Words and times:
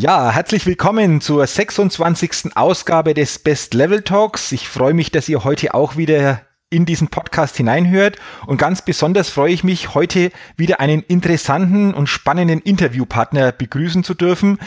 Ja, 0.00 0.30
herzlich 0.30 0.64
willkommen 0.64 1.20
zur 1.20 1.44
26. 1.44 2.56
Ausgabe 2.56 3.14
des 3.14 3.40
Best 3.40 3.74
Level 3.74 4.02
Talks. 4.02 4.52
Ich 4.52 4.68
freue 4.68 4.94
mich, 4.94 5.10
dass 5.10 5.28
ihr 5.28 5.42
heute 5.42 5.74
auch 5.74 5.96
wieder 5.96 6.42
in 6.70 6.86
diesen 6.86 7.08
Podcast 7.08 7.56
hineinhört. 7.56 8.16
Und 8.46 8.58
ganz 8.58 8.82
besonders 8.82 9.28
freue 9.28 9.52
ich 9.52 9.64
mich, 9.64 9.94
heute 9.94 10.30
wieder 10.56 10.78
einen 10.78 11.02
interessanten 11.02 11.94
und 11.94 12.06
spannenden 12.06 12.60
Interviewpartner 12.60 13.50
begrüßen 13.50 14.04
zu 14.04 14.14
dürfen. 14.14 14.60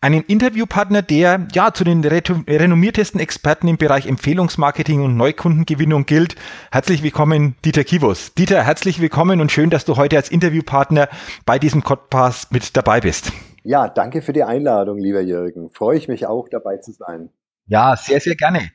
Einen 0.00 0.22
Interviewpartner, 0.22 1.02
der 1.02 1.46
ja 1.52 1.74
zu 1.74 1.84
den 1.84 2.02
renommiertesten 2.02 3.20
Experten 3.20 3.68
im 3.68 3.76
Bereich 3.76 4.06
Empfehlungsmarketing 4.06 5.02
und 5.02 5.18
Neukundengewinnung 5.18 6.06
gilt. 6.06 6.34
Herzlich 6.72 7.02
willkommen, 7.02 7.56
Dieter 7.62 7.84
Kivos. 7.84 8.32
Dieter, 8.32 8.64
herzlich 8.64 9.02
willkommen 9.02 9.42
und 9.42 9.52
schön, 9.52 9.68
dass 9.68 9.84
du 9.84 9.96
heute 9.96 10.16
als 10.16 10.30
Interviewpartner 10.30 11.10
bei 11.44 11.58
diesem 11.58 11.82
Podcast 11.82 12.52
mit 12.52 12.74
dabei 12.74 13.02
bist. 13.02 13.32
Ja, 13.68 13.86
danke 13.86 14.22
für 14.22 14.32
die 14.32 14.44
Einladung, 14.44 14.96
lieber 14.96 15.20
Jürgen. 15.20 15.68
Freue 15.68 15.98
ich 15.98 16.08
mich 16.08 16.26
auch, 16.26 16.48
dabei 16.48 16.78
zu 16.78 16.90
sein. 16.90 17.28
Ja, 17.66 17.96
sehr, 17.96 18.18
sehr 18.18 18.34
gerne. 18.34 18.70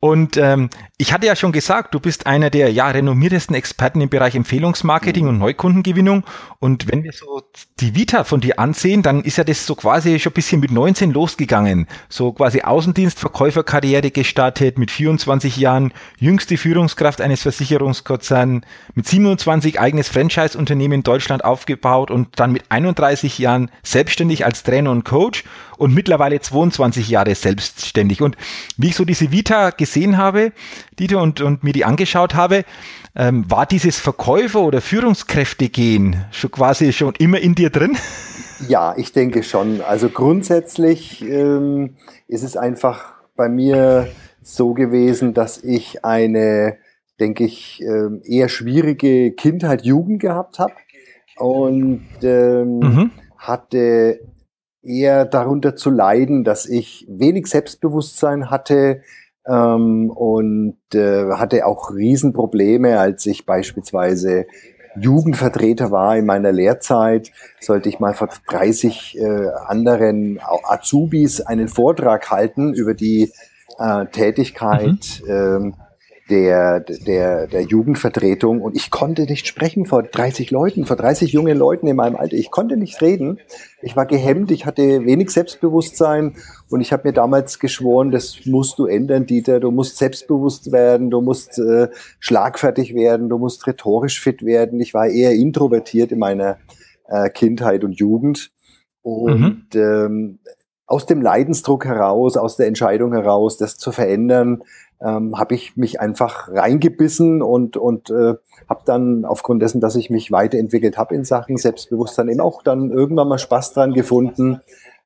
Und 0.00 0.36
ähm, 0.36 0.70
ich 0.96 1.12
hatte 1.12 1.26
ja 1.26 1.34
schon 1.34 1.50
gesagt, 1.50 1.92
du 1.92 1.98
bist 1.98 2.26
einer 2.26 2.50
der 2.50 2.70
ja 2.72 2.88
renommiertesten 2.88 3.56
Experten 3.56 4.00
im 4.00 4.08
Bereich 4.08 4.36
Empfehlungsmarketing 4.36 5.24
mhm. 5.24 5.30
und 5.30 5.38
Neukundengewinnung. 5.38 6.24
Und 6.60 6.90
wenn 6.90 7.02
wir 7.02 7.12
so 7.12 7.42
die 7.80 7.96
Vita 7.96 8.22
von 8.22 8.40
dir 8.40 8.60
ansehen, 8.60 9.02
dann 9.02 9.22
ist 9.22 9.38
ja 9.38 9.44
das 9.44 9.66
so 9.66 9.74
quasi 9.74 10.20
schon 10.20 10.30
ein 10.30 10.34
bisschen 10.34 10.60
mit 10.60 10.70
19 10.70 11.12
losgegangen. 11.12 11.88
So 12.08 12.32
quasi 12.32 12.60
Außendienstverkäuferkarriere 12.62 14.12
gestartet, 14.12 14.78
mit 14.78 14.92
24 14.92 15.56
Jahren 15.56 15.92
jüngste 16.18 16.56
Führungskraft 16.56 17.20
eines 17.20 17.42
Versicherungskonzerns, 17.42 18.64
mit 18.94 19.08
27 19.08 19.80
eigenes 19.80 20.08
Franchise-Unternehmen 20.08 20.94
in 20.94 21.02
Deutschland 21.02 21.44
aufgebaut 21.44 22.12
und 22.12 22.38
dann 22.38 22.52
mit 22.52 22.70
31 22.70 23.38
Jahren 23.38 23.68
selbstständig 23.82 24.44
als 24.44 24.62
Trainer 24.62 24.92
und 24.92 25.04
Coach 25.04 25.42
und 25.78 25.94
mittlerweile 25.94 26.40
22 26.40 27.08
Jahre 27.08 27.34
selbstständig. 27.34 28.20
Und 28.20 28.36
wie 28.76 28.88
ich 28.88 28.96
so 28.96 29.04
diese 29.04 29.30
Vita 29.30 29.70
gesehen 29.70 30.16
habe, 30.18 30.52
Dieter, 30.98 31.22
und, 31.22 31.40
und 31.40 31.64
mir 31.64 31.72
die 31.72 31.84
angeschaut 31.84 32.34
habe, 32.34 32.64
ähm, 33.16 33.50
war 33.50 33.66
dieses 33.66 33.98
Verkäufer- 33.98 34.60
oder 34.60 34.80
Führungskräftegehen 34.80 36.24
schon 36.30 36.50
quasi 36.50 36.92
schon 36.92 37.14
immer 37.18 37.38
in 37.38 37.54
dir 37.54 37.70
drin? 37.70 37.96
Ja, 38.68 38.94
ich 38.96 39.12
denke 39.12 39.42
schon. 39.42 39.80
Also 39.80 40.08
grundsätzlich 40.08 41.22
ähm, 41.22 41.96
ist 42.26 42.42
es 42.42 42.56
einfach 42.56 43.14
bei 43.36 43.48
mir 43.48 44.08
so 44.42 44.74
gewesen, 44.74 45.32
dass 45.34 45.62
ich 45.62 46.04
eine, 46.04 46.78
denke 47.20 47.44
ich, 47.44 47.80
ähm, 47.82 48.20
eher 48.24 48.48
schwierige 48.48 49.32
Kindheit, 49.32 49.84
Jugend 49.84 50.20
gehabt 50.20 50.58
habe 50.58 50.72
und 51.36 52.02
ähm, 52.22 52.78
mhm. 52.78 53.10
hatte 53.36 54.20
eher 54.82 55.24
darunter 55.24 55.76
zu 55.76 55.90
leiden, 55.90 56.44
dass 56.44 56.66
ich 56.66 57.06
wenig 57.08 57.46
Selbstbewusstsein 57.46 58.50
hatte 58.50 59.02
ähm, 59.46 60.10
und 60.10 60.78
äh, 60.94 61.32
hatte 61.32 61.66
auch 61.66 61.94
Riesenprobleme, 61.94 62.98
als 62.98 63.26
ich 63.26 63.46
beispielsweise 63.46 64.46
Jugendvertreter 65.00 65.90
war 65.90 66.16
in 66.16 66.26
meiner 66.26 66.52
Lehrzeit, 66.52 67.30
sollte 67.60 67.88
ich 67.88 68.00
mal 68.00 68.14
vor 68.14 68.28
30 68.48 69.18
äh, 69.18 69.48
anderen 69.66 70.40
Azubis 70.64 71.40
einen 71.40 71.68
Vortrag 71.68 72.30
halten 72.30 72.74
über 72.74 72.94
die 72.94 73.32
äh, 73.78 74.06
Tätigkeit 74.06 75.22
mhm. 75.24 75.30
ähm, 75.30 75.74
der, 76.30 76.80
der, 76.80 77.46
der 77.46 77.62
Jugendvertretung 77.62 78.60
und 78.60 78.76
ich 78.76 78.90
konnte 78.90 79.22
nicht 79.22 79.46
sprechen 79.46 79.86
vor 79.86 80.02
30 80.02 80.50
Leuten, 80.50 80.84
vor 80.84 80.96
30 80.96 81.32
jungen 81.32 81.56
Leuten 81.56 81.86
in 81.86 81.96
meinem 81.96 82.16
Alter. 82.16 82.36
Ich 82.36 82.50
konnte 82.50 82.76
nicht 82.76 83.00
reden. 83.00 83.38
Ich 83.80 83.96
war 83.96 84.06
gehemmt, 84.06 84.50
ich 84.50 84.66
hatte 84.66 85.04
wenig 85.06 85.30
Selbstbewusstsein 85.30 86.34
und 86.68 86.80
ich 86.80 86.92
habe 86.92 87.08
mir 87.08 87.14
damals 87.14 87.58
geschworen, 87.58 88.10
das 88.10 88.44
musst 88.44 88.78
du 88.78 88.86
ändern, 88.86 89.26
Dieter. 89.26 89.60
Du 89.60 89.70
musst 89.70 89.96
selbstbewusst 89.96 90.70
werden, 90.72 91.10
du 91.10 91.20
musst 91.20 91.58
äh, 91.58 91.88
schlagfertig 92.18 92.94
werden, 92.94 93.28
du 93.28 93.38
musst 93.38 93.66
rhetorisch 93.66 94.20
fit 94.20 94.44
werden. 94.44 94.80
Ich 94.80 94.94
war 94.94 95.06
eher 95.06 95.32
introvertiert 95.32 96.12
in 96.12 96.18
meiner 96.18 96.58
äh, 97.08 97.30
Kindheit 97.30 97.84
und 97.84 97.92
Jugend. 97.92 98.50
Und 99.02 99.74
mhm. 99.74 99.80
ähm, 99.80 100.38
aus 100.88 101.04
dem 101.04 101.20
Leidensdruck 101.20 101.84
heraus, 101.84 102.36
aus 102.36 102.56
der 102.56 102.66
Entscheidung 102.66 103.12
heraus, 103.12 103.58
das 103.58 103.76
zu 103.76 103.92
verändern, 103.92 104.62
ähm, 105.00 105.38
habe 105.38 105.54
ich 105.54 105.76
mich 105.76 106.00
einfach 106.00 106.48
reingebissen 106.48 107.42
und, 107.42 107.76
und 107.76 108.10
äh, 108.10 108.34
habe 108.68 108.82
dann 108.84 109.24
aufgrund 109.24 109.62
dessen, 109.62 109.80
dass 109.80 109.96
ich 109.96 110.10
mich 110.10 110.32
weiterentwickelt 110.32 110.98
habe 110.98 111.14
in 111.14 111.24
Sachen 111.24 111.56
Selbstbewusstsein, 111.56 112.28
eben 112.28 112.40
auch 112.40 112.62
dann 112.62 112.90
irgendwann 112.90 113.28
mal 113.28 113.38
Spaß 113.38 113.72
dran 113.74 113.92
gefunden, 113.94 114.60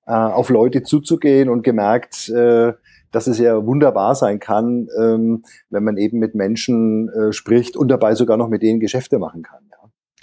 äh, 0.06 0.12
auf 0.12 0.48
Leute 0.48 0.82
zuzugehen 0.82 1.48
und 1.48 1.62
gemerkt, 1.62 2.28
äh, 2.30 2.72
dass 3.12 3.26
es 3.26 3.38
ja 3.38 3.64
wunderbar 3.66 4.14
sein 4.14 4.40
kann, 4.40 4.88
ähm, 4.98 5.44
wenn 5.70 5.84
man 5.84 5.98
eben 5.98 6.18
mit 6.18 6.34
Menschen 6.34 7.08
äh, 7.10 7.32
spricht 7.32 7.76
und 7.76 7.88
dabei 7.88 8.14
sogar 8.14 8.36
noch 8.36 8.48
mit 8.48 8.62
denen 8.62 8.80
Geschäfte 8.80 9.18
machen 9.18 9.42
kann. 9.42 9.60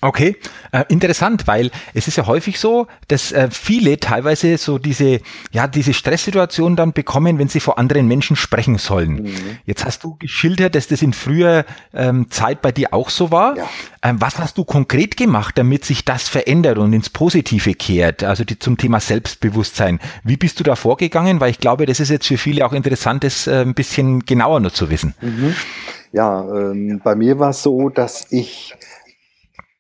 Okay, 0.02 0.38
äh, 0.72 0.86
interessant, 0.88 1.46
weil 1.46 1.72
es 1.94 2.08
ist 2.08 2.16
ja 2.16 2.26
häufig 2.26 2.58
so, 2.58 2.88
dass 3.10 3.34
äh, 3.34 3.50
viele 3.52 4.00
teilweise 4.00 4.58
so 4.58 4.78
diese, 4.78 5.20
ja, 5.52 5.68
diese 5.68 5.94
Stresssituation 5.94 6.78
dann 6.78 6.94
bekommen, 6.94 7.38
wenn 7.38 7.50
sie 7.50 7.60
vor 7.60 7.78
anderen 7.78 8.08
Menschen 8.08 8.38
sprechen 8.38 8.78
sollen. 8.78 9.24
Mhm. 9.24 9.58
Jetzt 9.66 9.84
hast 9.84 10.06
du 10.06 10.16
geschildert, 10.16 10.76
dass 10.76 10.88
das 10.88 11.02
in 11.02 11.12
früher 11.12 11.66
ähm, 11.94 12.32
Zeit 12.32 12.62
bei 12.62 12.72
dir 12.72 12.94
auch 12.94 13.10
so 13.10 13.32
war. 13.32 13.58
Ja. 13.58 13.70
Ähm, 14.02 14.22
was 14.22 14.40
hast 14.40 14.58
du 14.58 14.64
konkret 14.64 15.18
gemacht, 15.18 15.58
damit 15.58 15.84
sich 15.84 16.06
das 16.06 16.30
verändert 16.30 16.78
und 16.78 16.94
ins 16.94 17.10
Positive 17.10 17.74
kehrt? 17.74 18.24
Also 18.24 18.46
die, 18.46 18.58
zum 18.58 18.78
Thema 18.78 19.02
Selbstbewusstsein. 19.02 20.00
Wie 20.24 20.38
bist 20.38 20.62
du 20.62 20.64
da 20.64 20.78
vorgegangen? 20.78 21.42
Weil 21.42 21.52
ich 21.52 21.60
glaube, 21.60 21.86
das 21.86 22.00
ist 22.00 22.10
jetzt 22.10 22.28
für 22.28 22.38
viele 22.38 22.66
auch 22.66 22.72
interessant, 22.72 23.26
das 23.26 23.48
äh, 23.48 23.64
ein 23.64 23.74
bisschen 23.74 24.22
genauer 24.26 24.62
nur 24.62 24.72
zu 24.72 24.90
wissen. 24.90 25.14
Mhm. 25.20 25.56
Ja, 26.12 26.42
ähm, 26.42 27.02
bei 27.04 27.16
mir 27.16 27.38
war 27.38 27.50
es 27.50 27.62
so, 27.62 27.90
dass 27.90 28.32
ich 28.32 28.74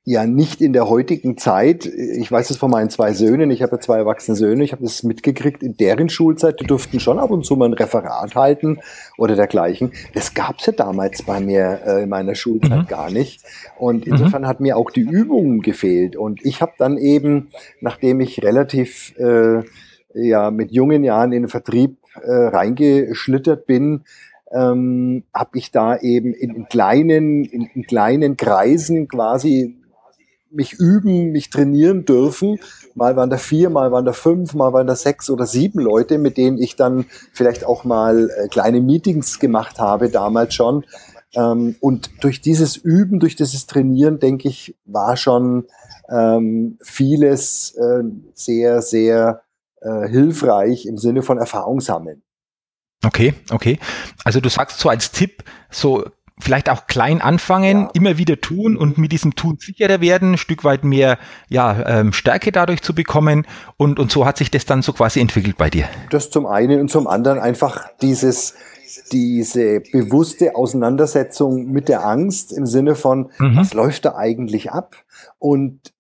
ja 0.10 0.26
nicht 0.26 0.60
in 0.60 0.74
der 0.74 0.90
heutigen 0.90 1.38
Zeit, 1.38 1.86
ich 1.86 2.32
weiß 2.32 2.50
es 2.50 2.58
von 2.58 2.72
meinen 2.72 2.90
zwei 2.90 3.14
Söhnen, 3.14 3.52
ich 3.52 3.62
habe 3.62 3.76
ja 3.76 3.80
zwei 3.80 3.98
erwachsene 3.98 4.36
Söhne, 4.36 4.64
ich 4.64 4.72
habe 4.72 4.82
das 4.82 5.04
mitgekriegt, 5.04 5.62
in 5.62 5.78
deren 5.78 6.10
Schulzeit, 6.10 6.60
die 6.60 6.66
durften 6.66 7.00
schon 7.00 7.20
ab 7.20 7.30
und 7.30 7.46
zu 7.46 7.56
mal 7.56 7.66
ein 7.70 7.74
Referat 7.74 8.34
halten 8.34 8.80
oder 9.20 9.36
dergleichen. 9.36 9.92
Das 10.16 10.34
gab 10.34 10.58
es 10.58 10.66
ja 10.66 10.74
damals 10.74 11.22
bei 11.22 11.40
mir 11.40 11.82
äh, 11.86 12.04
in 12.04 12.10
meiner 12.10 12.34
Schulzeit 12.34 12.72
mhm. 12.80 12.88
gar 12.88 13.12
nicht. 13.12 13.44
Und 13.78 14.08
mhm. 14.08 14.14
insofern 14.14 14.42
mhm. 14.42 14.48
hat 14.48 14.60
mir 14.62 14.78
auch 14.78 14.90
die 14.90 15.02
Übung 15.02 15.62
gefehlt. 15.62 16.16
Und 16.16 16.44
ich 16.44 16.60
habe 16.64 16.72
dann 16.80 16.98
eben, 16.98 17.50
nachdem 17.80 18.20
ich 18.20 18.42
relativ 18.42 19.14
äh, 19.20 19.62
ja 20.16 20.50
mit 20.50 20.72
jungen 20.72 21.04
Jahren 21.04 21.34
in 21.34 21.44
den 21.44 21.50
Vertrieb 21.50 21.98
äh, 22.20 22.32
reingeschlittert 22.32 23.68
bin, 23.68 24.06
ähm, 24.52 25.22
habe 25.36 25.60
ich 25.60 25.72
da 25.72 25.98
eben 25.98 26.34
in, 26.34 26.56
in 26.56 26.68
kleinen, 26.68 27.46
in, 27.46 27.70
in 27.76 27.86
kleinen 27.86 28.38
Kreisen 28.38 29.08
quasi 29.08 29.76
mich 30.52 30.74
üben, 30.74 31.32
mich 31.32 31.50
trainieren 31.50 32.06
dürfen. 32.06 32.60
Mal 32.96 33.16
waren 33.16 33.30
da 33.30 33.38
vier, 33.38 33.70
mal 33.70 33.92
waren 33.92 34.06
da 34.06 34.14
fünf, 34.14 34.54
mal 34.54 34.74
waren 34.74 34.88
da 34.88 34.96
sechs 34.96 35.30
oder 35.30 35.46
sieben 35.46 35.80
Leute, 35.80 36.18
mit 36.18 36.38
denen 36.38 36.58
ich 36.58 36.76
dann 36.76 37.06
vielleicht 37.34 37.66
auch 37.66 37.84
mal 37.84 38.30
äh, 38.30 38.48
kleine 38.48 38.82
Meetings 38.82 39.40
gemacht 39.40 39.80
habe, 39.80 40.10
damals 40.10 40.54
schon. 40.54 40.86
Ähm, 41.36 41.76
und 41.80 42.10
durch 42.24 42.42
dieses 42.42 42.78
Üben, 42.78 43.20
durch 43.20 43.36
dieses 43.36 43.68
Trainieren, 43.68 44.20
denke 44.20 44.48
ich, 44.48 44.76
war 44.86 45.18
schon 45.18 45.66
ähm, 46.10 46.78
vieles 46.82 47.76
äh, 47.76 48.04
sehr, 48.34 48.82
sehr 48.82 49.44
äh, 49.82 50.08
hilfreich 50.08 50.86
im 50.86 50.98
Sinne 50.98 51.22
von 51.22 51.38
Erfahrung 51.38 51.82
sammeln. 51.82 52.24
Okay, 53.06 53.34
okay. 53.52 53.80
Also 54.26 54.42
du 54.42 54.50
sagst 54.50 54.80
so 54.80 54.90
als 54.90 55.12
Tipp, 55.12 55.44
so 55.70 56.04
vielleicht 56.40 56.70
auch 56.70 56.88
klein 56.88 57.22
anfangen, 57.22 57.82
ja. 57.82 57.90
immer 57.94 58.18
wieder 58.18 58.40
tun 58.40 58.78
und 58.78 58.98
mit 58.98 59.12
diesem 59.12 59.36
Tun 59.36 59.58
sicherer 59.60 60.02
werden, 60.02 60.34
ein 60.34 60.38
Stück 60.38 60.64
weit 60.64 60.84
mehr 60.84 61.18
ja, 61.50 62.00
ähm, 62.00 62.14
Stärke 62.14 62.52
dadurch 62.52 62.82
zu 62.82 62.96
bekommen. 62.96 63.46
Und, 63.78 64.00
und 64.00 64.12
so 64.12 64.26
hat 64.26 64.38
sich 64.38 64.50
das 64.50 64.66
dann 64.66 64.82
so 64.82 64.94
quasi 64.94 65.20
entwickelt 65.20 65.58
bei 65.58 65.70
dir. 65.70 65.86
Das 66.10 66.30
zum 66.30 66.46
einen 66.46 66.80
und 66.80 66.90
zum 66.90 67.08
anderen 67.08 67.40
einfach 67.40 67.88
dieses, 68.02 68.56
diese 69.12 69.82
bewusste 69.92 70.56
Auseinandersetzung 70.56 71.72
mit 71.72 71.90
der 71.90 72.06
Angst 72.06 72.54
im 72.54 72.66
Sinne 72.66 72.96
von, 72.96 73.32
mhm. 73.38 73.58
was 73.58 73.74
läuft 73.74 74.06
da 74.06 74.16
eigentlich 74.16 74.72
ab? 74.72 74.96
Und 75.38 75.94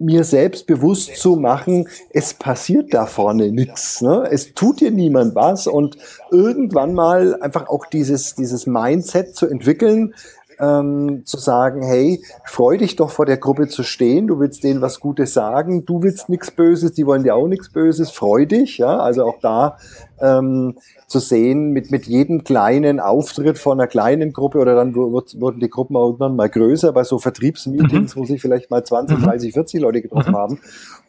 mir 0.00 0.24
selbst 0.24 0.66
bewusst 0.66 1.16
zu 1.16 1.36
machen, 1.36 1.88
es 2.10 2.34
passiert 2.34 2.92
da 2.94 3.06
vorne 3.06 3.52
nichts. 3.52 4.00
Ne? 4.00 4.26
Es 4.30 4.54
tut 4.54 4.80
dir 4.80 4.90
niemand 4.90 5.34
was 5.34 5.66
und 5.66 5.96
irgendwann 6.30 6.94
mal 6.94 7.40
einfach 7.40 7.68
auch 7.68 7.86
dieses, 7.86 8.34
dieses 8.34 8.66
Mindset 8.66 9.36
zu 9.36 9.46
entwickeln, 9.46 10.14
ähm, 10.58 11.22
zu 11.24 11.38
sagen, 11.38 11.82
hey, 11.82 12.22
freu 12.44 12.76
dich 12.76 12.96
doch 12.96 13.10
vor 13.10 13.26
der 13.26 13.38
Gruppe 13.38 13.68
zu 13.68 13.82
stehen, 13.82 14.26
du 14.26 14.38
willst 14.38 14.62
denen 14.62 14.82
was 14.82 15.00
Gutes 15.00 15.32
sagen, 15.32 15.84
du 15.84 16.02
willst 16.02 16.28
nichts 16.28 16.50
Böses, 16.50 16.92
die 16.92 17.06
wollen 17.06 17.22
dir 17.22 17.34
auch 17.34 17.48
nichts 17.48 17.70
Böses, 17.70 18.10
freu 18.10 18.46
dich, 18.46 18.78
ja, 18.78 18.98
also 18.98 19.24
auch 19.24 19.38
da 19.40 19.78
ähm, 20.20 20.76
zu 21.10 21.18
sehen, 21.18 21.72
mit, 21.72 21.90
mit 21.90 22.06
jedem 22.06 22.44
kleinen 22.44 23.00
Auftritt 23.00 23.58
von 23.58 23.80
einer 23.80 23.88
kleinen 23.88 24.32
Gruppe 24.32 24.58
oder 24.58 24.76
dann 24.76 24.94
wurden 24.94 25.58
die 25.58 25.68
Gruppen 25.68 25.96
irgendwann 25.96 26.36
mal 26.36 26.48
größer 26.48 26.92
bei 26.92 27.02
so 27.02 27.18
Vertriebsmeetings, 27.18 28.14
mhm. 28.14 28.20
wo 28.20 28.24
sich 28.24 28.40
vielleicht 28.40 28.70
mal 28.70 28.84
20, 28.84 29.18
30, 29.18 29.52
40 29.52 29.80
Leute 29.80 30.02
getroffen 30.02 30.30
mhm. 30.30 30.36
haben. 30.36 30.60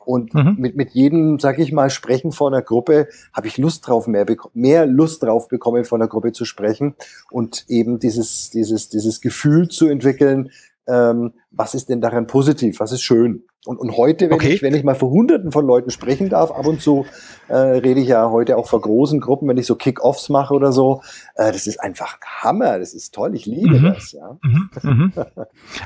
Und 0.04 0.34
mhm. 0.34 0.56
mit, 0.58 0.76
mit 0.76 0.90
jedem, 0.92 1.38
sag 1.38 1.60
ich 1.60 1.72
mal, 1.72 1.92
Sprechen 1.92 2.32
vor 2.32 2.48
einer 2.48 2.64
Gruppe 2.64 3.10
habe 3.32 3.46
ich 3.46 3.60
Lust 3.60 3.88
drauf, 3.88 4.08
mehr, 4.08 4.26
mehr 4.56 4.88
Lust 4.88 5.22
drauf 5.22 5.48
bekommen, 5.48 5.86
vor 5.86 6.00
einer 6.00 6.08
Gruppe 6.08 6.32
zu 6.32 6.46
sprechen 6.46 6.96
und 7.30 7.66
eben 7.68 8.00
dieses, 8.00 8.50
dieses, 8.50 8.90
dieses 8.90 9.22
Gefühl 9.22 9.68
zu 9.70 9.88
entwickeln, 9.88 10.50
ähm, 10.92 11.34
was 11.52 11.74
ist 11.76 11.90
denn 11.90 12.02
daran 12.02 12.28
positiv, 12.28 12.80
was 12.80 12.92
ist 12.92 13.04
schön. 13.04 13.44
Und, 13.64 13.78
und 13.78 13.96
heute, 13.96 14.26
wenn, 14.26 14.34
okay. 14.34 14.54
ich, 14.54 14.64
wenn 14.64 14.74
ich 14.74 14.84
mal 14.84 14.96
vor 14.96 15.12
Hunderten 15.12 15.52
von 15.52 15.68
Leuten 15.68 15.92
sprechen 15.92 16.30
darf, 16.30 16.50
ab 16.50 16.66
und 16.66 16.82
zu 16.82 17.06
äh, 17.48 17.56
rede 17.56 18.00
ich 18.00 18.08
ja 18.08 18.32
heute 18.32 18.58
auch 18.58 18.68
vor 18.68 18.82
großen 18.82 19.20
Gruppen, 19.20 19.48
wenn 19.48 19.58
ich 19.58 19.68
so 19.68 19.76
Kick-Offs 19.76 20.30
mache 20.30 20.56
oder 20.56 20.72
so, 20.72 21.04
äh, 21.36 21.52
das 21.52 21.68
ist 21.68 21.80
einfach 21.80 22.18
Hammer, 22.26 22.80
das 22.80 22.96
ist 22.96 23.14
toll, 23.14 23.36
ich 23.36 23.46
liebe 23.46 23.80
mhm. 23.80 23.94
das. 23.94 24.14
Ja. 24.14 24.40
Mhm. 24.42 24.70
Mhm. 24.82 25.14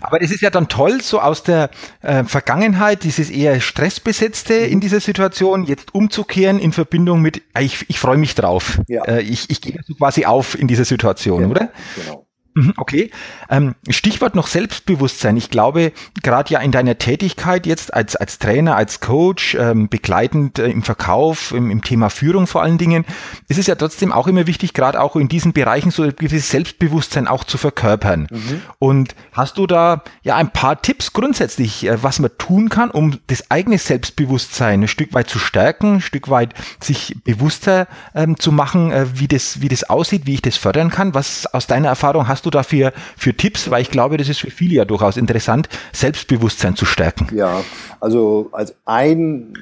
Aber 0.01 0.19
das 0.19 0.31
ist 0.31 0.39
ja 0.39 0.49
dann 0.49 0.69
toll, 0.69 1.01
so 1.01 1.19
aus 1.19 1.43
der 1.43 1.69
äh, 2.01 2.23
Vergangenheit, 2.23 3.03
dieses 3.03 3.29
eher 3.29 3.59
stressbesetzte 3.59 4.53
mhm. 4.53 4.71
in 4.71 4.79
dieser 4.79 5.01
Situation, 5.01 5.65
jetzt 5.65 5.93
umzukehren 5.93 6.59
in 6.59 6.71
Verbindung 6.71 7.21
mit, 7.21 7.41
ich, 7.59 7.89
ich 7.89 7.99
freue 7.99 8.17
mich 8.17 8.35
drauf. 8.35 8.79
Ja. 8.87 9.03
Äh, 9.03 9.21
ich, 9.21 9.49
ich 9.49 9.59
gehe 9.59 9.77
so 9.85 9.95
quasi 9.95 10.23
auf 10.23 10.57
in 10.57 10.69
dieser 10.69 10.85
Situation, 10.85 11.39
genau. 11.39 11.51
oder? 11.51 11.69
Genau. 12.01 12.24
Mhm, 12.55 12.73
okay. 12.77 13.11
Ähm, 13.49 13.75
Stichwort 13.89 14.33
noch 14.33 14.47
Selbstbewusstsein. 14.47 15.35
Ich 15.35 15.49
glaube, 15.49 15.91
gerade 16.23 16.53
ja 16.53 16.61
in 16.61 16.71
deiner 16.71 16.97
Tätigkeit 16.97 17.65
jetzt 17.65 17.93
als, 17.93 18.15
als 18.15 18.39
Trainer, 18.39 18.77
als 18.77 19.01
Coach, 19.01 19.55
ähm, 19.55 19.89
begleitend 19.89 20.57
äh, 20.59 20.67
im 20.67 20.81
Verkauf, 20.81 21.51
im, 21.51 21.69
im, 21.69 21.83
Thema 21.83 22.09
Führung 22.09 22.47
vor 22.47 22.63
allen 22.63 22.77
Dingen, 22.77 23.03
ist 23.49 23.59
es 23.59 23.67
ja 23.67 23.75
trotzdem 23.75 24.13
auch 24.13 24.27
immer 24.27 24.47
wichtig, 24.47 24.73
gerade 24.73 25.01
auch 25.01 25.17
in 25.17 25.27
diesen 25.27 25.51
Bereichen 25.51 25.91
so 25.91 26.03
ein 26.03 26.15
gewisses 26.15 26.49
Selbstbewusstsein 26.49 27.27
auch 27.27 27.43
zu 27.43 27.57
verkörpern. 27.57 28.27
Mhm. 28.31 28.61
Und 28.79 29.15
hast 29.33 29.57
du 29.57 29.67
da 29.67 30.03
ja 30.23 30.37
ein 30.37 30.53
paar 30.53 30.81
Tipps 30.81 31.11
grundsätzlich, 31.11 31.85
äh, 31.85 32.01
was 32.01 32.19
man 32.19 32.31
tun 32.37 32.69
kann, 32.69 32.89
um 32.89 33.19
das 33.27 33.51
eigene 33.51 33.77
Selbstbewusstsein 33.77 34.83
ein 34.83 34.87
Stück 34.87 35.13
weit 35.13 35.29
zu 35.29 35.39
stärken, 35.39 35.95
ein 35.95 36.01
Stück 36.01 36.29
weit 36.29 36.53
sich 36.79 37.17
bewusster 37.25 37.87
ähm, 38.13 38.39
zu 38.39 38.53
machen, 38.53 38.93
äh, 38.93 39.07
wie, 39.15 39.27
das, 39.27 39.59
wie 39.59 39.67
das 39.67 39.83
aussieht, 39.83 40.25
wie 40.25 40.35
ich 40.35 40.41
das 40.41 40.55
fördern 40.55 40.89
kann? 40.89 41.13
Was 41.13 41.47
aus 41.47 41.67
deiner 41.67 41.89
Erfahrung 41.89 42.29
hast 42.29 42.44
du 42.45 42.49
dafür 42.49 42.93
für 43.17 43.35
Tipps? 43.35 43.69
Weil 43.69 43.81
ich 43.81 43.91
glaube, 43.91 44.17
das 44.17 44.29
ist 44.29 44.39
für 44.39 44.51
viele 44.51 44.75
ja 44.75 44.85
durchaus 44.85 45.17
interessant, 45.17 45.67
Selbstbewusstsein 45.91 46.75
zu 46.75 46.85
stärken. 46.85 47.27
Ja, 47.35 47.63
also 47.99 48.49
als 48.51 48.75
ein 48.85 49.53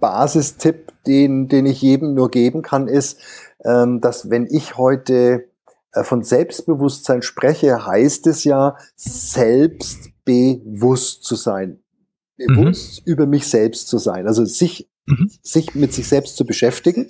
Basistipp, 0.00 0.92
den, 1.06 1.48
den 1.48 1.66
ich 1.66 1.80
jedem 1.80 2.14
nur 2.14 2.30
geben 2.30 2.62
kann, 2.62 2.88
ist, 2.88 3.20
ähm, 3.64 4.00
dass 4.00 4.30
wenn 4.30 4.48
ich 4.50 4.76
heute 4.76 5.44
äh, 5.92 6.02
von 6.04 6.24
Selbstbewusstsein 6.24 7.22
spreche, 7.22 7.86
heißt 7.86 8.26
es 8.26 8.44
ja, 8.44 8.76
selbstbewusst 8.96 11.24
zu 11.24 11.36
sein. 11.36 11.78
Bewusst 12.36 13.06
mhm. 13.06 13.12
über 13.12 13.26
mich 13.26 13.46
selbst 13.46 13.88
zu 13.88 13.96
sein. 13.98 14.26
Also 14.26 14.44
sich, 14.44 14.90
mhm. 15.06 15.30
sich 15.42 15.74
mit 15.74 15.92
sich 15.92 16.08
selbst 16.08 16.36
zu 16.36 16.46
beschäftigen, 16.46 17.08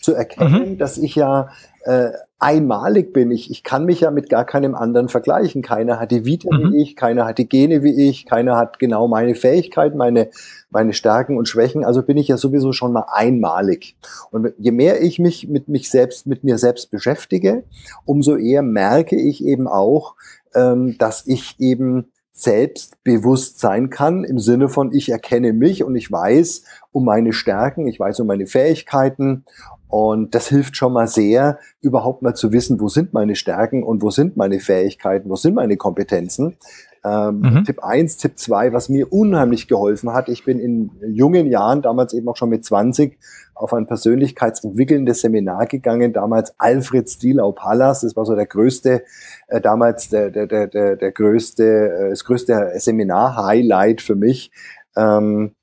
zu 0.00 0.14
erkennen, 0.14 0.72
mhm. 0.72 0.78
dass 0.78 0.98
ich 0.98 1.14
ja 1.14 1.50
äh, 1.84 2.10
einmalig 2.38 3.12
bin. 3.12 3.30
Ich, 3.30 3.50
ich 3.50 3.62
kann 3.62 3.84
mich 3.84 4.00
ja 4.00 4.10
mit 4.10 4.28
gar 4.28 4.44
keinem 4.44 4.74
anderen 4.74 5.08
vergleichen. 5.08 5.62
Keiner 5.62 6.00
hat 6.00 6.10
die 6.10 6.24
Vita 6.24 6.48
mhm. 6.50 6.72
wie 6.72 6.82
ich, 6.82 6.96
keiner 6.96 7.24
hat 7.24 7.38
die 7.38 7.48
Gene 7.48 7.82
wie 7.82 8.08
ich, 8.08 8.26
keiner 8.26 8.56
hat 8.56 8.78
genau 8.78 9.08
meine 9.08 9.34
Fähigkeiten, 9.34 9.96
meine, 9.96 10.30
meine 10.70 10.92
Stärken 10.92 11.36
und 11.36 11.48
Schwächen. 11.48 11.84
Also 11.84 12.02
bin 12.02 12.16
ich 12.16 12.28
ja 12.28 12.36
sowieso 12.36 12.72
schon 12.72 12.92
mal 12.92 13.06
einmalig. 13.12 13.96
Und 14.30 14.52
je 14.58 14.72
mehr 14.72 15.02
ich 15.02 15.18
mich 15.18 15.48
mit 15.48 15.68
mich 15.68 15.90
selbst, 15.90 16.26
mit 16.26 16.44
mir 16.44 16.58
selbst 16.58 16.90
beschäftige, 16.90 17.64
umso 18.04 18.36
eher 18.36 18.62
merke 18.62 19.16
ich 19.16 19.44
eben 19.44 19.68
auch, 19.68 20.16
ähm, 20.54 20.96
dass 20.98 21.26
ich 21.26 21.56
eben 21.58 22.10
selbstbewusst 22.32 23.60
sein 23.60 23.90
kann, 23.90 24.24
im 24.24 24.38
Sinne 24.38 24.68
von, 24.68 24.92
ich 24.92 25.10
erkenne 25.10 25.52
mich 25.52 25.84
und 25.84 25.94
ich 25.94 26.10
weiß 26.10 26.64
um 26.90 27.04
meine 27.04 27.32
Stärken, 27.32 27.86
ich 27.86 28.00
weiß 28.00 28.20
um 28.20 28.26
meine 28.26 28.46
Fähigkeiten 28.46 29.44
und 29.88 30.34
das 30.34 30.48
hilft 30.48 30.76
schon 30.76 30.94
mal 30.94 31.06
sehr, 31.06 31.58
überhaupt 31.82 32.22
mal 32.22 32.34
zu 32.34 32.50
wissen, 32.50 32.80
wo 32.80 32.88
sind 32.88 33.12
meine 33.12 33.36
Stärken 33.36 33.82
und 33.82 34.00
wo 34.00 34.10
sind 34.10 34.36
meine 34.36 34.58
Fähigkeiten, 34.58 35.28
wo 35.28 35.36
sind 35.36 35.54
meine 35.54 35.76
Kompetenzen. 35.76 36.56
Ähm, 37.04 37.40
mhm. 37.40 37.64
Tipp 37.64 37.82
eins, 37.82 38.16
Tipp 38.16 38.38
zwei, 38.38 38.72
was 38.72 38.88
mir 38.88 39.12
unheimlich 39.12 39.66
geholfen 39.66 40.12
hat, 40.12 40.28
ich 40.28 40.44
bin 40.44 40.60
in 40.60 40.90
jungen 41.02 41.46
Jahren, 41.46 41.82
damals 41.82 42.14
eben 42.14 42.28
auch 42.28 42.36
schon 42.36 42.50
mit 42.50 42.64
20, 42.64 43.18
auf 43.54 43.72
ein 43.72 43.86
persönlichkeitsentwickelndes 43.86 45.20
Seminar 45.20 45.66
gegangen, 45.66 46.12
damals 46.12 46.54
Alfred 46.58 47.10
Stielau 47.10 47.52
Pallas, 47.52 48.02
das 48.02 48.16
war 48.16 48.24
so 48.24 48.36
der 48.36 48.46
größte, 48.46 49.02
äh, 49.48 49.60
damals 49.60 50.10
der, 50.10 50.30
der, 50.30 50.46
der, 50.46 50.68
der, 50.68 50.96
der 50.96 51.12
größte, 51.12 51.64
äh, 51.64 52.10
das 52.10 52.24
größte 52.24 52.72
Seminar-Highlight 52.76 54.00
für 54.00 54.14
mich. 54.14 54.52
Ähm, 54.96 55.54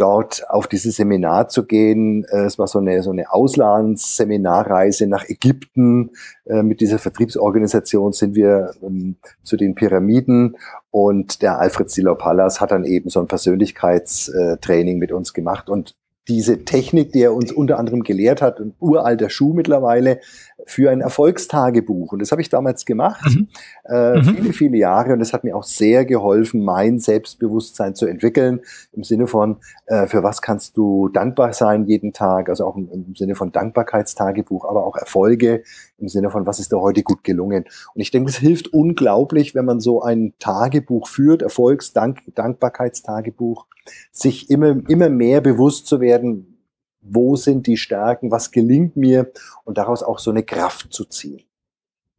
dort 0.00 0.48
auf 0.48 0.66
dieses 0.66 0.96
Seminar 0.96 1.48
zu 1.48 1.66
gehen. 1.66 2.24
Äh, 2.30 2.44
es 2.44 2.58
war 2.58 2.66
so 2.66 2.78
eine, 2.78 3.02
so 3.02 3.10
eine 3.10 3.32
Auslandsseminarreise 3.32 5.06
nach 5.06 5.28
Ägypten. 5.28 6.10
Äh, 6.46 6.62
mit 6.62 6.80
dieser 6.80 6.98
Vertriebsorganisation 6.98 8.12
sind 8.12 8.34
wir 8.34 8.72
ähm, 8.82 9.16
zu 9.42 9.56
den 9.56 9.74
Pyramiden 9.74 10.56
und 10.90 11.42
der 11.42 11.58
Alfred 11.58 11.90
Silopallas 11.90 12.60
hat 12.60 12.72
dann 12.72 12.84
eben 12.84 13.10
so 13.10 13.20
ein 13.20 13.26
Persönlichkeitstraining 13.26 14.98
mit 14.98 15.12
uns 15.12 15.34
gemacht 15.34 15.68
und 15.68 15.94
diese 16.30 16.64
Technik, 16.64 17.12
die 17.12 17.22
er 17.22 17.34
uns 17.34 17.50
unter 17.50 17.76
anderem 17.78 18.04
gelehrt 18.04 18.40
hat, 18.40 18.60
ein 18.60 18.74
uralter 18.78 19.30
Schuh 19.30 19.52
mittlerweile, 19.52 20.20
für 20.64 20.88
ein 20.90 21.00
Erfolgstagebuch. 21.00 22.12
Und 22.12 22.20
das 22.20 22.30
habe 22.30 22.40
ich 22.40 22.48
damals 22.48 22.84
gemacht, 22.84 23.28
mhm. 23.28 23.48
Äh, 23.84 24.18
mhm. 24.18 24.24
viele, 24.24 24.52
viele 24.52 24.76
Jahre. 24.76 25.14
Und 25.14 25.20
es 25.20 25.32
hat 25.32 25.42
mir 25.42 25.56
auch 25.56 25.64
sehr 25.64 26.04
geholfen, 26.04 26.64
mein 26.64 27.00
Selbstbewusstsein 27.00 27.96
zu 27.96 28.06
entwickeln, 28.06 28.60
im 28.92 29.02
Sinne 29.02 29.26
von, 29.26 29.56
äh, 29.86 30.06
für 30.06 30.22
was 30.22 30.42
kannst 30.42 30.76
du 30.76 31.08
dankbar 31.08 31.52
sein 31.52 31.86
jeden 31.86 32.12
Tag, 32.12 32.48
also 32.48 32.66
auch 32.66 32.76
im, 32.76 32.88
im, 32.92 33.16
Sinne 33.16 33.34
von 33.34 33.50
Dankbarkeitstagebuch, 33.50 34.64
aber 34.64 34.86
auch 34.86 34.94
Erfolge 34.96 35.64
im 35.98 36.06
Sinne 36.06 36.30
von, 36.30 36.46
was 36.46 36.60
ist 36.60 36.70
dir 36.70 36.80
heute 36.80 37.02
gut 37.02 37.24
gelungen. 37.24 37.64
Und 37.94 38.00
ich 38.00 38.12
denke, 38.12 38.30
es 38.30 38.36
hilft 38.36 38.72
unglaublich, 38.72 39.56
wenn 39.56 39.64
man 39.64 39.80
so 39.80 40.02
ein 40.02 40.34
Tagebuch 40.38 41.08
führt, 41.08 41.42
Erfolgs-Dankbarkeitstagebuch, 41.42 43.66
sich 44.12 44.50
immer, 44.50 44.76
immer 44.88 45.08
mehr 45.08 45.40
bewusst 45.40 45.86
zu 45.86 46.00
werden, 46.00 46.58
wo 47.00 47.36
sind 47.36 47.66
die 47.66 47.76
Stärken, 47.76 48.30
was 48.30 48.50
gelingt 48.50 48.96
mir 48.96 49.32
und 49.64 49.78
daraus 49.78 50.02
auch 50.02 50.18
so 50.18 50.30
eine 50.30 50.42
Kraft 50.42 50.92
zu 50.92 51.04
ziehen. 51.04 51.42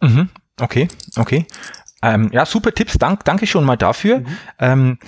Mhm. 0.01 0.29
Okay, 0.59 0.87
okay. 1.17 1.45
Ähm, 2.03 2.29
ja, 2.33 2.45
super 2.45 2.71
Tipps, 2.71 2.97
dank, 2.97 3.23
danke 3.25 3.45
schon 3.45 3.63
mal 3.63 3.77
dafür. 3.77 4.19
Mhm. 4.19 4.27
Ähm, 4.59 4.99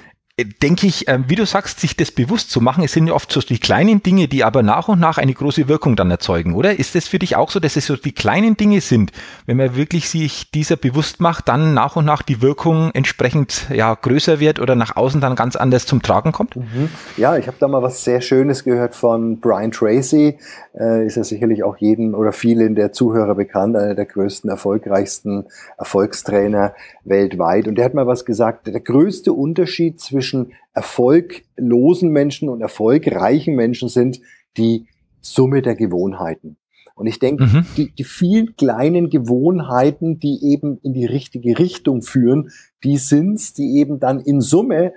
denke 0.41 0.87
ich, 0.87 1.07
äh, 1.07 1.19
wie 1.27 1.35
du 1.35 1.45
sagst, 1.45 1.79
sich 1.79 1.95
das 1.95 2.09
bewusst 2.09 2.49
zu 2.49 2.59
machen, 2.59 2.83
es 2.83 2.93
sind 2.93 3.05
ja 3.05 3.13
oft 3.13 3.31
so 3.31 3.39
die 3.39 3.59
kleinen 3.59 4.01
Dinge, 4.01 4.27
die 4.27 4.43
aber 4.43 4.63
nach 4.63 4.87
und 4.87 4.99
nach 4.99 5.19
eine 5.19 5.31
große 5.31 5.67
Wirkung 5.67 5.95
dann 5.95 6.09
erzeugen, 6.09 6.55
oder? 6.55 6.79
Ist 6.79 6.95
es 6.95 7.07
für 7.07 7.19
dich 7.19 7.35
auch 7.35 7.51
so, 7.51 7.59
dass 7.59 7.75
es 7.75 7.85
so 7.85 7.95
die 7.95 8.13
kleinen 8.13 8.57
Dinge 8.57 8.81
sind, 8.81 9.11
wenn 9.45 9.57
man 9.57 9.75
wirklich 9.75 10.09
sich 10.09 10.49
dieser 10.49 10.75
bewusst 10.75 11.21
macht, 11.21 11.49
dann 11.49 11.75
nach 11.75 11.95
und 11.97 12.05
nach 12.05 12.23
die 12.23 12.41
Wirkung 12.41 12.89
entsprechend 12.95 13.67
ja 13.71 13.93
größer 13.93 14.39
wird 14.39 14.59
oder 14.59 14.73
nach 14.73 14.95
außen 14.95 15.21
dann 15.21 15.35
ganz 15.35 15.55
anders 15.55 15.85
zum 15.85 16.01
Tragen 16.01 16.31
kommt? 16.31 16.55
Mhm. 16.55 16.89
Ja, 17.15 17.37
ich 17.37 17.45
habe 17.45 17.57
da 17.59 17.67
mal 17.67 17.83
was 17.83 18.03
sehr 18.03 18.19
Schönes 18.19 18.63
gehört 18.63 18.95
von 18.95 19.39
Brian 19.39 19.69
Tracy, 19.69 20.39
äh, 20.75 21.05
ist 21.05 21.15
ja 21.15 21.23
sicherlich 21.23 21.63
auch 21.63 21.77
jeden 21.77 22.15
oder 22.15 22.31
vielen 22.31 22.73
der 22.73 22.91
Zuhörer 22.91 23.35
bekannt, 23.35 23.75
einer 23.75 23.93
der 23.93 24.05
größten, 24.05 24.49
erfolgreichsten 24.49 25.45
Erfolgstrainer 25.77 26.73
weltweit. 27.03 27.67
Und 27.67 27.75
der 27.75 27.85
hat 27.85 27.93
mal 27.93 28.07
was 28.07 28.25
gesagt, 28.25 28.65
der 28.65 28.79
größte 28.79 29.31
Unterschied 29.31 29.99
zwischen 29.99 30.22
zwischen 30.23 30.53
erfolglosen 30.73 32.09
Menschen 32.09 32.47
und 32.47 32.61
erfolgreichen 32.61 33.55
Menschen 33.55 33.89
sind 33.89 34.21
die 34.57 34.87
Summe 35.21 35.61
der 35.61 35.75
Gewohnheiten. 35.75 36.55
Und 36.95 37.07
ich 37.07 37.19
denke, 37.19 37.45
mhm. 37.45 37.65
die, 37.75 37.91
die 37.91 38.03
vielen 38.05 38.55
kleinen 38.55 39.09
Gewohnheiten, 39.09 40.19
die 40.19 40.39
eben 40.43 40.77
in 40.81 40.93
die 40.93 41.05
richtige 41.05 41.59
Richtung 41.59 42.03
führen, 42.03 42.51
die 42.83 42.97
sind's, 42.97 43.53
die 43.53 43.77
eben 43.77 43.99
dann 43.99 44.19
in 44.21 44.39
Summe 44.39 44.93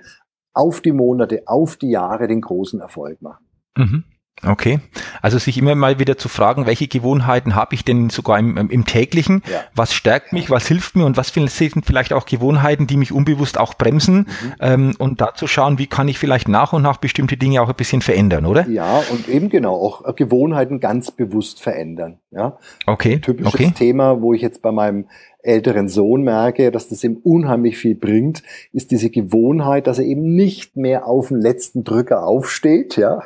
auf 0.53 0.79
die 0.79 0.93
Monate, 0.93 1.43
auf 1.47 1.75
die 1.75 1.89
Jahre 1.89 2.27
den 2.27 2.41
großen 2.41 2.79
Erfolg 2.79 3.21
machen. 3.21 3.45
Mhm. 3.77 4.03
Okay, 4.45 4.79
also 5.23 5.39
sich 5.39 5.57
immer 5.57 5.73
mal 5.73 5.97
wieder 5.97 6.17
zu 6.17 6.29
fragen, 6.29 6.67
welche 6.67 6.87
Gewohnheiten 6.87 7.55
habe 7.55 7.73
ich 7.73 7.83
denn 7.83 8.11
sogar 8.11 8.37
im, 8.37 8.55
im 8.69 8.85
täglichen? 8.85 9.41
Ja. 9.51 9.61
Was 9.73 9.93
stärkt 9.93 10.31
mich, 10.31 10.51
was 10.51 10.67
hilft 10.67 10.95
mir 10.95 11.05
und 11.05 11.17
was 11.17 11.33
sind 11.33 11.85
vielleicht 11.85 12.13
auch 12.13 12.25
Gewohnheiten, 12.25 12.85
die 12.85 12.97
mich 12.97 13.11
unbewusst 13.11 13.59
auch 13.59 13.73
bremsen? 13.73 14.17
Mhm. 14.17 14.53
Ähm, 14.59 14.95
und 14.99 15.21
da 15.21 15.33
zu 15.33 15.47
schauen, 15.47 15.79
wie 15.79 15.87
kann 15.87 16.07
ich 16.07 16.19
vielleicht 16.19 16.47
nach 16.47 16.71
und 16.71 16.83
nach 16.83 16.97
bestimmte 16.97 17.35
Dinge 17.35 17.61
auch 17.63 17.69
ein 17.69 17.75
bisschen 17.75 18.01
verändern, 18.01 18.45
oder? 18.45 18.67
Ja, 18.67 19.01
und 19.11 19.27
eben 19.27 19.49
genau, 19.49 19.75
auch 19.75 20.15
Gewohnheiten 20.15 20.79
ganz 20.79 21.09
bewusst 21.09 21.61
verändern. 21.61 22.19
Ja? 22.37 22.57
Okay. 22.85 23.15
Ein 23.15 23.21
typisches 23.21 23.53
okay. 23.53 23.71
Thema, 23.75 24.21
wo 24.21 24.33
ich 24.33 24.41
jetzt 24.41 24.61
bei 24.61 24.71
meinem 24.71 25.05
älteren 25.41 25.87
Sohn 25.87 26.23
merke, 26.23 26.71
dass 26.71 26.89
das 26.89 27.03
ihm 27.03 27.21
unheimlich 27.23 27.77
viel 27.77 27.95
bringt, 27.95 28.43
ist 28.73 28.91
diese 28.91 29.09
Gewohnheit, 29.09 29.87
dass 29.87 29.97
er 29.97 30.05
eben 30.05 30.35
nicht 30.35 30.75
mehr 30.75 31.07
auf 31.07 31.29
den 31.29 31.39
letzten 31.39 31.83
Drücker 31.83 32.27
aufsteht, 32.27 32.97
ja. 32.97 33.21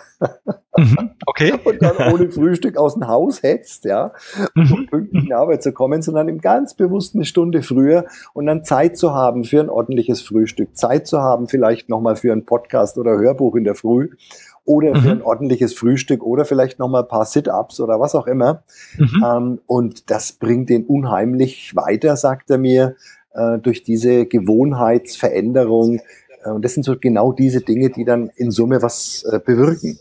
Mhm, 0.77 1.12
okay. 1.25 1.53
Und 1.63 1.82
dann 1.82 2.13
ohne 2.13 2.30
Frühstück 2.30 2.77
aus 2.77 2.94
dem 2.94 3.08
Haus 3.08 3.41
hetzt, 3.41 3.86
ja, 3.86 4.12
um 4.56 4.63
mhm. 4.63 4.88
pünktlich 4.88 5.24
in 5.24 5.25
die 5.27 5.34
Arbeit 5.34 5.63
zu 5.63 5.74
kommen, 5.74 6.01
sondern 6.01 6.30
im 6.30 6.39
ganz 6.39 6.75
bewusst 6.75 7.15
eine 7.15 7.25
Stunde 7.25 7.63
früher 7.63 8.06
und 8.34 8.46
dann 8.46 8.63
Zeit 8.63 8.98
zu 8.98 9.13
haben 9.13 9.44
für 9.44 9.60
ein 9.60 9.70
ordentliches 9.70 10.22
Frühstück, 10.22 10.77
Zeit 10.77 11.08
zu 11.08 11.20
haben 11.20 11.48
vielleicht 11.48 11.89
nochmal 11.89 12.15
für 12.15 12.32
einen 12.32 12.46
Podcast 12.46 12.98
oder 12.98 13.18
Hörbuch 13.18 13.56
in 13.56 13.63
der 13.63 13.75
Früh 13.75 14.10
oder 14.65 14.96
für 14.96 15.08
mhm. 15.08 15.12
ein 15.12 15.22
ordentliches 15.22 15.74
Frühstück 15.74 16.24
oder 16.24 16.46
vielleicht 16.46 16.80
noch 16.80 16.88
mal 16.88 17.01
ein 17.01 17.08
paar 17.08 17.25
Sit-ups 17.25 17.80
oder 17.80 18.00
was 18.00 18.15
auch 18.15 18.27
immer. 18.27 18.63
Mhm. 18.98 19.25
Ähm, 19.25 19.60
und 19.65 20.12
das 20.12 20.34
bringt 20.34 20.70
den 20.70 20.86
unheimlich 20.86 21.75
weiter, 21.75 22.15
sagt 22.15 22.50
er 22.50 22.58
mir, 22.58 22.96
äh, 23.34 23.58
durch 23.60 23.84
diese 23.84 24.25
Gewohnheitsveränderung. 24.25 26.00
Äh, 26.44 26.50
und 26.50 26.63
das 26.63 26.74
sind 26.74 26.84
so 26.84 26.96
genau 27.00 27.32
diese 27.34 27.62
Dinge, 27.62 27.89
die 27.89 28.06
dann 28.06 28.30
in 28.36 28.51
Summe 28.51 28.82
was 28.82 29.24
äh, 29.32 29.39
bewirken. 29.39 29.98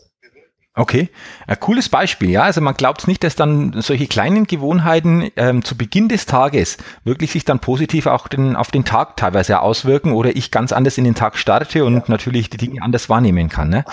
Okay, 0.73 1.09
ein 1.47 1.59
cooles 1.59 1.89
Beispiel, 1.89 2.29
ja. 2.29 2.43
Also 2.43 2.61
man 2.61 2.75
glaubt 2.75 3.05
nicht, 3.05 3.25
dass 3.25 3.35
dann 3.35 3.81
solche 3.81 4.07
kleinen 4.07 4.47
Gewohnheiten 4.47 5.29
ähm, 5.35 5.65
zu 5.65 5.75
Beginn 5.75 6.07
des 6.07 6.25
Tages 6.25 6.77
wirklich 7.03 7.31
sich 7.33 7.43
dann 7.43 7.59
positiv 7.59 8.05
auch 8.05 8.29
den, 8.29 8.55
auf 8.55 8.71
den 8.71 8.85
Tag 8.85 9.17
teilweise 9.17 9.59
auswirken 9.59 10.13
oder 10.13 10.33
ich 10.33 10.49
ganz 10.49 10.71
anders 10.71 10.97
in 10.97 11.03
den 11.03 11.13
Tag 11.13 11.37
starte 11.37 11.83
und 11.83 11.95
ja. 11.95 12.03
natürlich 12.07 12.49
die 12.49 12.55
Dinge 12.55 12.81
anders 12.81 13.09
wahrnehmen 13.09 13.49
kann. 13.49 13.67
Ne? 13.67 13.83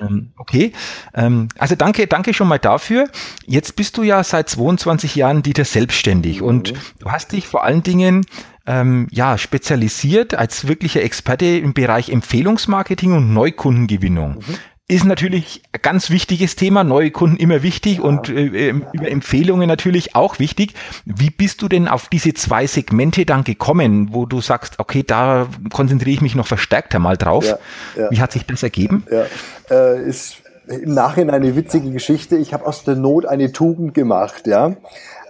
Ähm, 0.00 0.32
okay, 0.38 0.72
ähm, 1.14 1.46
also 1.56 1.76
danke, 1.76 2.08
danke 2.08 2.34
schon 2.34 2.48
mal 2.48 2.58
dafür. 2.58 3.08
Jetzt 3.46 3.76
bist 3.76 3.96
du 3.96 4.02
ja 4.02 4.24
seit 4.24 4.48
22 4.48 5.14
Jahren 5.14 5.44
Dieter 5.44 5.64
selbstständig 5.64 6.40
mhm. 6.40 6.46
und 6.48 6.74
du 6.98 7.12
hast 7.12 7.30
dich 7.30 7.46
vor 7.46 7.62
allen 7.62 7.84
Dingen 7.84 8.26
ähm, 8.66 9.06
ja, 9.10 9.38
spezialisiert 9.38 10.34
als 10.34 10.66
wirklicher 10.66 11.02
Experte 11.02 11.46
im 11.46 11.74
Bereich 11.74 12.08
Empfehlungsmarketing 12.10 13.12
und 13.12 13.32
Neukundengewinnung. 13.32 14.34
Mhm 14.34 14.58
ist 14.88 15.04
natürlich 15.04 15.62
ein 15.72 15.80
ganz 15.80 16.10
wichtiges 16.10 16.56
Thema, 16.56 16.84
neue 16.84 17.10
Kunden 17.10 17.36
immer 17.36 17.62
wichtig 17.62 17.98
ja. 17.98 18.02
und 18.02 18.28
äh, 18.28 18.68
ähm, 18.68 18.86
über 18.92 19.08
Empfehlungen 19.08 19.68
natürlich 19.68 20.14
auch 20.14 20.38
wichtig. 20.38 20.74
Wie 21.04 21.30
bist 21.30 21.62
du 21.62 21.68
denn 21.68 21.88
auf 21.88 22.08
diese 22.08 22.34
zwei 22.34 22.66
Segmente 22.66 23.24
dann 23.24 23.44
gekommen, 23.44 24.08
wo 24.12 24.26
du 24.26 24.40
sagst, 24.40 24.78
okay, 24.78 25.02
da 25.02 25.48
konzentriere 25.72 26.14
ich 26.14 26.20
mich 26.20 26.34
noch 26.34 26.46
verstärkter 26.46 26.98
mal 26.98 27.16
drauf? 27.16 27.46
Ja, 27.46 27.58
ja. 27.96 28.10
Wie 28.10 28.20
hat 28.20 28.32
sich 28.32 28.44
das 28.44 28.62
ergeben? 28.62 29.04
Ja, 29.10 29.24
äh, 29.70 30.02
ist 30.02 30.42
im 30.68 30.94
Nachhinein 30.94 31.36
eine 31.42 31.56
witzige 31.56 31.90
Geschichte. 31.90 32.36
Ich 32.36 32.52
habe 32.52 32.66
aus 32.66 32.84
der 32.84 32.96
Not 32.96 33.26
eine 33.26 33.52
Tugend 33.52 33.94
gemacht, 33.94 34.46
ja. 34.46 34.76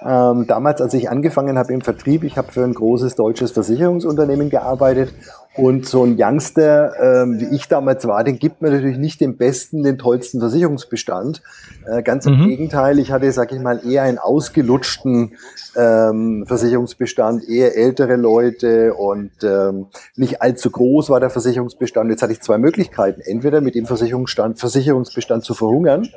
Ähm, 0.04 0.46
damals, 0.46 0.80
als 0.80 0.94
ich 0.94 1.10
angefangen 1.10 1.58
habe 1.58 1.72
im 1.72 1.80
Vertrieb, 1.80 2.24
ich 2.24 2.36
habe 2.36 2.50
für 2.50 2.64
ein 2.64 2.74
großes 2.74 3.14
deutsches 3.14 3.52
Versicherungsunternehmen 3.52 4.50
gearbeitet 4.50 5.14
und 5.54 5.86
so 5.86 6.02
ein 6.02 6.16
Youngster, 6.18 7.22
ähm, 7.22 7.38
wie 7.38 7.54
ich 7.54 7.68
damals 7.68 8.06
war, 8.06 8.24
den 8.24 8.38
gibt 8.38 8.62
man 8.62 8.72
natürlich 8.72 8.96
nicht 8.96 9.20
den 9.20 9.36
besten, 9.36 9.82
den 9.82 9.98
tollsten 9.98 10.40
Versicherungsbestand. 10.40 11.42
Äh, 11.86 12.02
ganz 12.02 12.26
im 12.26 12.38
mhm. 12.38 12.48
Gegenteil, 12.48 12.98
ich 12.98 13.12
hatte, 13.12 13.30
sag 13.32 13.52
ich 13.52 13.60
mal, 13.60 13.80
eher 13.86 14.02
einen 14.02 14.18
ausgelutschten 14.18 15.32
ähm, 15.76 16.44
Versicherungsbestand, 16.46 17.48
eher 17.48 17.76
ältere 17.76 18.16
Leute 18.16 18.94
und 18.94 19.30
ähm, 19.42 19.86
nicht 20.16 20.42
allzu 20.42 20.70
groß 20.70 21.10
war 21.10 21.20
der 21.20 21.30
Versicherungsbestand. 21.30 22.10
Jetzt 22.10 22.22
hatte 22.22 22.32
ich 22.32 22.40
zwei 22.40 22.58
Möglichkeiten. 22.58 23.20
Entweder 23.20 23.60
mit 23.60 23.74
dem 23.74 23.86
Versicherungsbestand, 23.86 24.58
Versicherungsbestand 24.58 25.44
zu 25.44 25.54
verhungern 25.54 26.08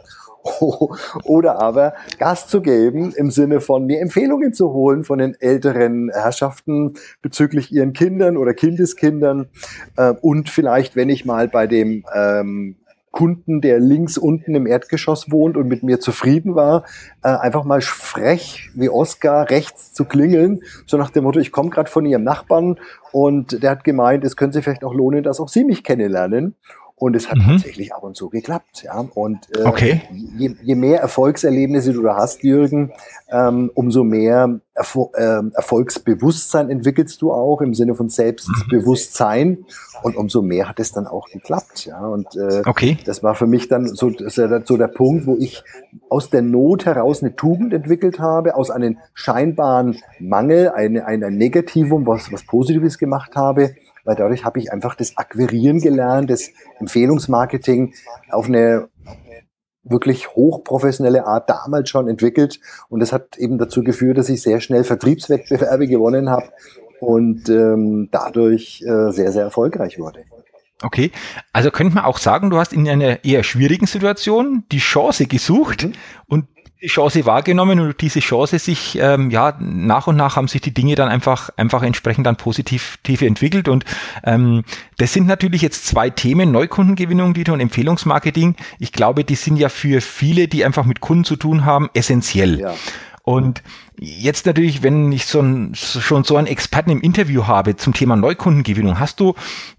oder 1.24 1.62
aber 1.62 1.94
Gas 2.18 2.48
zu 2.48 2.62
geben 2.62 3.14
im 3.16 3.32
Sinne 3.32 3.62
von 3.62 3.86
mir 3.86 4.02
Empfehlungen 4.02 4.54
zu 4.54 4.72
holen 4.74 5.04
von 5.04 5.20
den 5.20 5.36
älteren 5.40 6.12
Herrschaften 6.14 6.94
bezüglich 7.22 7.72
ihren 7.72 7.94
Kindern 7.94 8.38
oder 8.38 8.54
Kindeskindern 8.54 9.48
äh, 9.98 10.14
und 10.22 10.50
vielleicht, 10.50 10.96
wenn 10.96 11.10
ich 11.10 11.26
mal 11.26 11.48
bei 11.48 11.68
dem 11.68 12.04
ähm, 12.14 12.78
Kunden, 13.16 13.62
der 13.62 13.80
links 13.80 14.18
unten 14.18 14.56
im 14.56 14.68
Erdgeschoss 14.68 15.32
wohnt 15.32 15.56
und 15.56 15.70
mit 15.70 15.84
mir 15.84 16.02
zufrieden 16.02 16.54
war, 16.54 16.84
äh, 17.24 17.30
einfach 17.30 17.64
mal 17.64 17.80
frech 17.80 18.70
wie 18.76 18.90
Oscar 18.90 19.50
rechts 19.50 19.94
zu 19.94 20.04
klingeln, 20.04 20.60
so 20.86 20.98
nach 20.98 21.12
dem 21.12 21.24
Motto, 21.24 21.40
ich 21.40 21.54
komme 21.54 21.70
gerade 21.70 21.90
von 21.90 22.06
ihrem 22.06 22.26
Nachbarn 22.26 22.78
und 23.14 23.64
der 23.64 23.72
hat 23.72 23.86
gemeint, 23.86 24.26
es 24.26 24.36
könnte 24.36 24.56
sich 24.56 24.66
vielleicht 24.66 24.84
auch 24.84 24.94
lohnen, 24.94 25.24
dass 25.24 25.40
auch 25.40 25.48
Sie 25.48 25.64
mich 25.64 25.86
kennenlernen. 25.86 26.56
Und 26.98 27.14
es 27.18 27.30
hat 27.30 27.38
mhm. 27.38 27.48
tatsächlich 27.48 27.94
ab 27.94 28.04
und 28.04 28.16
zu 28.16 28.30
geklappt. 28.30 28.84
Ja? 28.84 29.06
Und 29.16 29.50
äh, 29.58 29.64
okay. 29.66 30.02
je, 30.38 30.56
je 30.62 30.76
mehr 30.76 31.02
Erfolgserlebnisse 31.02 31.92
du 31.92 32.02
da 32.02 32.16
hast, 32.16 32.42
Jürgen, 32.44 32.94
ähm, 33.30 33.70
umso 33.74 34.06
mehr 34.06 34.62
Erfol 34.74 35.10
äh, 35.14 35.42
Erfolgsbewusstsein 35.56 36.70
entwickelst 36.70 37.22
du 37.22 37.34
auch 37.34 37.60
im 37.60 37.74
Sinne 37.74 37.96
von 37.96 38.08
Selbstbewusstsein. 38.08 39.66
Und 40.04 40.16
umso 40.16 40.42
mehr 40.42 40.70
hat 40.70 40.80
es 40.80 40.94
dann 40.94 41.06
auch 41.06 41.28
geklappt. 41.28 41.86
Ja? 41.86 42.00
Und 42.00 42.34
äh, 42.38 42.62
okay. 42.66 42.98
das 43.06 43.24
war 43.24 43.36
für 43.36 43.48
mich 43.48 43.68
dann 43.68 43.88
so, 43.88 44.12
so 44.18 44.78
der 44.78 44.88
Punkt, 44.88 45.28
wo 45.28 45.36
ich 45.36 45.64
aus 46.10 46.30
der 46.30 46.44
Not 46.44 46.86
heraus 46.86 47.22
eine 47.22 47.36
Tugend 47.36 47.74
entwickelt 47.74 48.20
habe, 48.20 48.56
aus 48.56 48.72
einem 48.72 49.00
scheinbaren 49.14 49.98
Mangel, 50.20 50.70
eine, 50.70 51.06
ein 51.06 51.20
Negativum, 51.20 52.08
was, 52.08 52.32
was 52.32 52.46
Positives 52.46 52.98
gemacht 52.98 53.36
habe 53.36 53.76
weil 54.06 54.16
dadurch 54.16 54.46
habe 54.46 54.60
ich 54.60 54.72
einfach 54.72 54.96
das 54.96 55.18
Akquirieren 55.18 55.82
gelernt, 55.82 56.30
das 56.30 56.50
Empfehlungsmarketing 56.80 57.94
auf 58.30 58.46
eine 58.46 58.88
wirklich 59.84 60.30
hochprofessionelle 60.30 61.26
Art 61.26 61.50
damals 61.50 61.90
schon 61.90 62.08
entwickelt. 62.08 62.60
Und 62.90 63.00
das 63.02 63.14
hat 63.14 63.38
eben 63.38 63.58
dazu 63.58 63.84
geführt, 63.84 64.18
dass 64.18 64.30
ich 64.30 64.42
sehr 64.42 64.60
schnell 64.60 64.84
Vertriebswettbewerbe 64.84 65.88
gewonnen 65.88 66.30
habe 66.30 66.50
und 67.00 67.50
ähm, 67.50 68.10
dadurch 68.12 68.82
äh, 68.82 69.12
sehr, 69.12 69.32
sehr 69.32 69.44
erfolgreich 69.44 70.00
wurde. 70.00 70.24
Okay, 70.82 71.12
also 71.54 71.72
könnte 71.72 71.96
man 71.96 72.04
auch 72.04 72.18
sagen, 72.18 72.50
du 72.50 72.58
hast 72.58 72.74
in 72.74 72.88
einer 72.88 73.24
eher 73.24 73.44
schwierigen 73.44 73.86
Situation 73.86 74.66
die 74.72 74.80
Chance 74.80 75.26
gesucht 75.26 75.86
mhm. 75.86 75.94
und 76.28 76.46
die 76.82 76.88
Chance 76.88 77.26
wahrgenommen 77.26 77.80
und 77.80 78.02
diese 78.02 78.20
Chance 78.20 78.60
sich, 78.60 78.98
ähm, 79.00 79.32
ja, 79.32 79.58
nach 79.60 80.08
und 80.08 80.18
nach 80.18 80.36
haben 80.36 80.48
sich 80.48 80.62
die 80.62 80.74
Dinge 80.74 80.96
dann 80.96 81.10
einfach, 81.10 81.50
einfach 81.58 81.84
entsprechend 81.84 82.28
dann 82.28 82.36
positiv 82.36 83.00
entwickelt 83.08 83.68
und 83.68 83.86
ähm, 84.24 84.64
das 84.98 85.14
sind 85.14 85.28
natürlich 85.28 85.62
jetzt 85.62 85.88
zwei 85.88 86.10
Themen, 86.10 86.52
Neukundengewinnung 86.52 87.34
die 87.34 87.50
und 87.50 87.60
Empfehlungsmarketing. 87.60 88.56
Ich 88.80 88.92
glaube, 88.92 89.24
die 89.24 89.36
sind 89.36 89.58
ja 89.58 89.70
für 89.70 90.02
viele, 90.02 90.48
die 90.48 90.66
einfach 90.66 90.86
mit 90.86 91.02
Kunden 91.02 91.24
zu 91.24 91.36
tun 91.36 91.66
haben, 91.66 91.90
essentiell. 91.94 92.60
Ja. 92.60 92.74
Und 93.24 93.64
jetzt 93.98 94.46
natürlich, 94.46 94.84
wenn 94.84 95.12
ich 95.12 95.26
so 95.26 95.42
ein, 95.42 95.74
schon 95.74 96.24
so 96.24 96.38
einen 96.38 96.48
Experten 96.48 96.92
im 96.92 97.02
Interview 97.02 97.48
habe 97.48 97.76
zum 97.76 97.94
Thema 97.94 98.16
Neukundengewinnung, 98.16 99.00
hast 99.00 99.20
du 99.20 99.34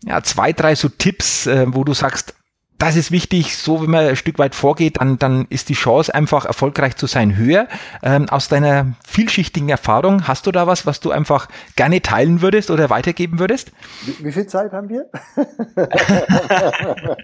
ja 0.05 0.23
zwei, 0.23 0.53
drei 0.53 0.75
so 0.75 0.89
Tipps, 0.89 1.47
äh, 1.47 1.67
wo 1.69 1.85
du 1.85 1.95
sagst, 1.95 2.35
das 2.79 2.97
ist 2.97 3.11
wichtig, 3.11 3.57
so 3.57 3.83
wenn 3.83 3.91
man 3.91 4.07
ein 4.07 4.17
Stück 4.17 4.39
weit 4.39 4.55
vorgeht, 4.55 5.01
dann, 5.01 5.19
dann 5.19 5.47
ist 5.49 5.71
die 5.71 5.75
Chance 5.75 6.15
einfach 6.15 6.45
erfolgreich 6.45 6.97
zu 6.97 7.07
sein 7.07 7.37
höher. 7.37 7.69
Ähm, 8.03 8.29
aus 8.29 8.49
deiner 8.49 8.95
vielschichtigen 9.07 9.71
Erfahrung, 9.71 10.29
hast 10.29 10.47
du 10.47 10.53
da 10.53 10.67
was, 10.67 10.85
was 10.85 11.01
du 11.01 11.11
einfach 11.11 11.49
gerne 11.77 12.03
teilen 12.03 12.43
würdest 12.43 12.71
oder 12.71 12.91
weitergeben 12.91 13.39
würdest? 13.39 13.73
Wie, 14.05 14.27
wie 14.27 14.33
viel 14.33 14.47
Zeit 14.47 14.73
haben 14.73 14.91
wir? 14.91 15.07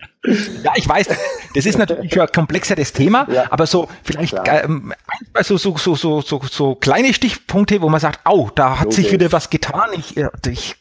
ja, 0.62 0.72
ich 0.76 0.88
weiß, 0.88 1.08
das 1.54 1.66
ist 1.66 1.76
natürlich 1.76 2.18
ein 2.18 2.28
komplexeres 2.32 2.94
Thema, 2.94 3.26
ja, 3.30 3.44
aber 3.50 3.66
so 3.66 3.88
vielleicht 4.04 4.34
ähm, 4.46 4.94
also 5.34 5.58
so, 5.58 5.76
so, 5.76 5.94
so, 5.94 6.22
so, 6.22 6.40
so 6.50 6.74
kleine 6.76 7.12
Stichpunkte, 7.12 7.82
wo 7.82 7.90
man 7.90 8.00
sagt, 8.00 8.20
au, 8.24 8.50
da 8.54 8.78
hat 8.78 8.86
okay. 8.86 8.96
sich 8.96 9.12
wieder 9.12 9.30
was 9.32 9.50
getan. 9.50 9.90
Ich, 9.96 10.16
ich, 10.46 10.76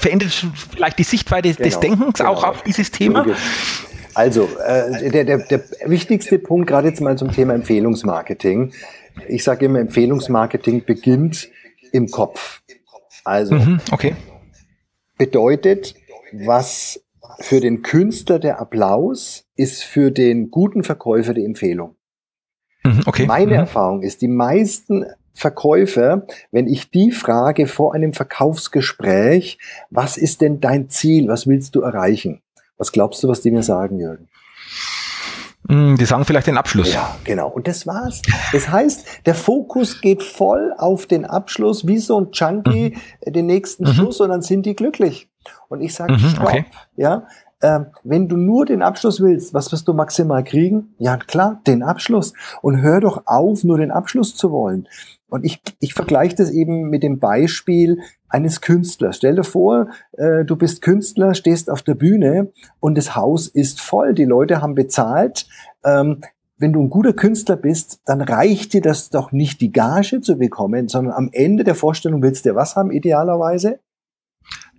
verändert 0.00 0.32
vielleicht 0.70 0.98
die 0.98 1.04
Sichtweise 1.04 1.54
genau, 1.54 1.64
des 1.64 1.80
Denkens 1.80 2.18
genau. 2.18 2.30
auch 2.30 2.44
auf 2.44 2.62
dieses 2.62 2.90
Thema. 2.90 3.20
Okay. 3.20 3.34
Also, 4.14 4.48
äh, 4.64 5.10
der, 5.10 5.24
der, 5.24 5.38
der 5.38 5.62
wichtigste 5.86 6.38
Punkt, 6.38 6.66
gerade 6.68 6.88
jetzt 6.88 7.00
mal 7.00 7.16
zum 7.16 7.30
Thema 7.30 7.54
Empfehlungsmarketing. 7.54 8.72
Ich 9.28 9.44
sage 9.44 9.66
immer, 9.66 9.80
Empfehlungsmarketing 9.80 10.84
beginnt 10.84 11.48
im 11.92 12.10
Kopf. 12.10 12.62
Also, 13.24 13.54
mhm, 13.54 13.80
okay. 13.92 14.14
bedeutet, 15.16 15.94
was 16.32 17.00
für 17.40 17.60
den 17.60 17.82
Künstler 17.82 18.38
der 18.38 18.60
Applaus 18.60 19.44
ist 19.54 19.84
für 19.84 20.10
den 20.10 20.50
guten 20.50 20.82
Verkäufer 20.82 21.34
die 21.34 21.44
Empfehlung. 21.44 21.96
Mhm, 22.84 23.02
okay. 23.06 23.26
Meine 23.26 23.52
mhm. 23.52 23.58
Erfahrung 23.58 24.02
ist, 24.02 24.22
die 24.22 24.28
meisten 24.28 25.04
Verkäufer, 25.34 26.26
wenn 26.50 26.66
ich 26.66 26.90
die 26.90 27.12
frage 27.12 27.66
vor 27.66 27.94
einem 27.94 28.12
Verkaufsgespräch, 28.12 29.58
was 29.90 30.16
ist 30.16 30.40
denn 30.40 30.60
dein 30.60 30.88
Ziel, 30.88 31.28
was 31.28 31.46
willst 31.46 31.76
du 31.76 31.82
erreichen? 31.82 32.42
Was 32.78 32.92
glaubst 32.92 33.22
du, 33.22 33.28
was 33.28 33.42
die 33.42 33.50
mir 33.50 33.62
sagen, 33.62 33.98
Jürgen? 33.98 34.28
Hm, 35.68 35.96
die 35.98 36.06
sagen 36.06 36.24
vielleicht 36.24 36.46
den 36.46 36.56
Abschluss. 36.56 36.94
Ja, 36.94 37.16
genau. 37.24 37.48
Und 37.48 37.68
das 37.68 37.86
war's. 37.86 38.22
Das 38.52 38.70
heißt, 38.70 39.26
der 39.26 39.34
Fokus 39.34 40.00
geht 40.00 40.22
voll 40.22 40.72
auf 40.78 41.06
den 41.06 41.26
Abschluss, 41.26 41.86
wie 41.86 41.98
so 41.98 42.18
ein 42.18 42.28
Junkie 42.32 42.96
mhm. 43.26 43.32
den 43.32 43.46
nächsten 43.46 43.84
mhm. 43.84 43.92
Schuss 43.92 44.20
und 44.20 44.30
dann 44.30 44.40
sind 44.40 44.64
die 44.64 44.74
glücklich. 44.74 45.28
Und 45.68 45.82
ich 45.82 45.94
sage, 45.94 46.14
mhm, 46.14 46.18
stopp, 46.20 46.46
okay. 46.46 46.66
ja, 46.96 47.26
ähm, 47.60 47.86
wenn 48.04 48.28
du 48.28 48.36
nur 48.36 48.64
den 48.64 48.82
Abschluss 48.82 49.20
willst, 49.20 49.52
was 49.52 49.72
wirst 49.72 49.88
du 49.88 49.92
maximal 49.92 50.44
kriegen? 50.44 50.94
Ja, 50.98 51.16
klar, 51.16 51.60
den 51.66 51.82
Abschluss. 51.82 52.32
Und 52.62 52.80
hör 52.80 53.00
doch 53.00 53.22
auf, 53.26 53.64
nur 53.64 53.78
den 53.78 53.90
Abschluss 53.90 54.36
zu 54.36 54.50
wollen. 54.52 54.88
Und 55.28 55.44
ich, 55.44 55.60
ich 55.80 55.94
vergleiche 55.94 56.36
das 56.36 56.50
eben 56.50 56.88
mit 56.88 57.02
dem 57.02 57.18
Beispiel 57.18 58.00
eines 58.28 58.60
Künstlers. 58.60 59.16
Stell 59.16 59.36
dir 59.36 59.44
vor, 59.44 59.88
äh, 60.12 60.44
du 60.44 60.56
bist 60.56 60.82
Künstler, 60.82 61.34
stehst 61.34 61.70
auf 61.70 61.82
der 61.82 61.94
Bühne 61.94 62.50
und 62.80 62.96
das 62.96 63.14
Haus 63.14 63.46
ist 63.46 63.80
voll. 63.80 64.14
Die 64.14 64.24
Leute 64.24 64.62
haben 64.62 64.74
bezahlt. 64.74 65.46
Ähm, 65.84 66.22
wenn 66.56 66.72
du 66.72 66.80
ein 66.80 66.90
guter 66.90 67.12
Künstler 67.12 67.56
bist, 67.56 68.00
dann 68.04 68.20
reicht 68.20 68.72
dir 68.72 68.80
das 68.80 69.10
doch 69.10 69.30
nicht, 69.30 69.60
die 69.60 69.70
Gage 69.70 70.20
zu 70.20 70.36
bekommen, 70.38 70.88
sondern 70.88 71.14
am 71.14 71.30
Ende 71.32 71.62
der 71.62 71.76
Vorstellung 71.76 72.22
willst 72.22 72.46
du 72.46 72.54
was 72.54 72.74
haben, 72.74 72.90
idealerweise? 72.90 73.78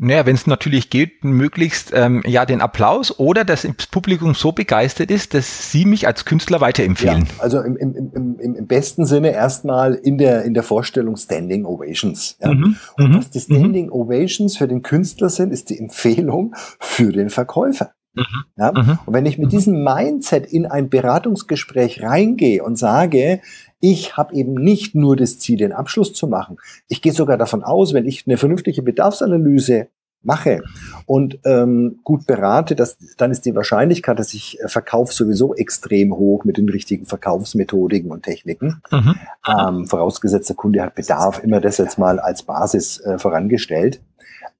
Naja, 0.01 0.25
wenn 0.25 0.35
es 0.35 0.47
natürlich 0.47 0.89
geht, 0.89 1.25
möglichst 1.25 1.91
ähm, 1.93 2.23
ja 2.25 2.45
den 2.45 2.61
Applaus 2.61 3.19
oder 3.19 3.43
dass 3.43 3.63
das 3.63 3.87
Publikum 3.87 4.33
so 4.33 4.53
begeistert 4.53 5.11
ist, 5.11 5.33
dass 5.33 5.71
sie 5.71 5.83
mich 5.83 6.07
als 6.07 6.23
Künstler 6.23 6.61
weiterempfehlen. 6.61 7.25
Ja, 7.25 7.43
also 7.43 7.61
im, 7.61 7.75
im, 7.75 8.37
im, 8.39 8.55
im 8.55 8.67
besten 8.67 9.05
Sinne 9.05 9.31
erstmal 9.31 9.95
in 9.95 10.17
der, 10.17 10.43
in 10.45 10.53
der 10.53 10.63
Vorstellung 10.63 11.17
Standing 11.17 11.65
Ovations. 11.65 12.37
Ja. 12.39 12.53
Mhm, 12.53 12.77
Und 12.97 13.09
mhm, 13.09 13.17
was 13.17 13.29
die 13.29 13.41
Standing 13.41 13.87
mhm. 13.87 13.91
Ovations 13.91 14.55
für 14.55 14.69
den 14.69 14.83
Künstler 14.83 15.29
sind, 15.29 15.51
ist 15.51 15.69
die 15.69 15.77
Empfehlung 15.77 16.55
für 16.79 17.11
den 17.11 17.29
Verkäufer. 17.29 17.91
Mhm, 18.13 18.23
ja? 18.55 18.71
Mhm. 18.71 18.99
Und 19.05 19.13
wenn 19.13 19.25
ich 19.25 19.37
mit 19.37 19.51
diesem 19.51 19.83
Mindset 19.83 20.45
in 20.45 20.65
ein 20.65 20.89
Beratungsgespräch 20.89 22.01
reingehe 22.01 22.63
und 22.63 22.77
sage, 22.77 23.41
ich 23.79 24.17
habe 24.17 24.35
eben 24.35 24.53
nicht 24.53 24.95
nur 24.95 25.15
das 25.15 25.39
Ziel, 25.39 25.57
den 25.57 25.71
Abschluss 25.71 26.13
zu 26.13 26.27
machen. 26.27 26.57
Ich 26.87 27.01
gehe 27.01 27.13
sogar 27.13 27.37
davon 27.37 27.63
aus, 27.63 27.93
wenn 27.93 28.05
ich 28.05 28.25
eine 28.27 28.37
vernünftige 28.37 28.81
Bedarfsanalyse 28.81 29.87
mache 30.21 30.61
und 31.05 31.39
ähm, 31.45 31.99
gut 32.03 32.27
berate, 32.27 32.75
dass, 32.75 32.97
dann 33.17 33.31
ist 33.31 33.45
die 33.45 33.55
Wahrscheinlichkeit, 33.55 34.19
dass 34.19 34.33
ich 34.33 34.59
äh, 34.59 34.67
verkaufe, 34.67 35.13
sowieso 35.13 35.55
extrem 35.55 36.13
hoch 36.13 36.43
mit 36.43 36.57
den 36.57 36.67
richtigen 36.67 37.05
Verkaufsmethodiken 37.05 38.11
und 38.11 38.23
Techniken. 38.23 38.81
Mhm. 38.91 39.15
Ähm, 39.47 39.87
vorausgesetzt, 39.87 40.49
der 40.49 40.57
Kunde 40.57 40.81
hat 40.81 40.95
Bedarf, 40.95 41.41
immer 41.41 41.61
das 41.61 41.77
jetzt 41.77 41.97
mal 41.97 42.19
als 42.19 42.43
Basis 42.43 42.99
äh, 42.99 43.17
vorangestellt. 43.17 44.01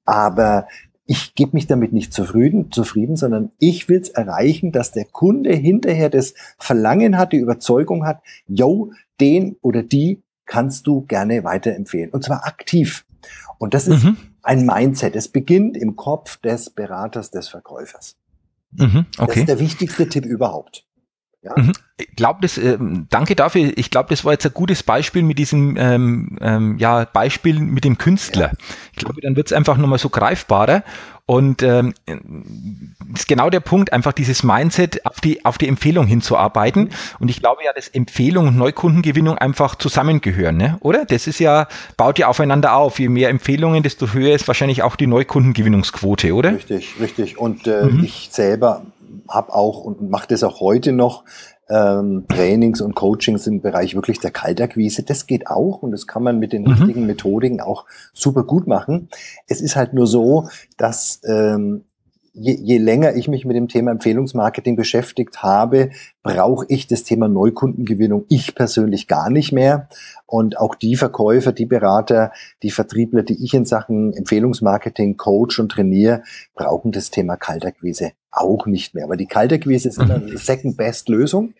Aber 0.05 0.67
ich 1.09 1.33
gebe 1.33 1.53
mich 1.53 1.65
damit 1.65 1.91
nicht 1.91 2.13
zufrieden, 2.13 2.71
zufrieden 2.71 3.15
sondern 3.15 3.51
ich 3.57 3.89
will 3.89 3.99
es 3.99 4.09
erreichen, 4.09 4.71
dass 4.71 4.91
der 4.91 5.05
Kunde 5.05 5.51
hinterher 5.55 6.07
das 6.07 6.35
Verlangen 6.59 7.17
hat, 7.17 7.33
die 7.33 7.37
Überzeugung 7.37 8.05
hat, 8.05 8.21
yo, 8.47 8.91
den 9.19 9.55
oder 9.61 9.81
die 9.81 10.21
kannst 10.45 10.85
du 10.85 11.01
gerne 11.01 11.43
weiterempfehlen. 11.43 12.11
Und 12.11 12.23
zwar 12.23 12.45
aktiv. 12.45 13.05
Und 13.57 13.73
das 13.73 13.87
ist 13.87 14.03
mhm. 14.03 14.17
ein 14.43 14.67
Mindset. 14.67 15.15
Es 15.15 15.27
beginnt 15.27 15.77
im 15.77 15.95
Kopf 15.95 16.37
des 16.37 16.69
Beraters, 16.69 17.31
des 17.31 17.47
Verkäufers. 17.47 18.15
Mhm, 18.73 19.07
okay. 19.17 19.25
Das 19.25 19.37
ist 19.37 19.47
der 19.47 19.59
wichtigste 19.59 20.09
Tipp 20.09 20.25
überhaupt. 20.25 20.85
Ja? 21.41 21.53
Mhm. 21.55 21.72
Ich 21.98 22.15
glaube, 22.15 22.39
das, 22.41 22.58
äh, 22.58 22.77
danke 23.10 23.36
dafür. 23.36 23.72
Ich 23.75 23.89
glaube, 23.91 24.10
das 24.10 24.25
war 24.25 24.34
jetzt 24.34 24.46
ein 24.46 24.53
gutes 24.53 24.84
Beispiel 24.84 25.24
mit 25.24 25.38
diesem 25.39 25.77
ähm, 25.77 26.38
ähm, 26.41 26.77
ja, 26.77 27.05
Beispiel 27.05 27.60
mit 27.60 27.86
dem 27.86 27.98
Künstler. 27.98 28.51
Ja. 28.51 28.65
Ich 28.93 29.00
glaube, 29.00 29.22
dann 29.22 29.36
wird 29.36 29.48
es 29.48 29.53
einfach 29.53 29.77
nochmal 29.77 30.00
so 30.00 30.10
greifbarer. 30.10 30.84
Und 31.25 31.62
ähm, 31.62 31.93
ist 33.13 33.27
genau 33.27 33.51
der 33.51 33.60
Punkt, 33.60 33.93
einfach 33.93 34.13
dieses 34.13 34.41
Mindset 34.41 35.05
auf 35.05 35.22
die, 35.22 35.46
auf 35.46 35.60
die 35.60 35.67
Empfehlung 35.67 36.08
hinzuarbeiten. 36.08 36.86
Mhm. 36.86 36.89
Und 37.19 37.29
ich 37.29 37.39
glaube 37.39 37.63
ja, 37.63 37.72
dass 37.72 37.88
Empfehlung 37.88 38.48
und 38.48 38.58
Neukundengewinnung 38.58 39.38
einfach 39.38 39.75
zusammengehören, 39.75 40.58
ne? 40.58 40.77
oder? 40.79 41.05
Das 41.05 41.27
ist 41.27 41.39
ja, 41.39 41.67
baut 41.98 42.17
ja 42.17 42.29
aufeinander 42.29 42.74
auf. 42.74 43.00
Je 43.00 43.10
mehr 43.10 43.29
Empfehlungen, 43.29 43.84
desto 43.84 44.12
höher 44.12 44.34
ist 44.34 44.48
wahrscheinlich 44.48 44.81
auch 44.81 44.96
die 44.96 45.05
Neukundengewinnungsquote, 45.05 46.34
oder? 46.34 46.53
Richtig, 46.53 46.95
richtig. 46.99 47.38
Und 47.38 47.67
äh, 47.67 47.84
mhm. 47.84 48.04
ich 48.04 48.30
selber 48.32 48.82
habe 49.29 49.53
auch 49.53 49.83
und 49.83 50.09
mache 50.09 50.27
das 50.27 50.43
auch 50.43 50.59
heute 50.59 50.91
noch 50.91 51.23
ähm, 51.69 52.25
Trainings 52.27 52.81
und 52.81 52.95
Coachings 52.95 53.45
im 53.47 53.61
Bereich 53.61 53.95
wirklich 53.95 54.19
der 54.19 54.31
Kaltakquise. 54.31 55.03
Das 55.03 55.27
geht 55.27 55.47
auch 55.47 55.83
und 55.83 55.91
das 55.91 56.07
kann 56.07 56.23
man 56.23 56.39
mit 56.39 56.51
den 56.51 56.63
mhm. 56.63 56.71
richtigen 56.71 57.05
Methodiken 57.05 57.61
auch 57.61 57.85
super 58.13 58.43
gut 58.43 58.67
machen. 58.67 59.09
Es 59.47 59.61
ist 59.61 59.75
halt 59.75 59.93
nur 59.93 60.07
so, 60.07 60.49
dass 60.77 61.21
ähm, 61.25 61.85
je, 62.39 62.58
je 62.62 62.78
länger 62.78 63.15
ich 63.15 63.28
mich 63.28 63.45
mit 63.45 63.56
dem 63.56 63.67
Thema 63.67 63.91
Empfehlungsmarketing 63.91 64.75
beschäftigt 64.75 65.43
habe, 65.43 65.89
brauche 66.23 66.65
ich 66.69 66.88
das 66.88 67.04
Thema 67.04 67.28
Neukundengewinnung 67.28 68.25
ich 68.30 68.56
persönlich 68.56 69.08
gar 69.08 69.30
nicht 69.30 69.52
mehr. 69.52 69.89
Und 70.25 70.58
auch 70.58 70.75
die 70.75 70.95
Verkäufer, 70.95 71.52
die 71.52 71.65
Berater, 71.65 72.32
die 72.62 72.71
Vertriebler, 72.71 73.23
die 73.23 73.43
ich 73.43 73.54
in 73.54 73.65
Sachen 73.65 74.13
Empfehlungsmarketing 74.13 75.17
coach 75.17 75.60
und 75.60 75.71
trainiere, 75.71 76.23
brauchen 76.56 76.91
das 76.91 77.10
Thema 77.10 77.36
Kaltakquise 77.36 78.12
auch 78.32 78.65
nicht 78.67 78.93
mehr. 78.93 79.06
Aber 79.06 79.17
die 79.17 79.25
Kaltakquise 79.25 79.89
ist 79.89 79.97
immer 79.97 80.19
mhm. 80.19 80.28
eine 80.28 80.38
Second-Best-Lösung. 80.38 81.54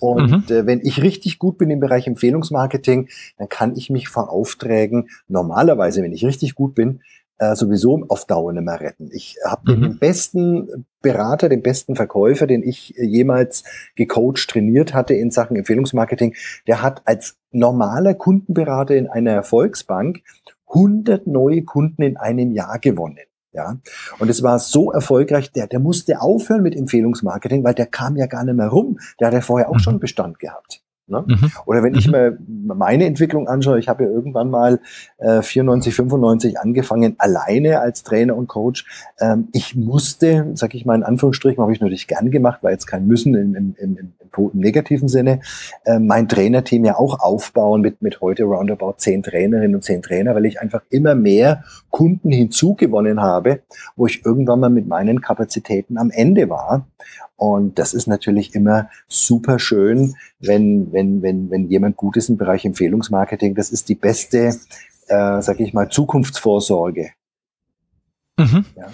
Und 0.00 0.50
mhm. 0.50 0.54
äh, 0.54 0.66
wenn 0.66 0.80
ich 0.80 1.02
richtig 1.02 1.38
gut 1.38 1.58
bin 1.58 1.70
im 1.70 1.80
Bereich 1.80 2.06
Empfehlungsmarketing, 2.06 3.08
dann 3.38 3.48
kann 3.48 3.74
ich 3.76 3.90
mich 3.90 4.08
vor 4.08 4.30
Aufträgen 4.30 5.08
normalerweise, 5.28 6.02
wenn 6.02 6.12
ich 6.12 6.24
richtig 6.24 6.54
gut 6.54 6.74
bin, 6.74 7.00
äh, 7.40 7.56
sowieso 7.56 8.04
auf 8.08 8.26
Dauer 8.26 8.52
nicht 8.52 8.64
mehr 8.64 8.80
retten. 8.80 9.08
Ich 9.12 9.36
habe 9.44 9.74
mhm. 9.74 9.82
den 9.82 9.98
besten 9.98 10.86
Berater, 11.00 11.48
den 11.48 11.62
besten 11.62 11.96
Verkäufer, 11.96 12.46
den 12.46 12.62
ich 12.62 12.94
jemals 12.98 13.64
gecoacht, 13.96 14.48
trainiert 14.48 14.92
hatte 14.92 15.14
in 15.14 15.30
Sachen 15.30 15.56
Empfehlungsmarketing, 15.56 16.36
der 16.66 16.82
hat 16.82 17.00
als 17.06 17.38
normaler 17.50 18.12
Kundenberater 18.12 18.94
in 18.94 19.08
einer 19.08 19.32
Erfolgsbank 19.32 20.20
100 20.68 21.26
neue 21.26 21.62
Kunden 21.62 22.02
in 22.02 22.18
einem 22.18 22.52
Jahr 22.52 22.78
gewonnen. 22.78 23.18
Ja, 23.52 23.78
und 24.20 24.28
es 24.28 24.44
war 24.44 24.60
so 24.60 24.92
erfolgreich, 24.92 25.50
der, 25.50 25.66
der 25.66 25.80
musste 25.80 26.20
aufhören 26.20 26.62
mit 26.62 26.76
Empfehlungsmarketing, 26.76 27.64
weil 27.64 27.74
der 27.74 27.86
kam 27.86 28.16
ja 28.16 28.26
gar 28.26 28.44
nicht 28.44 28.54
mehr 28.54 28.68
rum. 28.68 29.00
Der 29.18 29.26
hat 29.26 29.34
ja 29.34 29.40
vorher 29.40 29.70
auch 29.70 29.74
mhm. 29.74 29.80
schon 29.80 29.98
Bestand 29.98 30.38
gehabt. 30.38 30.82
Ne? 31.10 31.24
Mhm. 31.26 31.52
Oder 31.66 31.82
wenn 31.82 31.94
ich 31.94 32.06
mhm. 32.06 32.12
mir 32.12 32.38
meine 32.74 33.06
Entwicklung 33.06 33.48
anschaue, 33.48 33.78
ich 33.78 33.88
habe 33.88 34.04
ja 34.04 34.10
irgendwann 34.10 34.50
mal 34.50 34.80
äh, 35.18 35.42
94, 35.42 35.94
95 35.94 36.58
angefangen, 36.58 37.16
alleine 37.18 37.80
als 37.80 38.02
Trainer 38.02 38.36
und 38.36 38.46
Coach. 38.46 38.86
Ähm, 39.20 39.48
ich 39.52 39.74
musste, 39.76 40.50
sag 40.54 40.74
ich 40.74 40.86
mal 40.86 40.94
in 40.94 41.02
Anführungsstrichen, 41.02 41.60
habe 41.62 41.72
ich 41.72 41.80
natürlich 41.80 42.06
gern 42.06 42.30
gemacht, 42.30 42.62
war 42.62 42.70
jetzt 42.70 42.86
kein 42.86 43.06
Müssen 43.06 43.34
im, 43.34 43.54
im, 43.54 43.74
im, 43.78 43.96
im, 43.96 44.12
im 44.36 44.60
negativen 44.60 45.08
Sinne, 45.08 45.40
äh, 45.84 45.98
mein 45.98 46.28
Trainerteam 46.28 46.84
ja 46.84 46.96
auch 46.96 47.20
aufbauen 47.20 47.80
mit, 47.80 48.02
mit 48.02 48.20
heute 48.20 48.44
roundabout 48.44 48.94
zehn 48.98 49.22
Trainerinnen 49.22 49.74
und 49.74 49.84
zehn 49.84 50.02
Trainer, 50.02 50.34
weil 50.34 50.46
ich 50.46 50.60
einfach 50.60 50.82
immer 50.90 51.14
mehr 51.14 51.64
Kunden 51.90 52.30
hinzugewonnen 52.30 53.20
habe, 53.20 53.60
wo 53.96 54.06
ich 54.06 54.24
irgendwann 54.24 54.60
mal 54.60 54.70
mit 54.70 54.86
meinen 54.86 55.20
Kapazitäten 55.20 55.98
am 55.98 56.10
Ende 56.10 56.48
war. 56.48 56.86
Und 57.40 57.78
das 57.78 57.94
ist 57.94 58.06
natürlich 58.06 58.54
immer 58.54 58.90
super 59.08 59.58
schön, 59.58 60.14
wenn, 60.40 60.92
wenn, 60.92 60.99
wenn, 61.22 61.50
wenn 61.50 61.68
jemand 61.68 61.96
gut 61.96 62.16
ist 62.16 62.28
im 62.28 62.36
Bereich 62.36 62.64
Empfehlungsmarketing. 62.64 63.54
Das 63.54 63.70
ist 63.70 63.88
die 63.88 63.94
beste, 63.94 64.54
äh, 65.08 65.42
sag 65.42 65.60
ich 65.60 65.72
mal, 65.72 65.88
Zukunftsvorsorge. 65.88 67.10
Mhm. 68.38 68.64
Ja. 68.76 68.86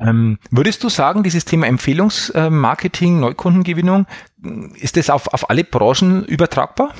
Ähm, 0.00 0.38
würdest 0.50 0.82
du 0.82 0.88
sagen, 0.88 1.22
dieses 1.22 1.44
Thema 1.44 1.66
Empfehlungsmarketing, 1.66 3.20
Neukundengewinnung, 3.20 4.06
ist 4.80 4.96
das 4.96 5.10
auf, 5.10 5.32
auf 5.32 5.48
alle 5.48 5.64
Branchen 5.64 6.24
übertragbar? 6.24 6.94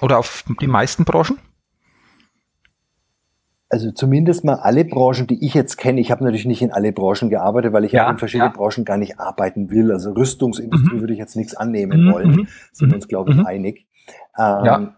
Oder 0.00 0.18
auf 0.18 0.44
die 0.60 0.66
meisten 0.66 1.04
Branchen? 1.04 1.38
Also 3.72 3.90
zumindest 3.90 4.44
mal 4.44 4.56
alle 4.56 4.84
Branchen, 4.84 5.26
die 5.26 5.44
ich 5.46 5.54
jetzt 5.54 5.78
kenne, 5.78 5.98
ich 5.98 6.10
habe 6.10 6.22
natürlich 6.22 6.44
nicht 6.44 6.60
in 6.60 6.72
alle 6.72 6.92
Branchen 6.92 7.30
gearbeitet, 7.30 7.72
weil 7.72 7.86
ich 7.86 7.92
ja, 7.92 8.10
in 8.10 8.18
verschiedenen 8.18 8.52
ja. 8.52 8.56
Branchen 8.56 8.84
gar 8.84 8.98
nicht 8.98 9.18
arbeiten 9.18 9.70
will. 9.70 9.90
Also 9.90 10.12
Rüstungsindustrie 10.12 10.96
mhm. 10.96 11.00
würde 11.00 11.14
ich 11.14 11.18
jetzt 11.18 11.36
nichts 11.36 11.54
annehmen 11.54 12.04
mhm. 12.04 12.12
wollen, 12.12 12.30
mhm. 12.32 12.48
sind 12.70 12.90
wir 12.90 12.96
uns, 12.96 13.08
glaube 13.08 13.30
ich, 13.30 13.38
mhm. 13.38 13.46
einig. 13.46 13.86
Ähm, 14.38 14.64
ja. 14.64 14.94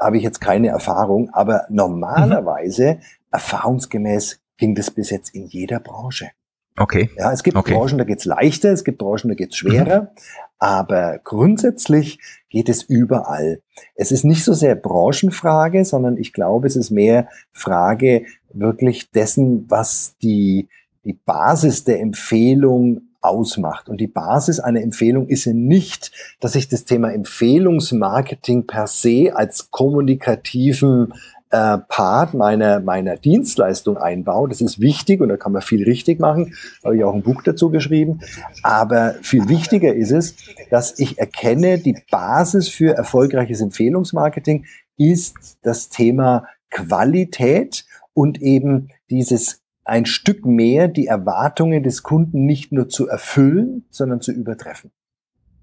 Habe 0.00 0.16
ich 0.16 0.24
jetzt 0.24 0.40
keine 0.40 0.66
Erfahrung, 0.66 1.30
aber 1.32 1.66
normalerweise, 1.70 2.94
mhm. 2.94 3.00
erfahrungsgemäß, 3.30 4.40
ging 4.56 4.74
das 4.74 4.90
bis 4.90 5.10
jetzt 5.10 5.32
in 5.32 5.46
jeder 5.46 5.78
Branche. 5.78 6.30
Okay. 6.76 7.10
Ja, 7.16 7.32
es 7.32 7.44
gibt 7.44 7.56
okay. 7.56 7.74
Branchen, 7.74 7.98
da 7.98 8.04
geht's 8.04 8.24
leichter, 8.24 8.72
es 8.72 8.82
gibt 8.82 8.98
Branchen, 8.98 9.28
da 9.28 9.34
geht's 9.34 9.56
schwerer, 9.56 10.02
mhm. 10.02 10.08
Aber 10.58 11.20
grundsätzlich 11.22 12.18
geht 12.48 12.68
es 12.68 12.82
überall. 12.82 13.60
Es 13.94 14.10
ist 14.10 14.24
nicht 14.24 14.44
so 14.44 14.54
sehr 14.54 14.74
Branchenfrage, 14.74 15.84
sondern 15.84 16.16
ich 16.16 16.32
glaube, 16.32 16.66
es 16.66 16.76
ist 16.76 16.90
mehr 16.90 17.28
Frage 17.52 18.24
wirklich 18.52 19.10
dessen, 19.10 19.70
was 19.70 20.16
die, 20.22 20.68
die 21.04 21.12
Basis 21.12 21.84
der 21.84 22.00
Empfehlung 22.00 23.02
ausmacht. 23.20 23.88
Und 23.88 24.00
die 24.00 24.06
Basis 24.06 24.60
einer 24.60 24.80
Empfehlung 24.80 25.28
ist 25.28 25.44
ja 25.44 25.52
nicht, 25.52 26.12
dass 26.40 26.54
ich 26.54 26.68
das 26.68 26.84
Thema 26.84 27.12
Empfehlungsmarketing 27.12 28.66
per 28.66 28.86
se 28.86 29.32
als 29.34 29.70
kommunikativen 29.70 31.12
äh, 31.50 31.78
Part 31.78 32.34
meiner, 32.34 32.80
meiner 32.80 33.16
Dienstleistung 33.16 33.96
einbaue. 33.96 34.48
Das 34.48 34.60
ist 34.60 34.80
wichtig 34.80 35.20
und 35.20 35.28
da 35.28 35.36
kann 35.36 35.52
man 35.52 35.62
viel 35.62 35.84
richtig 35.84 36.20
machen. 36.20 36.54
Habe 36.84 36.96
ich 36.96 37.04
auch 37.04 37.14
ein 37.14 37.22
Buch 37.22 37.42
dazu 37.42 37.70
geschrieben. 37.70 38.20
Aber 38.62 39.14
viel 39.22 39.48
wichtiger 39.48 39.94
ist 39.94 40.12
es, 40.12 40.36
dass 40.70 40.98
ich 40.98 41.18
erkenne, 41.18 41.78
die 41.78 41.96
Basis 42.10 42.68
für 42.68 42.94
erfolgreiches 42.94 43.60
Empfehlungsmarketing 43.60 44.66
ist 44.96 45.58
das 45.62 45.88
Thema 45.88 46.44
Qualität 46.70 47.84
und 48.12 48.42
eben 48.42 48.88
dieses 49.10 49.62
ein 49.84 50.04
Stück 50.04 50.44
mehr 50.44 50.86
die 50.86 51.06
Erwartungen 51.06 51.82
des 51.82 52.02
Kunden 52.02 52.44
nicht 52.44 52.72
nur 52.72 52.90
zu 52.90 53.08
erfüllen, 53.08 53.86
sondern 53.90 54.20
zu 54.20 54.32
übertreffen. 54.32 54.90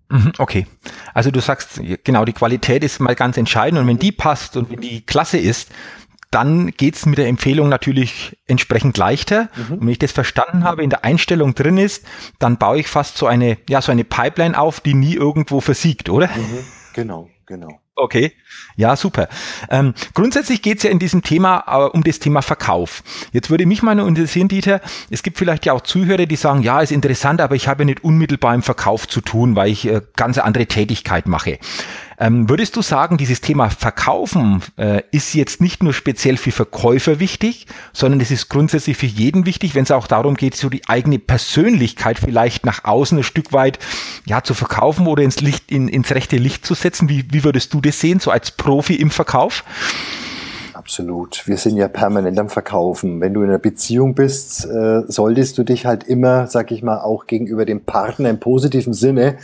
Mhm, 0.10 0.34
okay. 0.38 0.68
Also 1.14 1.32
du 1.32 1.40
sagst, 1.40 1.82
genau, 2.04 2.26
die 2.26 2.34
Qualität 2.34 2.84
ist 2.84 3.00
mal 3.00 3.16
ganz 3.16 3.38
entscheidend 3.38 3.82
und 3.82 3.88
wenn 3.88 4.00
die 4.00 4.12
passt 4.12 4.56
und 4.58 4.70
wenn 4.70 4.82
die 4.82 5.02
klasse 5.02 5.38
ist, 5.38 5.72
dann 6.32 6.72
geht's 6.72 7.06
mit 7.06 7.18
der 7.18 7.28
Empfehlung 7.28 7.70
natürlich 7.70 8.38
entsprechend 8.46 8.98
leichter. 8.98 9.50
Mhm. 9.56 9.74
Und 9.76 9.82
wenn 9.82 9.90
ich 9.90 10.00
das 10.00 10.12
verstanden 10.12 10.64
habe, 10.66 10.84
in 10.84 10.90
der 10.90 11.06
Einstellung 11.06 11.56
drin 11.56 11.78
ist, 11.78 12.06
dann 12.40 12.58
baue 12.58 12.80
ich 12.80 12.88
fast 12.88 13.18
so 13.18 13.26
eine, 13.26 13.58
ja, 13.70 13.82
so 13.82 13.92
eine 13.92 14.04
Pipeline 14.04 14.60
auf, 14.60 14.82
die 14.82 14.96
nie 14.96 15.14
irgendwo 15.14 15.62
versiegt, 15.62 16.10
oder? 16.10 16.28
Mhm. 16.28 16.60
Genau, 16.96 17.30
genau. 17.46 17.82
Okay, 17.98 18.32
ja, 18.78 18.96
super. 18.96 19.28
Ähm, 19.70 19.94
grundsätzlich 20.14 20.62
geht 20.62 20.78
es 20.78 20.84
ja 20.84 20.90
in 20.90 21.00
diesem 21.00 21.24
Thema 21.24 21.66
äh, 21.68 21.90
um 21.90 22.06
das 22.06 22.20
Thema 22.20 22.42
Verkauf. 22.42 23.04
Jetzt 23.34 23.50
würde 23.50 23.66
mich 23.66 23.84
mal 23.84 24.00
interessieren, 24.00 24.48
Dieter, 24.48 24.80
es 25.10 25.22
gibt 25.22 25.38
vielleicht 25.38 25.66
ja 25.66 25.74
auch 25.74 25.82
Zuhörer, 25.82 26.26
die 26.26 26.38
sagen, 26.38 26.62
ja, 26.62 26.80
ist 26.80 26.94
interessant, 26.94 27.42
aber 27.42 27.56
ich 27.56 27.68
habe 27.68 27.84
ja 27.84 27.88
nicht 27.88 28.06
unmittelbar 28.06 28.56
im 28.56 28.62
Verkauf 28.62 29.10
zu 29.10 29.20
tun, 29.20 29.58
weil 29.58 29.72
ich 29.72 29.86
äh, 29.88 30.04
ganz 30.16 30.38
andere 30.38 30.68
Tätigkeit 30.68 31.28
mache. 31.28 31.60
Ähm, 32.20 32.50
würdest 32.50 32.76
du 32.76 32.82
sagen, 32.82 33.18
dieses 33.18 33.42
Thema 33.42 33.70
Verkaufen 33.70 34.62
äh, 34.78 35.02
ist 35.12 35.34
jetzt 35.34 35.62
nicht 35.62 35.84
nur 35.84 35.94
speziell 35.94 36.38
für 36.38 36.52
Verkäufer 36.52 37.20
wichtig, 37.20 37.68
sondern 37.94 38.22
es 38.22 38.32
ist 38.32 38.50
grundsätzlich 38.50 38.98
für 38.98 39.06
jeden 39.06 39.46
wichtig, 39.46 39.76
wenn 39.76 39.84
es 39.84 39.92
auch 39.92 40.08
darum 40.08 40.36
geht, 40.36 40.56
so 40.56 40.70
die 40.70 40.88
eigene 40.88 41.20
Persönlichkeit 41.20 42.20
vielleicht 42.20 42.66
nach 42.66 42.86
außen 42.86 43.18
ein 43.18 43.24
Stück 43.24 43.52
weit 43.52 43.80
ja 44.26 44.44
zu 44.44 44.54
verkaufen 44.54 45.08
oder 45.08 45.24
ins 45.24 45.42
Licht, 45.42 45.72
in, 45.72 45.88
ins 45.88 46.12
rechte 46.12 46.38
Licht 46.38 46.66
zu 46.66 46.74
setzen? 46.74 47.10
Wie, 47.10 47.26
wie 47.32 47.44
würdest 47.44 47.74
du 47.74 47.82
das 47.82 48.00
sehen, 48.00 48.20
so 48.20 48.32
als 48.32 48.52
Profi 48.52 48.96
im 48.96 49.12
Verkauf? 49.12 49.64
Absolut. 50.74 51.48
Wir 51.48 51.58
sind 51.58 51.78
ja 51.78 51.88
permanent 51.88 52.38
am 52.38 52.50
Verkaufen. 52.50 53.20
Wenn 53.20 53.34
du 53.34 53.42
in 53.42 53.50
einer 53.50 53.58
Beziehung 53.58 54.14
bist, 54.14 54.66
äh, 54.66 55.02
solltest 55.08 55.58
du 55.58 55.64
dich 55.64 55.86
halt 55.86 56.04
immer, 56.04 56.48
sag 56.48 56.72
ich 56.72 56.84
mal, 56.84 57.00
auch 57.00 57.26
gegenüber 57.26 57.66
dem 57.66 57.86
Partner 57.86 58.30
im 58.30 58.40
positiven 58.40 58.94
Sinne 58.94 59.38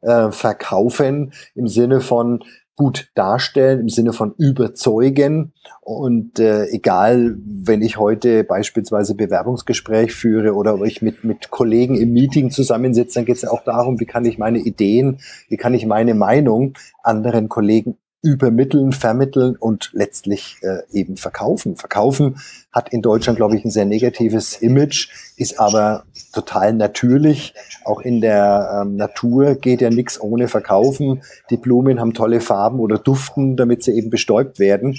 äh, 0.00 0.30
verkaufen 0.30 1.32
im 1.54 1.68
Sinne 1.68 2.00
von 2.00 2.40
gut 2.78 3.10
darstellen, 3.16 3.80
im 3.80 3.88
Sinne 3.88 4.12
von 4.12 4.34
überzeugen. 4.38 5.52
Und 5.80 6.38
äh, 6.38 6.66
egal, 6.66 7.36
wenn 7.44 7.82
ich 7.82 7.98
heute 7.98 8.44
beispielsweise 8.44 9.16
Bewerbungsgespräch 9.16 10.14
führe 10.14 10.54
oder 10.54 10.80
ich 10.82 11.02
mit, 11.02 11.24
mit 11.24 11.50
Kollegen 11.50 11.96
im 11.96 12.12
Meeting 12.12 12.52
zusammensitze, 12.52 13.16
dann 13.16 13.24
geht 13.24 13.36
es 13.36 13.42
ja 13.42 13.50
auch 13.50 13.64
darum, 13.64 13.98
wie 13.98 14.06
kann 14.06 14.24
ich 14.24 14.38
meine 14.38 14.60
Ideen, 14.60 15.18
wie 15.48 15.56
kann 15.56 15.74
ich 15.74 15.86
meine 15.86 16.14
Meinung 16.14 16.74
anderen 17.02 17.48
Kollegen 17.48 17.98
übermitteln, 18.20 18.92
vermitteln 18.92 19.56
und 19.56 19.90
letztlich 19.92 20.56
äh, 20.62 20.80
eben 20.92 21.16
verkaufen. 21.16 21.76
Verkaufen 21.76 22.38
hat 22.72 22.92
in 22.92 23.00
Deutschland, 23.00 23.36
glaube 23.36 23.56
ich, 23.56 23.64
ein 23.64 23.70
sehr 23.70 23.84
negatives 23.84 24.56
Image, 24.56 25.08
ist 25.36 25.60
aber 25.60 26.04
total 26.32 26.72
natürlich. 26.72 27.54
Auch 27.84 28.00
in 28.00 28.20
der 28.20 28.82
ähm, 28.82 28.96
Natur 28.96 29.54
geht 29.54 29.80
ja 29.80 29.90
nichts 29.90 30.20
ohne 30.20 30.48
Verkaufen. 30.48 31.22
Die 31.50 31.56
Blumen 31.56 32.00
haben 32.00 32.12
tolle 32.12 32.40
Farben 32.40 32.80
oder 32.80 32.98
duften, 32.98 33.56
damit 33.56 33.84
sie 33.84 33.92
eben 33.92 34.10
bestäubt 34.10 34.58
werden. 34.58 34.98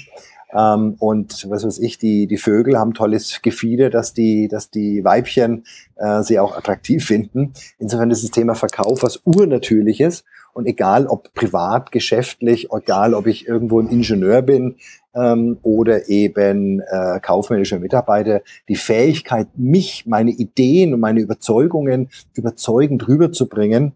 Ähm, 0.52 0.96
und 0.98 1.48
was 1.50 1.64
weiß 1.64 1.78
ich, 1.78 1.98
die, 1.98 2.26
die 2.26 2.38
Vögel 2.38 2.78
haben 2.78 2.94
tolles 2.94 3.42
Gefieder, 3.42 3.90
dass 3.90 4.14
die, 4.14 4.48
dass 4.48 4.70
die 4.70 5.04
Weibchen 5.04 5.64
äh, 5.96 6.22
sie 6.22 6.38
auch 6.38 6.56
attraktiv 6.56 7.04
finden. 7.04 7.52
Insofern 7.78 8.10
ist 8.10 8.24
das 8.24 8.30
Thema 8.30 8.54
Verkauf 8.54 9.02
was 9.02 9.20
Urnatürliches. 9.24 10.24
Und 10.52 10.66
egal 10.66 11.06
ob 11.06 11.32
privat, 11.34 11.92
geschäftlich, 11.92 12.68
egal 12.72 13.14
ob 13.14 13.26
ich 13.26 13.46
irgendwo 13.46 13.80
ein 13.80 13.88
Ingenieur 13.88 14.42
bin 14.42 14.76
ähm, 15.14 15.58
oder 15.62 16.08
eben 16.08 16.80
äh, 16.80 17.20
kaufmännischer 17.20 17.78
Mitarbeiter, 17.78 18.42
die 18.68 18.76
Fähigkeit, 18.76 19.48
mich, 19.56 20.06
meine 20.06 20.30
Ideen 20.30 20.94
und 20.94 21.00
meine 21.00 21.20
Überzeugungen 21.20 22.10
überzeugend 22.34 23.06
rüberzubringen, 23.08 23.92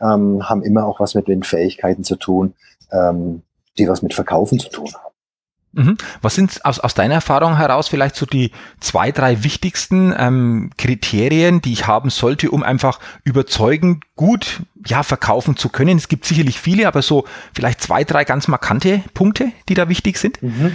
ähm, 0.00 0.48
haben 0.48 0.62
immer 0.62 0.86
auch 0.86 1.00
was 1.00 1.14
mit 1.14 1.28
den 1.28 1.42
Fähigkeiten 1.42 2.04
zu 2.04 2.16
tun, 2.16 2.54
ähm, 2.92 3.42
die 3.78 3.88
was 3.88 4.02
mit 4.02 4.14
Verkaufen 4.14 4.58
zu 4.58 4.68
tun 4.70 4.88
haben. 4.94 5.17
Mhm. 5.72 5.96
Was 6.22 6.34
sind 6.34 6.64
aus, 6.64 6.80
aus 6.80 6.94
deiner 6.94 7.14
Erfahrung 7.14 7.56
heraus 7.56 7.88
vielleicht 7.88 8.16
so 8.16 8.26
die 8.26 8.52
zwei, 8.80 9.12
drei 9.12 9.44
wichtigsten 9.44 10.14
ähm, 10.16 10.70
Kriterien, 10.78 11.60
die 11.60 11.72
ich 11.72 11.86
haben 11.86 12.10
sollte, 12.10 12.50
um 12.50 12.62
einfach 12.62 12.98
überzeugend 13.24 14.04
gut 14.16 14.60
ja, 14.86 15.02
verkaufen 15.02 15.56
zu 15.56 15.68
können? 15.68 15.98
Es 15.98 16.08
gibt 16.08 16.24
sicherlich 16.24 16.58
viele, 16.58 16.88
aber 16.88 17.02
so 17.02 17.26
vielleicht 17.54 17.82
zwei, 17.82 18.04
drei 18.04 18.24
ganz 18.24 18.48
markante 18.48 19.02
Punkte, 19.14 19.52
die 19.68 19.74
da 19.74 19.88
wichtig 19.88 20.18
sind. 20.18 20.42
Mhm. 20.42 20.74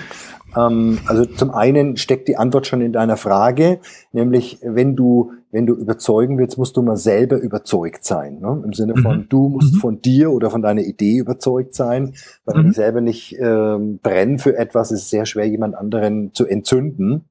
Ähm, 0.55 0.99
also 1.05 1.25
zum 1.25 1.51
einen 1.51 1.97
steckt 1.97 2.27
die 2.27 2.37
Antwort 2.37 2.67
schon 2.67 2.81
in 2.81 2.93
deiner 2.93 3.17
Frage, 3.17 3.79
nämlich 4.11 4.59
wenn 4.61 4.95
du, 4.95 5.31
wenn 5.51 5.65
du 5.65 5.73
überzeugen 5.73 6.37
willst, 6.37 6.57
musst 6.57 6.77
du 6.77 6.81
mal 6.81 6.97
selber 6.97 7.37
überzeugt 7.37 8.05
sein. 8.05 8.39
Ne? 8.39 8.61
Im 8.65 8.73
Sinne 8.73 8.95
von, 8.97 9.19
mhm. 9.19 9.29
du 9.29 9.49
musst 9.49 9.75
mhm. 9.75 9.79
von 9.79 10.01
dir 10.01 10.31
oder 10.31 10.49
von 10.49 10.61
deiner 10.61 10.81
Idee 10.81 11.17
überzeugt 11.17 11.75
sein, 11.75 12.13
weil 12.45 12.55
mhm. 12.55 12.59
wenn 12.59 12.69
ich 12.69 12.75
selber 12.75 13.01
nicht 13.01 13.37
ähm, 13.39 13.99
brenne 14.01 14.39
für 14.39 14.57
etwas, 14.57 14.91
ist 14.91 15.03
es 15.03 15.09
sehr 15.09 15.25
schwer, 15.25 15.47
jemand 15.47 15.75
anderen 15.75 16.33
zu 16.33 16.45
entzünden. 16.45 17.25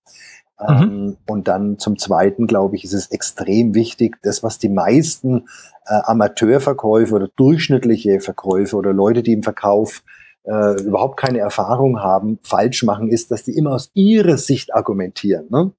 Mhm. 0.60 0.68
Ähm, 0.68 1.16
und 1.26 1.48
dann 1.48 1.78
zum 1.78 1.98
Zweiten, 1.98 2.46
glaube 2.46 2.76
ich, 2.76 2.84
ist 2.84 2.92
es 2.92 3.10
extrem 3.10 3.74
wichtig, 3.74 4.18
das, 4.22 4.42
was 4.42 4.58
die 4.58 4.68
meisten 4.68 5.44
äh, 5.86 6.00
Amateurverkäufer 6.04 7.16
oder 7.16 7.28
durchschnittliche 7.36 8.20
Verkäufer 8.20 8.78
oder 8.78 8.92
Leute, 8.92 9.22
die 9.22 9.32
im 9.32 9.42
Verkauf 9.42 10.02
äh, 10.44 10.82
überhaupt 10.82 11.16
keine 11.18 11.38
Erfahrung 11.38 12.00
haben, 12.00 12.38
falsch 12.42 12.82
machen, 12.82 13.08
ist, 13.08 13.30
dass 13.30 13.44
die 13.44 13.56
immer 13.56 13.72
aus 13.72 13.90
ihrer 13.94 14.38
Sicht 14.38 14.74
argumentieren. 14.74 15.46
Ne? 15.50 15.72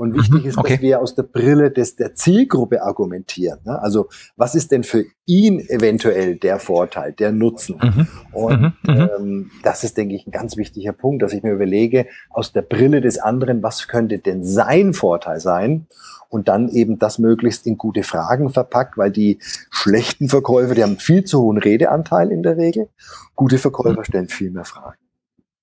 Und 0.00 0.14
wichtig 0.14 0.44
mhm, 0.44 0.48
ist, 0.48 0.56
okay. 0.56 0.72
dass 0.76 0.80
wir 0.80 1.02
aus 1.02 1.14
der 1.14 1.24
Brille 1.24 1.70
des, 1.70 1.94
der 1.94 2.14
Zielgruppe 2.14 2.82
argumentieren. 2.82 3.58
Ne? 3.66 3.82
Also 3.82 4.08
was 4.34 4.54
ist 4.54 4.72
denn 4.72 4.82
für 4.82 5.04
ihn 5.26 5.60
eventuell 5.60 6.36
der 6.36 6.58
Vorteil, 6.58 7.12
der 7.12 7.32
Nutzen? 7.32 7.76
Mhm. 7.82 8.08
Und 8.32 8.60
mhm, 8.62 8.72
mhm. 8.86 9.10
ähm, 9.18 9.50
das 9.62 9.84
ist, 9.84 9.98
denke 9.98 10.14
ich, 10.14 10.26
ein 10.26 10.30
ganz 10.30 10.56
wichtiger 10.56 10.92
Punkt, 10.92 11.22
dass 11.22 11.34
ich 11.34 11.42
mir 11.42 11.52
überlege, 11.52 12.06
aus 12.30 12.50
der 12.54 12.62
Brille 12.62 13.02
des 13.02 13.18
anderen, 13.18 13.62
was 13.62 13.88
könnte 13.88 14.18
denn 14.18 14.42
sein 14.42 14.94
Vorteil 14.94 15.38
sein? 15.38 15.86
und 16.30 16.48
dann 16.48 16.68
eben 16.68 16.98
das 16.98 17.18
möglichst 17.18 17.66
in 17.66 17.76
gute 17.76 18.04
Fragen 18.04 18.50
verpackt, 18.50 18.96
weil 18.96 19.10
die 19.10 19.38
schlechten 19.70 20.28
Verkäufer, 20.28 20.76
die 20.76 20.84
haben 20.84 20.96
viel 20.96 21.24
zu 21.24 21.40
hohen 21.40 21.58
Redeanteil 21.58 22.30
in 22.30 22.44
der 22.44 22.56
Regel. 22.56 22.88
Gute 23.34 23.58
Verkäufer 23.58 24.04
stellen 24.04 24.28
viel 24.28 24.52
mehr 24.52 24.64
Fragen. 24.64 24.96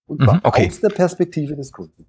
Und 0.08 0.20
mhm, 0.20 0.42
okay. 0.44 0.68
aus 0.68 0.82
der 0.82 0.90
Perspektive 0.90 1.56
des 1.56 1.72
Kunden. 1.72 2.06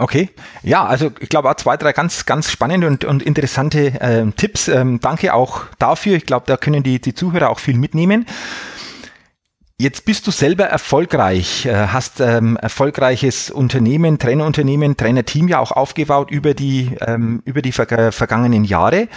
Okay, 0.00 0.30
ja, 0.62 0.86
also 0.86 1.10
ich 1.18 1.28
glaube 1.28 1.50
auch 1.50 1.56
zwei, 1.56 1.76
drei 1.76 1.92
ganz, 1.92 2.24
ganz 2.24 2.52
spannende 2.52 2.86
und, 2.86 3.04
und 3.04 3.20
interessante 3.20 4.00
äh, 4.00 4.30
Tipps. 4.30 4.68
Ähm, 4.68 5.00
danke 5.00 5.34
auch 5.34 5.64
dafür. 5.80 6.16
Ich 6.16 6.24
glaube, 6.24 6.44
da 6.46 6.56
können 6.56 6.84
die, 6.84 7.00
die 7.00 7.14
Zuhörer 7.14 7.50
auch 7.50 7.58
viel 7.58 7.76
mitnehmen. 7.76 8.24
Jetzt 9.80 10.04
bist 10.04 10.24
du 10.26 10.30
selber 10.30 10.64
erfolgreich, 10.66 11.66
äh, 11.66 11.72
hast 11.88 12.20
ähm, 12.20 12.56
erfolgreiches 12.56 13.50
Unternehmen, 13.50 14.20
Trainerunternehmen, 14.20 14.96
Trainerteam 14.96 15.48
ja 15.48 15.58
auch 15.58 15.72
aufgebaut 15.72 16.30
über 16.30 16.54
die, 16.54 16.92
ähm, 17.00 17.42
über 17.44 17.60
die 17.60 17.72
ver 17.72 18.12
vergangenen 18.12 18.62
Jahre. 18.64 19.08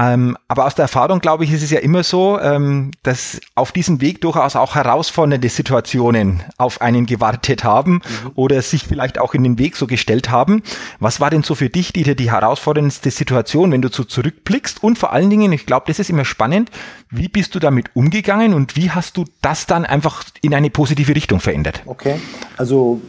Ähm, 0.00 0.38
aber 0.48 0.64
aus 0.64 0.74
der 0.74 0.84
Erfahrung, 0.84 1.18
glaube 1.20 1.44
ich, 1.44 1.52
ist 1.52 1.62
es 1.62 1.70
ja 1.70 1.78
immer 1.80 2.02
so, 2.02 2.40
ähm, 2.40 2.90
dass 3.02 3.38
auf 3.54 3.70
diesem 3.70 4.00
Weg 4.00 4.22
durchaus 4.22 4.56
auch 4.56 4.74
herausfordernde 4.74 5.46
Situationen 5.50 6.42
auf 6.56 6.80
einen 6.80 7.04
gewartet 7.04 7.64
haben 7.64 7.92
mhm. 7.92 8.30
oder 8.34 8.62
sich 8.62 8.84
vielleicht 8.84 9.18
auch 9.18 9.34
in 9.34 9.42
den 9.42 9.58
Weg 9.58 9.76
so 9.76 9.86
gestellt 9.86 10.30
haben. 10.30 10.62
Was 11.00 11.20
war 11.20 11.28
denn 11.28 11.42
so 11.42 11.54
für 11.54 11.68
dich, 11.68 11.92
Dieter, 11.92 12.14
die 12.14 12.30
herausforderndste 12.30 13.10
Situation, 13.10 13.72
wenn 13.72 13.82
du 13.82 13.90
so 13.90 14.04
zurückblickst? 14.04 14.82
Und 14.82 14.96
vor 14.98 15.12
allen 15.12 15.28
Dingen, 15.28 15.52
ich 15.52 15.66
glaube, 15.66 15.84
das 15.88 15.98
ist 15.98 16.08
immer 16.08 16.24
spannend, 16.24 16.70
wie 17.10 17.28
bist 17.28 17.54
du 17.54 17.58
damit 17.58 17.90
umgegangen 17.94 18.54
und 18.54 18.76
wie 18.76 18.90
hast 18.90 19.18
du 19.18 19.26
das 19.42 19.66
dann 19.66 19.84
einfach 19.84 20.24
in 20.40 20.54
eine 20.54 20.70
positive 20.70 21.14
Richtung 21.14 21.40
verändert? 21.40 21.82
Okay, 21.84 22.18
also 22.56 23.02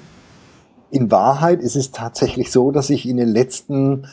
in 0.90 1.10
Wahrheit 1.10 1.62
ist 1.62 1.78
es 1.78 1.92
tatsächlich 1.92 2.52
so, 2.52 2.72
dass 2.72 2.90
ich 2.90 3.08
in 3.08 3.16
den 3.16 3.30
letzten 3.30 4.08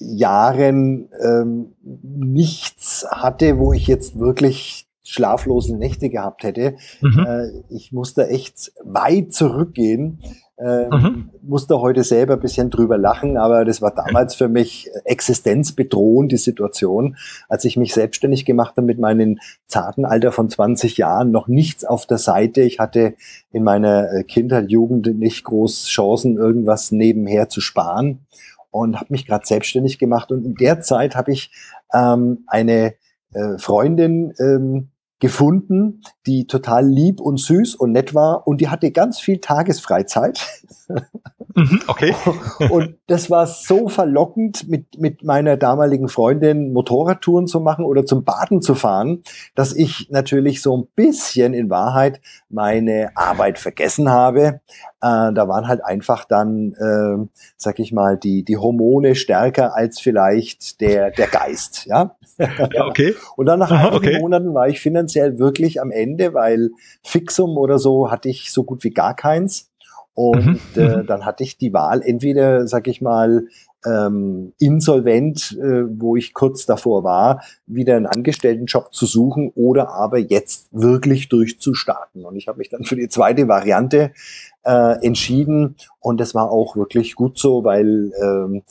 Jahren 0.00 1.08
ähm, 1.22 1.72
nichts 1.82 3.06
hatte, 3.10 3.58
wo 3.58 3.72
ich 3.72 3.86
jetzt 3.86 4.18
wirklich 4.18 4.88
schlaflose 5.02 5.76
Nächte 5.76 6.08
gehabt 6.08 6.42
hätte. 6.42 6.76
Mhm. 7.00 7.26
Äh, 7.26 7.48
ich 7.68 7.92
musste 7.92 8.28
echt 8.28 8.72
weit 8.82 9.32
zurückgehen. 9.32 10.20
Ähm, 10.58 10.88
mhm. 10.90 11.30
Musste 11.42 11.80
heute 11.80 12.04
selber 12.04 12.34
ein 12.34 12.40
bisschen 12.40 12.70
drüber 12.70 12.98
lachen, 12.98 13.36
aber 13.36 13.64
das 13.64 13.80
war 13.80 13.94
damals 13.94 14.34
für 14.34 14.48
mich 14.48 14.90
existenzbedrohend, 15.04 16.32
die 16.32 16.36
Situation, 16.36 17.16
als 17.48 17.64
ich 17.64 17.78
mich 17.78 17.94
selbstständig 17.94 18.44
gemacht 18.44 18.76
habe 18.76 18.86
mit 18.86 18.98
meinem 18.98 19.38
zarten 19.66 20.04
Alter 20.04 20.32
von 20.32 20.50
20 20.50 20.98
Jahren, 20.98 21.30
noch 21.30 21.48
nichts 21.48 21.84
auf 21.84 22.06
der 22.06 22.18
Seite. 22.18 22.60
Ich 22.60 22.78
hatte 22.78 23.14
in 23.52 23.64
meiner 23.64 24.12
äh, 24.12 24.22
Kindheit, 24.22 24.70
Jugend 24.70 25.18
nicht 25.18 25.44
groß 25.44 25.86
Chancen, 25.86 26.36
irgendwas 26.36 26.92
nebenher 26.92 27.48
zu 27.48 27.60
sparen 27.60 28.20
und 28.70 28.96
habe 28.96 29.12
mich 29.12 29.26
gerade 29.26 29.46
selbstständig 29.46 29.98
gemacht. 29.98 30.30
Und 30.30 30.44
in 30.44 30.54
der 30.54 30.80
Zeit 30.80 31.16
habe 31.16 31.32
ich 31.32 31.50
ähm, 31.92 32.44
eine 32.46 32.94
äh, 33.32 33.58
Freundin 33.58 34.32
ähm, 34.38 34.89
gefunden, 35.20 36.02
die 36.26 36.46
total 36.46 36.86
lieb 36.86 37.20
und 37.20 37.38
süß 37.38 37.74
und 37.76 37.92
nett 37.92 38.14
war 38.14 38.46
und 38.46 38.60
die 38.60 38.68
hatte 38.68 38.90
ganz 38.90 39.20
viel 39.20 39.38
Tagesfreizeit. 39.38 40.40
Mhm, 41.54 41.80
okay. 41.88 42.14
und 42.70 42.96
das 43.06 43.30
war 43.30 43.46
so 43.46 43.88
verlockend, 43.88 44.68
mit, 44.68 44.98
mit 44.98 45.24
meiner 45.24 45.56
damaligen 45.56 46.08
Freundin 46.08 46.72
Motorradtouren 46.72 47.46
zu 47.46 47.60
machen 47.60 47.84
oder 47.84 48.06
zum 48.06 48.24
Baden 48.24 48.62
zu 48.62 48.74
fahren, 48.74 49.22
dass 49.54 49.74
ich 49.74 50.08
natürlich 50.10 50.62
so 50.62 50.76
ein 50.76 50.86
bisschen 50.94 51.54
in 51.54 51.70
Wahrheit 51.70 52.20
meine 52.48 53.10
Arbeit 53.16 53.58
vergessen 53.58 54.10
habe. 54.10 54.60
Äh, 55.02 55.32
da 55.32 55.48
waren 55.48 55.68
halt 55.68 55.84
einfach 55.84 56.24
dann, 56.24 56.72
äh, 56.74 57.26
sag 57.56 57.78
ich 57.78 57.92
mal, 57.92 58.16
die, 58.16 58.44
die 58.44 58.56
Hormone 58.56 59.14
stärker 59.14 59.74
als 59.76 60.00
vielleicht 60.00 60.80
der, 60.80 61.10
der 61.10 61.26
Geist, 61.26 61.86
ja. 61.86 62.16
ja 62.72 62.86
okay. 62.86 63.14
Und 63.36 63.46
dann 63.46 63.58
nach 63.58 63.70
einigen 63.70 63.96
okay. 63.96 64.20
Monaten 64.20 64.54
war 64.54 64.68
ich 64.68 64.80
finanziell 64.80 65.38
wirklich 65.38 65.80
am 65.80 65.90
Ende, 65.90 66.34
weil 66.34 66.70
Fixum 67.02 67.58
oder 67.58 67.78
so 67.78 68.10
hatte 68.10 68.28
ich 68.28 68.52
so 68.52 68.64
gut 68.64 68.84
wie 68.84 68.90
gar 68.90 69.14
keins. 69.14 69.70
Und 70.14 70.44
mhm. 70.44 70.60
äh, 70.76 70.96
mhm. 70.96 71.06
dann 71.06 71.24
hatte 71.24 71.44
ich 71.44 71.56
die 71.56 71.72
Wahl, 71.72 72.02
entweder, 72.02 72.66
sag 72.66 72.88
ich 72.88 73.00
mal, 73.00 73.46
ähm, 73.86 74.52
insolvent, 74.58 75.56
äh, 75.58 75.84
wo 75.88 76.16
ich 76.16 76.34
kurz 76.34 76.66
davor 76.66 77.04
war, 77.04 77.42
wieder 77.66 77.96
einen 77.96 78.06
Angestelltenjob 78.06 78.92
zu 78.92 79.06
suchen 79.06 79.50
oder 79.54 79.90
aber 79.94 80.18
jetzt 80.18 80.68
wirklich 80.72 81.28
durchzustarten. 81.28 82.24
Und 82.24 82.36
ich 82.36 82.48
habe 82.48 82.58
mich 82.58 82.68
dann 82.68 82.84
für 82.84 82.96
die 82.96 83.08
zweite 83.08 83.48
Variante 83.48 84.12
äh, 84.64 85.04
entschieden 85.04 85.76
und 86.00 86.20
das 86.20 86.34
war 86.34 86.50
auch 86.50 86.76
wirklich 86.76 87.14
gut 87.14 87.38
so, 87.38 87.64
weil 87.64 88.12
ähm, 88.22 88.62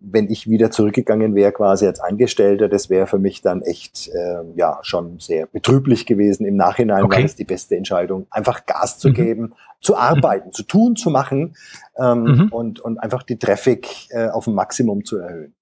wenn 0.00 0.30
ich 0.30 0.48
wieder 0.48 0.70
zurückgegangen 0.70 1.34
wäre, 1.34 1.52
quasi 1.52 1.86
als 1.86 2.00
Angestellter, 2.00 2.68
das 2.68 2.90
wäre 2.90 3.06
für 3.06 3.18
mich 3.18 3.42
dann 3.42 3.62
echt 3.62 4.08
äh, 4.08 4.42
ja 4.54 4.78
schon 4.82 5.18
sehr 5.18 5.46
betrüblich 5.46 6.06
gewesen. 6.06 6.44
Im 6.46 6.56
Nachhinein 6.56 7.04
okay. 7.04 7.18
war 7.18 7.24
es 7.24 7.36
die 7.36 7.44
beste 7.44 7.76
Entscheidung, 7.76 8.26
einfach 8.30 8.66
Gas 8.66 8.98
zu 8.98 9.08
mhm. 9.08 9.14
geben, 9.14 9.54
zu 9.80 9.96
arbeiten, 9.96 10.48
mhm. 10.48 10.52
zu 10.52 10.62
tun, 10.64 10.96
zu 10.96 11.10
machen 11.10 11.56
ähm, 11.98 12.22
mhm. 12.22 12.48
und, 12.50 12.80
und 12.80 12.98
einfach 12.98 13.22
die 13.22 13.38
Traffic 13.38 13.88
äh, 14.10 14.28
auf 14.28 14.46
ein 14.46 14.54
Maximum 14.54 15.04
zu 15.04 15.18
erhöhen. 15.18 15.54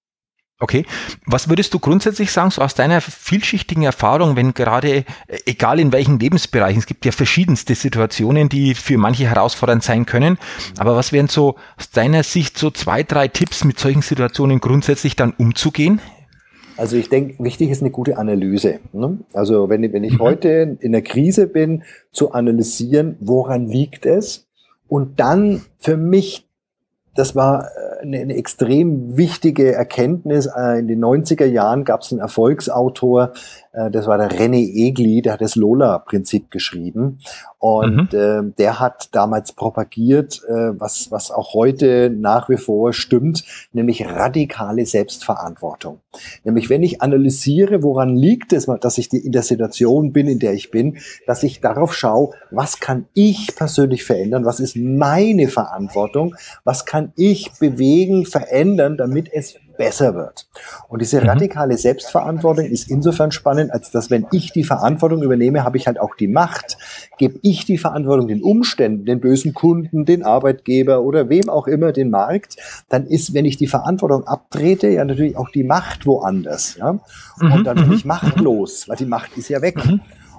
Okay. 0.62 0.86
Was 1.26 1.48
würdest 1.48 1.74
du 1.74 1.80
grundsätzlich 1.80 2.30
sagen, 2.30 2.52
so 2.52 2.62
aus 2.62 2.76
deiner 2.76 3.00
vielschichtigen 3.00 3.82
Erfahrung, 3.82 4.36
wenn 4.36 4.54
gerade, 4.54 4.98
äh, 4.98 5.04
egal 5.44 5.80
in 5.80 5.90
welchen 5.90 6.20
Lebensbereichen, 6.20 6.78
es 6.78 6.86
gibt 6.86 7.04
ja 7.04 7.10
verschiedenste 7.10 7.74
Situationen, 7.74 8.48
die 8.48 8.76
für 8.76 8.96
manche 8.96 9.28
herausfordernd 9.28 9.82
sein 9.82 10.06
können, 10.06 10.38
aber 10.78 10.94
was 10.94 11.10
wären 11.10 11.26
so 11.26 11.56
aus 11.76 11.90
deiner 11.90 12.22
Sicht 12.22 12.58
so 12.58 12.70
zwei, 12.70 13.02
drei 13.02 13.26
Tipps, 13.26 13.64
mit 13.64 13.80
solchen 13.80 14.02
Situationen 14.02 14.60
grundsätzlich 14.60 15.16
dann 15.16 15.32
umzugehen? 15.32 16.00
Also 16.76 16.96
ich 16.96 17.08
denke, 17.08 17.42
wichtig 17.42 17.70
ist 17.70 17.80
eine 17.80 17.90
gute 17.90 18.16
Analyse. 18.16 18.78
Ne? 18.92 19.18
Also 19.32 19.68
wenn, 19.68 19.92
wenn 19.92 20.04
ich 20.04 20.14
mhm. 20.14 20.20
heute 20.20 20.78
in 20.78 20.92
der 20.92 21.02
Krise 21.02 21.48
bin, 21.48 21.82
zu 22.12 22.30
analysieren, 22.34 23.16
woran 23.18 23.66
liegt 23.66 24.06
es? 24.06 24.46
Und 24.86 25.18
dann 25.18 25.62
für 25.80 25.96
mich 25.96 26.46
das 27.14 27.36
war 27.36 27.64
äh, 27.64 28.02
eine, 28.02 28.20
eine 28.20 28.36
extrem 28.36 29.16
wichtige 29.16 29.74
Erkenntnis. 29.74 30.46
Äh, 30.46 30.78
in 30.78 30.88
den 30.88 31.04
90er 31.04 31.44
Jahren 31.44 31.84
gab 31.84 32.02
es 32.02 32.12
einen 32.12 32.20
Erfolgsautor, 32.20 33.32
äh, 33.72 33.90
das 33.90 34.06
war 34.06 34.18
der 34.18 34.30
René 34.30 34.62
Egli, 34.62 35.22
der 35.22 35.34
hat 35.34 35.40
das 35.40 35.56
Lola-Prinzip 35.56 36.50
geschrieben. 36.50 37.18
Und 37.62 38.12
mhm. 38.12 38.18
äh, 38.18 38.52
der 38.58 38.80
hat 38.80 39.10
damals 39.12 39.52
propagiert, 39.52 40.42
äh, 40.48 40.80
was, 40.80 41.12
was 41.12 41.30
auch 41.30 41.54
heute 41.54 42.10
nach 42.10 42.48
wie 42.48 42.56
vor 42.56 42.92
stimmt, 42.92 43.44
nämlich 43.72 44.04
radikale 44.04 44.84
Selbstverantwortung. 44.84 46.00
Nämlich 46.42 46.70
wenn 46.70 46.82
ich 46.82 47.02
analysiere, 47.02 47.84
woran 47.84 48.16
liegt 48.16 48.52
es, 48.52 48.66
dass 48.66 48.98
ich 48.98 49.12
in 49.12 49.30
der 49.30 49.44
Situation 49.44 50.12
bin, 50.12 50.26
in 50.26 50.40
der 50.40 50.54
ich 50.54 50.72
bin, 50.72 50.98
dass 51.28 51.44
ich 51.44 51.60
darauf 51.60 51.94
schaue, 51.94 52.34
was 52.50 52.80
kann 52.80 53.06
ich 53.14 53.54
persönlich 53.54 54.02
verändern, 54.02 54.44
was 54.44 54.58
ist 54.58 54.74
meine 54.74 55.46
Verantwortung, 55.46 56.34
was 56.64 56.84
kann 56.84 57.12
ich 57.14 57.52
bewegen, 57.60 58.26
verändern, 58.26 58.96
damit 58.96 59.32
es 59.32 59.54
besser 59.76 60.14
wird. 60.14 60.46
Und 60.88 61.02
diese 61.02 61.20
mhm. 61.20 61.28
radikale 61.28 61.76
Selbstverantwortung 61.76 62.66
ist 62.66 62.90
insofern 62.90 63.32
spannend, 63.32 63.72
als 63.72 63.90
dass 63.90 64.10
wenn 64.10 64.26
ich 64.32 64.52
die 64.52 64.64
Verantwortung 64.64 65.22
übernehme, 65.22 65.64
habe 65.64 65.76
ich 65.76 65.86
halt 65.86 65.98
auch 66.00 66.14
die 66.14 66.28
Macht. 66.28 66.78
Gebe 67.18 67.38
ich 67.42 67.64
die 67.64 67.78
Verantwortung 67.78 68.28
den 68.28 68.42
Umständen, 68.42 69.04
den 69.04 69.20
bösen 69.20 69.54
Kunden, 69.54 70.04
den 70.04 70.22
Arbeitgeber 70.22 71.02
oder 71.02 71.28
wem 71.28 71.48
auch 71.48 71.66
immer, 71.66 71.92
den 71.92 72.10
Markt, 72.10 72.56
dann 72.88 73.06
ist, 73.06 73.34
wenn 73.34 73.44
ich 73.44 73.56
die 73.56 73.66
Verantwortung 73.66 74.26
abtrete, 74.26 74.88
ja 74.88 75.04
natürlich 75.04 75.36
auch 75.36 75.50
die 75.50 75.64
Macht 75.64 76.06
woanders. 76.06 76.76
Ja? 76.76 76.90
Und 77.40 77.60
mhm. 77.60 77.64
dann 77.64 77.76
bin 77.76 77.92
ich 77.92 78.04
mhm. 78.04 78.08
machtlos, 78.08 78.88
weil 78.88 78.96
die 78.96 79.06
Macht 79.06 79.36
ist 79.36 79.48
ja 79.48 79.62
weg. 79.62 79.76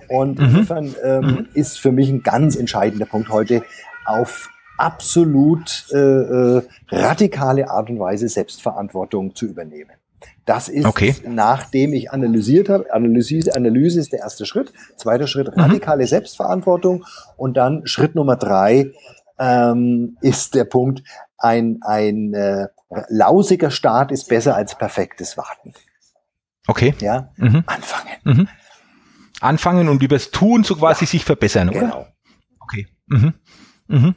Und 0.10 0.40
insofern 0.40 0.94
ähm, 1.04 1.48
ist 1.54 1.80
für 1.80 1.92
mich 1.92 2.10
ein 2.10 2.24
ganz 2.24 2.56
entscheidender 2.56 3.06
Punkt 3.06 3.30
heute, 3.30 3.64
auf 4.06 4.50
absolut 4.84 5.86
äh, 5.92 5.98
äh, 5.98 6.62
radikale 6.90 7.70
Art 7.70 7.90
und 7.90 8.00
Weise 8.00 8.28
Selbstverantwortung 8.28 9.34
zu 9.34 9.46
übernehmen. 9.46 9.92
Das 10.46 10.68
ist, 10.68 10.86
okay. 10.86 11.16
nachdem 11.26 11.94
ich 11.94 12.12
analysiert 12.12 12.68
habe, 12.68 12.94
Analyse, 12.94 13.56
Analyse 13.56 14.00
ist 14.00 14.12
der 14.12 14.20
erste 14.20 14.46
Schritt. 14.46 14.74
Zweiter 14.98 15.28
Schritt, 15.28 15.56
mhm. 15.56 15.62
radikale 15.62 16.04
mhm. 16.04 16.08
Selbstverantwortung. 16.08 17.06
Und 17.38 17.56
dann 17.56 17.88
Schritt 17.88 18.16
Nummer 18.16 18.36
drei 18.36 18.92
ähm, 19.40 20.18
ist 20.22 20.56
der 20.56 20.66
Punkt, 20.66 21.04
ein, 21.38 21.80
ein 21.82 22.34
äh, 22.34 22.68
lausiger 23.08 23.72
Start 23.72 24.12
ist 24.12 24.28
besser 24.28 24.56
als 24.56 24.78
perfektes 24.78 25.38
Warten. 25.38 25.74
Okay. 26.68 26.94
Ja, 27.00 27.32
mhm. 27.38 27.64
anfangen. 27.66 28.14
Mhm. 28.24 28.48
Anfangen 29.40 29.90
und 29.90 30.04
übers 30.04 30.32
Tun 30.32 30.64
so 30.64 30.76
quasi 30.76 31.06
ja, 31.06 31.12
sich 31.12 31.26
verbessern, 31.26 31.70
oder? 31.70 31.80
Genau. 31.80 32.08
Okay. 32.60 32.88
Mhm. 33.08 33.34
Mhm. 33.88 34.16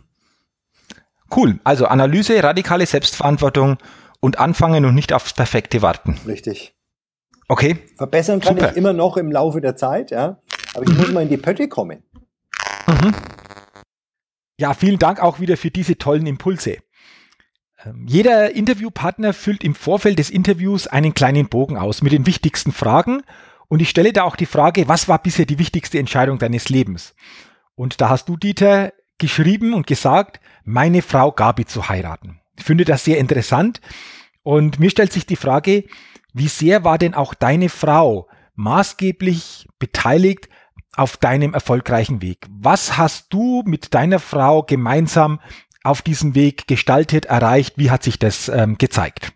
Cool. 1.34 1.58
Also 1.64 1.86
Analyse, 1.86 2.42
radikale 2.42 2.86
Selbstverantwortung 2.86 3.78
und 4.20 4.38
anfangen 4.38 4.84
und 4.84 4.94
nicht 4.94 5.12
aufs 5.12 5.32
Perfekte 5.32 5.82
warten. 5.82 6.18
Richtig. 6.26 6.74
Okay. 7.48 7.78
Verbessern 7.96 8.40
kann 8.40 8.56
Super. 8.56 8.70
ich 8.70 8.76
immer 8.76 8.92
noch 8.92 9.16
im 9.16 9.30
Laufe 9.30 9.60
der 9.60 9.76
Zeit, 9.76 10.10
ja. 10.10 10.40
Aber 10.74 10.84
ich 10.84 10.96
muss 10.96 11.12
mal 11.12 11.22
in 11.22 11.28
die 11.28 11.36
Pötte 11.36 11.68
kommen. 11.68 12.02
Mhm. 12.86 13.14
Ja, 14.58 14.74
vielen 14.74 14.98
Dank 14.98 15.20
auch 15.20 15.38
wieder 15.38 15.56
für 15.56 15.70
diese 15.70 15.98
tollen 15.98 16.26
Impulse. 16.26 16.78
Ähm, 17.84 18.06
jeder 18.08 18.54
Interviewpartner 18.54 19.32
füllt 19.32 19.62
im 19.64 19.74
Vorfeld 19.74 20.18
des 20.18 20.30
Interviews 20.30 20.86
einen 20.86 21.14
kleinen 21.14 21.48
Bogen 21.48 21.76
aus 21.76 22.02
mit 22.02 22.12
den 22.12 22.26
wichtigsten 22.26 22.72
Fragen 22.72 23.22
und 23.68 23.82
ich 23.82 23.90
stelle 23.90 24.12
da 24.12 24.22
auch 24.22 24.36
die 24.36 24.46
Frage, 24.46 24.88
was 24.88 25.08
war 25.08 25.22
bisher 25.22 25.46
die 25.46 25.58
wichtigste 25.58 25.98
Entscheidung 25.98 26.38
deines 26.38 26.68
Lebens? 26.68 27.14
Und 27.74 28.00
da 28.00 28.08
hast 28.08 28.28
du, 28.28 28.36
Dieter, 28.36 28.92
geschrieben 29.18 29.74
und 29.74 29.86
gesagt, 29.86 30.40
meine 30.64 31.02
Frau 31.02 31.32
Gabi 31.32 31.64
zu 31.64 31.88
heiraten. 31.88 32.40
Ich 32.58 32.64
finde 32.64 32.84
das 32.84 33.04
sehr 33.04 33.18
interessant 33.18 33.80
und 34.42 34.78
mir 34.78 34.90
stellt 34.90 35.12
sich 35.12 35.26
die 35.26 35.36
Frage, 35.36 35.84
wie 36.32 36.48
sehr 36.48 36.84
war 36.84 36.98
denn 36.98 37.14
auch 37.14 37.34
deine 37.34 37.68
Frau 37.68 38.28
maßgeblich 38.54 39.68
beteiligt 39.78 40.48
auf 40.96 41.16
deinem 41.16 41.54
erfolgreichen 41.54 42.22
Weg? 42.22 42.46
Was 42.50 42.96
hast 42.96 43.32
du 43.32 43.62
mit 43.66 43.94
deiner 43.94 44.18
Frau 44.18 44.62
gemeinsam 44.62 45.40
auf 45.84 46.02
diesem 46.02 46.34
Weg 46.34 46.66
gestaltet, 46.66 47.26
erreicht? 47.26 47.74
Wie 47.76 47.90
hat 47.90 48.02
sich 48.02 48.18
das 48.18 48.48
ähm, 48.48 48.76
gezeigt? 48.78 49.32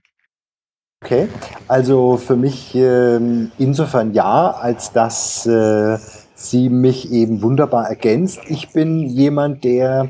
Okay, 1.02 1.28
also 1.66 2.18
für 2.18 2.36
mich 2.36 2.74
äh, 2.74 3.16
insofern 3.56 4.12
ja, 4.12 4.50
als 4.50 4.92
dass 4.92 5.46
äh, 5.46 5.98
sie 6.40 6.70
mich 6.70 7.12
eben 7.12 7.42
wunderbar 7.42 7.88
ergänzt. 7.88 8.40
Ich 8.48 8.70
bin 8.70 9.06
jemand, 9.06 9.62
der 9.62 10.08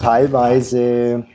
teilweise 0.00 1.26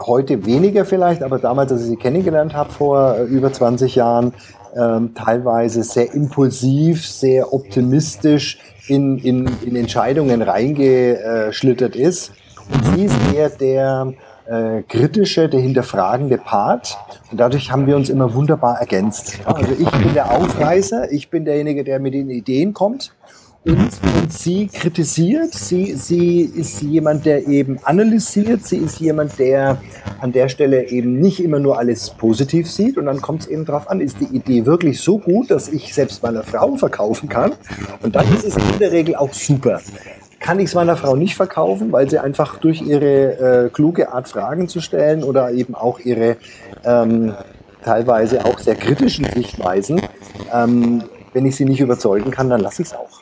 heute 0.00 0.44
weniger 0.44 0.84
vielleicht, 0.84 1.22
aber 1.22 1.38
damals, 1.38 1.72
als 1.72 1.82
ich 1.82 1.88
sie 1.88 1.96
kennengelernt 1.96 2.54
habe 2.54 2.70
vor 2.70 3.16
äh, 3.16 3.24
über 3.24 3.52
20 3.52 3.94
Jahren, 3.94 4.34
ähm, 4.76 5.14
teilweise 5.14 5.82
sehr 5.82 6.12
impulsiv, 6.14 7.06
sehr 7.06 7.52
optimistisch 7.52 8.58
in, 8.88 9.18
in, 9.18 9.50
in 9.62 9.76
Entscheidungen 9.76 10.42
reingeschlittert 10.42 11.96
ist. 11.96 12.32
Und 12.70 12.84
sie 12.84 13.04
ist 13.06 13.16
eher 13.34 13.48
der 13.48 14.12
äh, 14.50 14.82
kritische, 14.82 15.48
der 15.48 15.60
hinterfragende 15.60 16.36
Part. 16.36 16.98
Und 17.30 17.38
dadurch 17.38 17.70
haben 17.70 17.86
wir 17.86 17.94
uns 17.94 18.10
immer 18.10 18.34
wunderbar 18.34 18.80
ergänzt. 18.80 19.38
Also 19.44 19.72
ich 19.78 19.90
bin 19.90 20.12
der 20.12 20.32
Aufreißer, 20.32 21.12
ich 21.12 21.30
bin 21.30 21.44
derjenige, 21.44 21.84
der 21.84 22.00
mit 22.00 22.14
den 22.14 22.30
Ideen 22.30 22.74
kommt. 22.74 23.14
und, 23.64 23.78
und 23.78 24.32
sie 24.32 24.66
kritisiert, 24.66 25.52
sie, 25.54 25.94
sie 25.94 26.40
ist 26.40 26.82
jemand, 26.82 27.26
der 27.26 27.46
eben 27.46 27.78
analysiert, 27.84 28.64
sie 28.64 28.78
ist 28.78 28.98
jemand, 29.00 29.38
der 29.38 29.80
an 30.20 30.32
der 30.32 30.48
Stelle 30.48 30.88
eben 30.88 31.20
nicht 31.20 31.44
immer 31.44 31.60
nur 31.60 31.78
alles 31.78 32.10
positiv 32.10 32.70
sieht 32.70 32.96
und 32.96 33.06
dann 33.06 33.20
kommt 33.20 33.42
es 33.42 33.46
eben 33.46 33.66
darauf 33.66 33.88
an, 33.88 34.00
ist 34.00 34.18
die 34.18 34.34
Idee 34.34 34.66
wirklich 34.66 35.00
so 35.00 35.18
gut, 35.18 35.50
dass 35.50 35.68
ich 35.68 35.94
selbst 35.94 36.22
meiner 36.22 36.42
Frau 36.42 36.74
verkaufen 36.76 37.28
kann 37.28 37.52
und 38.02 38.16
dann 38.16 38.26
ist 38.34 38.44
es 38.44 38.56
in 38.56 38.78
der 38.80 38.92
Regel 38.92 39.14
auch 39.14 39.32
super. 39.32 39.80
Kann 40.40 40.58
ich 40.58 40.66
es 40.66 40.74
meiner 40.74 40.96
Frau 40.96 41.16
nicht 41.16 41.36
verkaufen, 41.36 41.92
weil 41.92 42.10
sie 42.10 42.18
einfach 42.18 42.58
durch 42.58 42.80
ihre 42.80 43.66
äh, 43.66 43.70
kluge 43.70 44.12
Art 44.12 44.28
Fragen 44.28 44.68
zu 44.68 44.80
stellen 44.80 45.22
oder 45.22 45.52
eben 45.52 45.74
auch 45.74 46.00
ihre 46.00 46.38
ähm, 46.84 47.34
teilweise 47.84 48.44
auch 48.44 48.58
sehr 48.58 48.74
kritischen 48.74 49.26
Sichtweisen, 49.26 50.00
ähm, 50.52 51.04
wenn 51.32 51.46
ich 51.46 51.56
sie 51.56 51.64
nicht 51.64 51.80
überzeugen 51.80 52.30
kann, 52.30 52.50
dann 52.50 52.60
lasse 52.60 52.82
ich 52.82 52.88
es 52.88 52.94
auch. 52.94 53.20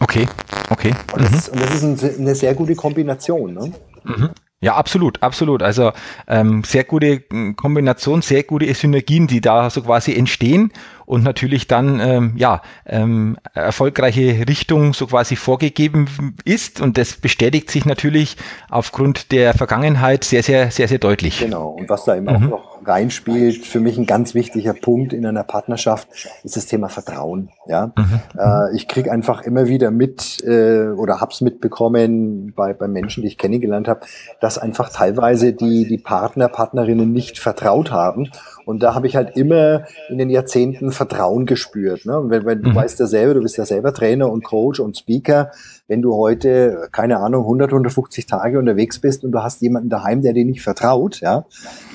Okay, 0.00 0.26
okay. 0.70 0.94
Und 1.12 1.22
das, 1.22 1.48
mhm. 1.48 1.54
und 1.54 1.62
das 1.62 1.82
ist 1.82 1.82
ein, 1.82 2.20
eine 2.20 2.34
sehr 2.34 2.54
gute 2.54 2.74
Kombination. 2.74 3.54
Ne? 3.54 3.72
Mhm. 4.04 4.30
Ja, 4.62 4.74
absolut, 4.74 5.22
absolut. 5.22 5.62
Also 5.62 5.92
ähm, 6.28 6.62
sehr 6.64 6.84
gute 6.84 7.22
hm, 7.30 7.56
Kombination, 7.56 8.20
sehr 8.20 8.42
gute 8.42 8.72
Synergien, 8.74 9.26
die 9.26 9.40
da 9.40 9.70
so 9.70 9.80
quasi 9.80 10.14
entstehen 10.14 10.70
und 11.06 11.24
natürlich 11.24 11.66
dann 11.66 11.98
ähm, 11.98 12.32
ja 12.36 12.60
ähm, 12.84 13.38
erfolgreiche 13.54 14.46
Richtung 14.46 14.92
so 14.92 15.06
quasi 15.06 15.36
vorgegeben 15.36 16.36
ist 16.44 16.82
und 16.82 16.98
das 16.98 17.14
bestätigt 17.14 17.70
sich 17.70 17.86
natürlich 17.86 18.36
aufgrund 18.68 19.32
der 19.32 19.54
Vergangenheit 19.54 20.24
sehr, 20.24 20.42
sehr, 20.42 20.70
sehr, 20.70 20.88
sehr 20.88 20.98
deutlich. 20.98 21.38
Genau. 21.38 21.70
Und 21.70 21.88
was 21.88 22.04
da 22.04 22.16
eben 22.16 22.26
mhm. 22.26 22.30
auch 22.30 22.40
noch 22.40 22.69
reinspielt, 22.84 23.64
für 23.64 23.80
mich 23.80 23.98
ein 23.98 24.06
ganz 24.06 24.34
wichtiger 24.34 24.74
Punkt 24.74 25.12
in 25.12 25.26
einer 25.26 25.44
Partnerschaft, 25.44 26.08
ist 26.44 26.56
das 26.56 26.66
Thema 26.66 26.88
Vertrauen. 26.88 27.50
Ja, 27.66 27.92
mhm. 27.96 28.20
äh, 28.38 28.74
ich 28.74 28.88
kriege 28.88 29.12
einfach 29.12 29.42
immer 29.42 29.66
wieder 29.66 29.90
mit 29.90 30.42
äh, 30.44 30.88
oder 30.88 31.20
hab's 31.20 31.40
mitbekommen 31.40 32.52
bei, 32.54 32.72
bei 32.72 32.88
Menschen, 32.88 33.22
die 33.22 33.28
ich 33.28 33.38
kennengelernt 33.38 33.88
habe, 33.88 34.00
dass 34.40 34.58
einfach 34.58 34.90
teilweise 34.90 35.52
die, 35.52 35.86
die 35.86 35.98
Partner, 35.98 36.48
Partnerinnen 36.48 37.12
nicht 37.12 37.38
vertraut 37.38 37.90
haben 37.90 38.30
und 38.66 38.82
da 38.82 38.94
habe 38.94 39.06
ich 39.06 39.16
halt 39.16 39.36
immer 39.36 39.84
in 40.08 40.18
den 40.18 40.30
Jahrzehnten 40.30 40.92
Vertrauen 40.92 41.46
gespürt. 41.46 42.06
Ne? 42.06 42.20
Wenn, 42.26 42.44
wenn 42.44 42.62
du 42.62 42.70
mhm. 42.70 42.74
weißt 42.74 43.00
ja 43.00 43.06
selber, 43.06 43.34
du 43.34 43.42
bist 43.42 43.56
ja 43.56 43.64
selber 43.64 43.92
Trainer 43.92 44.30
und 44.30 44.44
Coach 44.44 44.80
und 44.80 44.96
Speaker, 44.96 45.50
wenn 45.88 46.02
du 46.02 46.14
heute, 46.14 46.88
keine 46.92 47.18
Ahnung, 47.18 47.42
100, 47.42 47.70
150 47.70 48.26
Tage 48.26 48.58
unterwegs 48.58 49.00
bist 49.00 49.24
und 49.24 49.32
du 49.32 49.42
hast 49.42 49.60
jemanden 49.60 49.88
daheim, 49.88 50.22
der 50.22 50.32
dir 50.32 50.44
nicht 50.44 50.62
vertraut, 50.62 51.20
ja, 51.20 51.46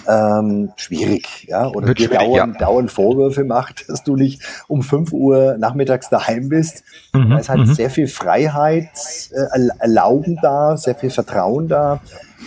ähm, 0.08 0.72
schwierig, 0.76 1.46
ja, 1.48 1.68
oder 1.70 1.88
Wird 1.88 2.00
dir 2.00 2.10
dauernd, 2.10 2.56
ja. 2.60 2.68
dauernd 2.68 2.92
Vorwürfe 2.92 3.46
macht, 3.46 3.90
dass 3.90 4.04
du 4.04 4.16
nicht 4.16 4.44
um 4.68 4.82
5 4.82 5.14
Uhr 5.14 5.56
nachmittags 5.58 6.10
daheim 6.10 6.50
bist. 6.50 6.84
Mhm. 7.14 7.30
Da 7.30 7.38
ist 7.38 7.50
halt 7.50 7.62
mhm. 7.62 7.74
sehr 7.74 7.90
viel 7.90 8.08
Freiheit 8.08 8.90
äh, 9.32 9.68
erlauben 9.80 10.40
da, 10.42 10.76
sehr 10.76 10.96
viel 10.96 11.10
Vertrauen 11.10 11.68
da 11.68 12.02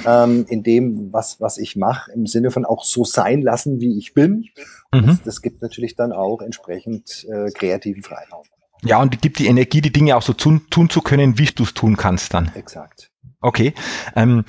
ähm, 0.06 0.46
in 0.48 0.62
dem, 0.62 1.12
was, 1.12 1.40
was 1.40 1.58
ich 1.58 1.76
mache, 1.76 2.12
im 2.12 2.26
Sinne 2.26 2.50
von 2.50 2.64
auch 2.64 2.84
so 2.84 3.04
sein 3.04 3.42
lassen, 3.42 3.80
wie 3.80 3.98
ich 3.98 4.14
bin. 4.14 4.46
Mhm. 4.92 5.06
Das, 5.06 5.22
das, 5.22 5.42
gibt 5.42 5.62
natürlich 5.62 5.96
dann 5.96 6.12
auch 6.12 6.40
entsprechend 6.40 7.26
äh, 7.30 7.50
kreativen 7.50 8.02
Freiraum. 8.02 8.44
Ja, 8.82 9.00
und 9.00 9.20
gibt 9.20 9.38
die 9.38 9.46
Energie, 9.46 9.80
die 9.80 9.92
Dinge 9.92 10.16
auch 10.16 10.22
so 10.22 10.32
tun, 10.32 10.62
tun 10.70 10.88
zu 10.88 11.00
können, 11.00 11.38
wie 11.38 11.46
du 11.46 11.64
es 11.64 11.74
tun 11.74 11.96
kannst 11.96 12.32
dann. 12.32 12.52
Exakt. 12.54 13.10
Okay. 13.40 13.74
Ähm, 14.14 14.44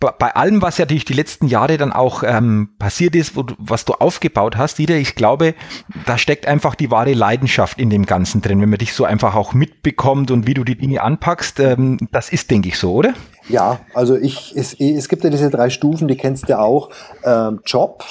bei 0.00 0.34
allem, 0.34 0.60
was 0.60 0.78
ja 0.78 0.84
durch 0.84 1.04
die 1.04 1.14
letzten 1.14 1.46
Jahre 1.46 1.78
dann 1.78 1.92
auch 1.92 2.22
ähm, 2.24 2.70
passiert 2.78 3.14
ist, 3.16 3.36
du, 3.36 3.46
was 3.58 3.84
du 3.84 3.94
aufgebaut 3.94 4.56
hast, 4.56 4.78
Dieter, 4.78 4.96
ich 4.96 5.14
glaube, 5.14 5.54
da 6.04 6.18
steckt 6.18 6.46
einfach 6.46 6.74
die 6.74 6.90
wahre 6.90 7.14
Leidenschaft 7.14 7.78
in 7.80 7.90
dem 7.90 8.04
Ganzen 8.04 8.42
drin, 8.42 8.60
wenn 8.60 8.68
man 8.68 8.78
dich 8.78 8.92
so 8.92 9.04
einfach 9.04 9.34
auch 9.34 9.54
mitbekommt 9.54 10.30
und 10.30 10.46
wie 10.46 10.54
du 10.54 10.64
die 10.64 10.76
Dinge 10.76 11.02
anpackst. 11.02 11.60
Ähm, 11.60 11.98
das 12.10 12.28
ist, 12.28 12.50
denke 12.50 12.68
ich, 12.68 12.78
so, 12.78 12.92
oder? 12.92 13.14
Ja, 13.48 13.80
also 13.92 14.16
ich, 14.16 14.56
es, 14.56 14.74
es 14.78 15.08
gibt 15.08 15.24
ja 15.24 15.30
diese 15.30 15.50
drei 15.50 15.70
Stufen, 15.70 16.08
die 16.08 16.16
kennst 16.16 16.48
du 16.48 16.58
auch. 16.58 16.90
Ähm, 17.24 17.60
Job, 17.64 18.04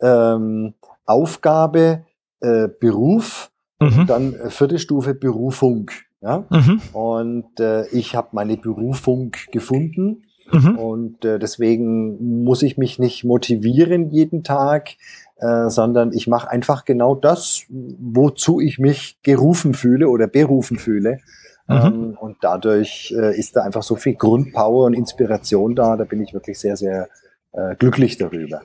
ähm, 0.00 0.74
Aufgabe, 1.06 2.04
äh, 2.40 2.68
Beruf 2.68 3.50
mhm. 3.80 3.98
und 4.00 4.10
dann 4.10 4.34
äh, 4.34 4.50
vierte 4.50 4.78
Stufe 4.78 5.14
Berufung. 5.14 5.90
Ja? 6.20 6.44
Mhm. 6.50 6.80
Und 6.92 7.60
äh, 7.60 7.86
ich 7.88 8.14
habe 8.14 8.28
meine 8.32 8.56
Berufung 8.56 9.32
gefunden 9.52 10.24
Mhm. 10.52 10.78
Und 10.78 11.24
äh, 11.24 11.38
deswegen 11.38 12.44
muss 12.44 12.62
ich 12.62 12.76
mich 12.76 12.98
nicht 12.98 13.24
motivieren 13.24 14.10
jeden 14.10 14.42
Tag, 14.44 14.90
äh, 15.36 15.68
sondern 15.68 16.12
ich 16.12 16.26
mache 16.26 16.50
einfach 16.50 16.84
genau 16.84 17.14
das, 17.14 17.64
wozu 17.68 18.60
ich 18.60 18.78
mich 18.78 19.18
gerufen 19.22 19.74
fühle 19.74 20.08
oder 20.08 20.26
berufen 20.26 20.78
fühle. 20.78 21.18
Mhm. 21.66 21.76
Ähm, 21.76 22.18
und 22.20 22.36
dadurch 22.42 23.14
äh, 23.16 23.38
ist 23.38 23.56
da 23.56 23.62
einfach 23.62 23.82
so 23.82 23.96
viel 23.96 24.14
Grundpower 24.14 24.86
und 24.86 24.94
Inspiration 24.94 25.74
da. 25.74 25.96
Da 25.96 26.04
bin 26.04 26.22
ich 26.22 26.34
wirklich 26.34 26.58
sehr, 26.58 26.76
sehr 26.76 27.08
äh, 27.52 27.74
glücklich 27.76 28.18
darüber. 28.18 28.62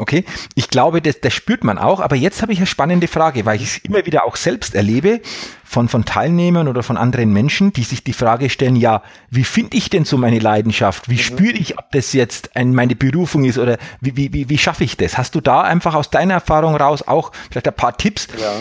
Okay, 0.00 0.24
ich 0.54 0.70
glaube, 0.70 1.02
das, 1.02 1.20
das 1.20 1.34
spürt 1.34 1.62
man 1.62 1.76
auch, 1.76 2.00
aber 2.00 2.16
jetzt 2.16 2.40
habe 2.40 2.54
ich 2.54 2.58
eine 2.58 2.66
spannende 2.66 3.06
Frage, 3.06 3.44
weil 3.44 3.56
ich 3.56 3.64
es 3.64 3.78
immer 3.84 4.06
wieder 4.06 4.24
auch 4.24 4.36
selbst 4.36 4.74
erlebe 4.74 5.20
von, 5.62 5.90
von 5.90 6.06
Teilnehmern 6.06 6.68
oder 6.68 6.82
von 6.82 6.96
anderen 6.96 7.34
Menschen, 7.34 7.74
die 7.74 7.82
sich 7.82 8.02
die 8.02 8.14
Frage 8.14 8.48
stellen, 8.48 8.76
ja, 8.76 9.02
wie 9.28 9.44
finde 9.44 9.76
ich 9.76 9.90
denn 9.90 10.06
so 10.06 10.16
meine 10.16 10.38
Leidenschaft? 10.38 11.10
Wie 11.10 11.16
mhm. 11.16 11.18
spüre 11.18 11.52
ich, 11.52 11.78
ob 11.78 11.92
das 11.92 12.14
jetzt 12.14 12.56
ein, 12.56 12.74
meine 12.74 12.96
Berufung 12.96 13.44
ist 13.44 13.58
oder 13.58 13.76
wie, 14.00 14.16
wie, 14.16 14.32
wie, 14.32 14.48
wie 14.48 14.56
schaffe 14.56 14.84
ich 14.84 14.96
das? 14.96 15.18
Hast 15.18 15.34
du 15.34 15.42
da 15.42 15.60
einfach 15.60 15.94
aus 15.94 16.08
deiner 16.08 16.32
Erfahrung 16.32 16.76
raus 16.76 17.06
auch 17.06 17.30
vielleicht 17.50 17.68
ein 17.68 17.74
paar 17.74 17.98
Tipps, 17.98 18.26
ja. 18.40 18.52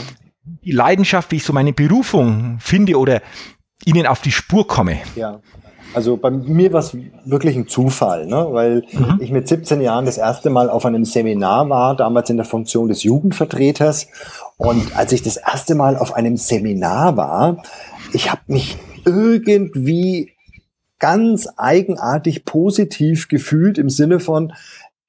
die 0.43 0.73
Leidenschaft, 0.73 1.31
wie 1.31 1.37
ich 1.37 1.45
so 1.45 1.53
meine 1.53 1.71
Berufung 1.71 2.57
finde 2.59 2.99
oder 2.99 3.21
ihnen 3.85 4.07
auf 4.07 4.21
die 4.21 4.31
Spur 4.31 4.67
komme? 4.67 4.97
Ja, 5.15 5.39
also 5.93 6.17
bei 6.17 6.29
mir 6.29 6.71
war 6.71 6.81
es 6.81 6.95
wirklich 7.25 7.55
ein 7.55 7.67
Zufall, 7.67 8.27
ne? 8.27 8.47
weil 8.51 8.83
mhm. 8.91 9.17
ich 9.19 9.31
mit 9.31 9.47
17 9.47 9.81
Jahren 9.81 10.05
das 10.05 10.17
erste 10.17 10.49
Mal 10.49 10.69
auf 10.69 10.85
einem 10.85 11.03
Seminar 11.03 11.67
war, 11.69 11.95
damals 11.95 12.29
in 12.29 12.37
der 12.37 12.45
Funktion 12.45 12.89
des 12.89 13.03
Jugendvertreters. 13.03 14.07
Und 14.57 14.95
als 14.95 15.11
ich 15.13 15.23
das 15.23 15.37
erste 15.37 15.73
Mal 15.73 15.97
auf 15.97 16.13
einem 16.13 16.37
Seminar 16.37 17.17
war, 17.17 17.63
ich 18.13 18.31
habe 18.31 18.41
mich 18.47 18.77
irgendwie 19.05 20.33
ganz 20.99 21.47
eigenartig 21.57 22.45
positiv 22.45 23.27
gefühlt 23.27 23.77
im 23.77 23.89
Sinne 23.89 24.19
von, 24.19 24.53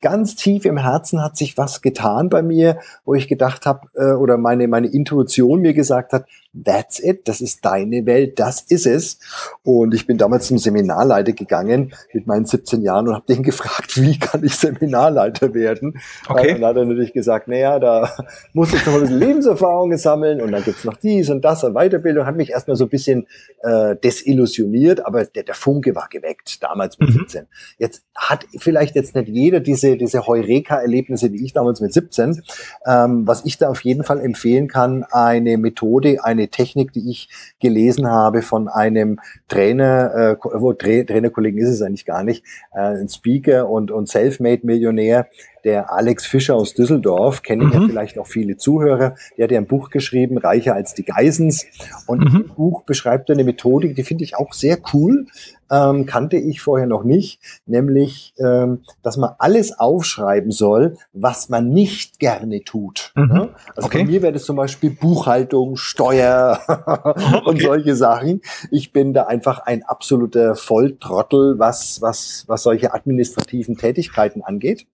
ganz 0.00 0.34
tief 0.34 0.64
im 0.64 0.78
Herzen 0.78 1.22
hat 1.22 1.36
sich 1.36 1.58
was 1.58 1.82
getan 1.82 2.28
bei 2.28 2.42
mir, 2.42 2.78
wo 3.04 3.14
ich 3.14 3.28
gedacht 3.28 3.66
habe, 3.66 3.88
äh, 3.94 4.12
oder 4.12 4.38
meine, 4.38 4.66
meine 4.68 4.88
Intuition 4.88 5.60
mir 5.60 5.74
gesagt 5.74 6.12
hat, 6.12 6.24
that's 6.52 7.02
it, 7.02 7.28
das 7.28 7.40
ist 7.40 7.64
deine 7.64 8.06
Welt, 8.06 8.38
das 8.38 8.62
ist 8.62 8.86
es. 8.86 9.18
Und 9.62 9.94
ich 9.94 10.06
bin 10.06 10.18
damals 10.18 10.48
zum 10.48 10.58
Seminarleiter 10.58 11.32
gegangen 11.32 11.92
mit 12.12 12.26
meinen 12.26 12.44
17 12.44 12.82
Jahren 12.82 13.08
und 13.08 13.14
habe 13.14 13.26
den 13.26 13.42
gefragt, 13.42 13.96
wie 14.00 14.18
kann 14.18 14.42
ich 14.44 14.56
Seminarleiter 14.56 15.54
werden? 15.54 16.00
Okay. 16.28 16.54
Und 16.54 16.60
dann 16.60 16.70
hat 16.70 16.76
er 16.76 16.84
natürlich 16.84 17.12
gesagt, 17.12 17.48
naja, 17.48 17.78
da 17.78 18.10
muss 18.52 18.72
ich 18.72 18.84
noch 18.84 18.94
ein 18.94 19.00
bisschen 19.02 19.18
Lebenserfahrung 19.18 19.96
sammeln 19.96 20.40
und 20.40 20.52
dann 20.52 20.64
gibt's 20.64 20.84
noch 20.84 20.96
dies 20.96 21.30
und 21.30 21.44
das 21.44 21.62
und 21.64 21.74
Weiterbildung. 21.74 22.26
Hat 22.26 22.36
mich 22.36 22.50
erstmal 22.50 22.76
so 22.76 22.84
ein 22.84 22.90
bisschen 22.90 23.26
äh, 23.62 23.96
desillusioniert, 23.96 25.06
aber 25.06 25.24
der, 25.24 25.44
der 25.44 25.54
Funke 25.54 25.94
war 25.94 26.08
geweckt, 26.08 26.62
damals 26.62 26.98
mit 26.98 27.10
mhm. 27.10 27.20
17. 27.20 27.46
Jetzt 27.78 28.04
hat 28.14 28.46
vielleicht 28.58 28.94
jetzt 28.96 29.14
nicht 29.14 29.28
jeder 29.28 29.60
diese, 29.60 29.96
diese 29.96 30.26
Heureka-Erlebnisse 30.26 31.32
wie 31.32 31.44
ich 31.44 31.52
damals 31.52 31.80
mit 31.80 31.92
17. 31.92 32.42
Ähm, 32.86 33.26
was 33.26 33.44
ich 33.44 33.58
da 33.58 33.68
auf 33.68 33.82
jeden 33.82 34.04
Fall 34.04 34.20
empfehlen 34.20 34.68
kann, 34.68 35.04
eine 35.10 35.56
Methode, 35.56 36.24
eine 36.24 36.39
eine 36.40 36.48
Technik, 36.48 36.92
die 36.92 37.10
ich 37.10 37.28
gelesen 37.60 38.08
habe 38.08 38.42
von 38.42 38.68
einem 38.68 39.20
Trainer, 39.48 40.14
äh, 40.14 40.36
wo 40.54 40.72
Tra 40.72 41.02
Trainerkollegen 41.04 41.60
ist 41.60 41.68
es 41.68 41.82
eigentlich 41.82 42.06
gar 42.06 42.24
nicht, 42.24 42.44
äh, 42.72 42.80
ein 42.80 43.08
Speaker 43.08 43.68
und, 43.68 43.90
und 43.90 44.08
Selfmade-Millionär, 44.08 45.28
der 45.64 45.92
Alex 45.92 46.26
Fischer 46.26 46.54
aus 46.54 46.74
Düsseldorf, 46.74 47.42
kennen 47.42 47.66
mhm. 47.68 47.72
ja 47.72 47.80
vielleicht 47.86 48.18
auch 48.18 48.26
viele 48.26 48.56
Zuhörer, 48.56 49.14
der 49.36 49.44
hat 49.44 49.50
ja 49.50 49.58
ein 49.58 49.66
Buch 49.66 49.90
geschrieben, 49.90 50.38
Reicher 50.38 50.74
als 50.74 50.94
die 50.94 51.04
Geisens. 51.04 51.66
Und 52.06 52.20
mhm. 52.20 52.40
im 52.40 52.54
Buch 52.54 52.82
beschreibt 52.84 53.30
er 53.30 53.34
eine 53.34 53.44
Methodik, 53.44 53.94
die 53.96 54.04
finde 54.04 54.24
ich 54.24 54.36
auch 54.36 54.52
sehr 54.52 54.78
cool, 54.92 55.26
ähm, 55.70 56.04
kannte 56.06 56.36
ich 56.36 56.60
vorher 56.60 56.86
noch 56.86 57.04
nicht, 57.04 57.40
nämlich, 57.64 58.34
ähm, 58.38 58.82
dass 59.02 59.16
man 59.16 59.30
alles 59.38 59.78
aufschreiben 59.78 60.50
soll, 60.50 60.96
was 61.12 61.48
man 61.48 61.68
nicht 61.68 62.18
gerne 62.18 62.62
tut. 62.64 63.12
Mhm. 63.14 63.26
Ne? 63.26 63.48
Also 63.76 63.86
okay. 63.86 63.98
bei 63.98 64.04
mir 64.04 64.22
wäre 64.22 64.32
das 64.32 64.44
zum 64.44 64.56
Beispiel 64.56 64.90
Buchhaltung, 64.90 65.76
Steuer 65.76 66.60
und 67.44 67.56
okay. 67.56 67.64
solche 67.64 67.96
Sachen. 67.96 68.42
Ich 68.70 68.92
bin 68.92 69.14
da 69.14 69.24
einfach 69.24 69.60
ein 69.60 69.82
absoluter 69.84 70.54
Volltrottel, 70.56 71.58
was, 71.58 72.02
was, 72.02 72.44
was 72.48 72.62
solche 72.62 72.92
administrativen 72.92 73.76
Tätigkeiten 73.76 74.42
angeht 74.42 74.86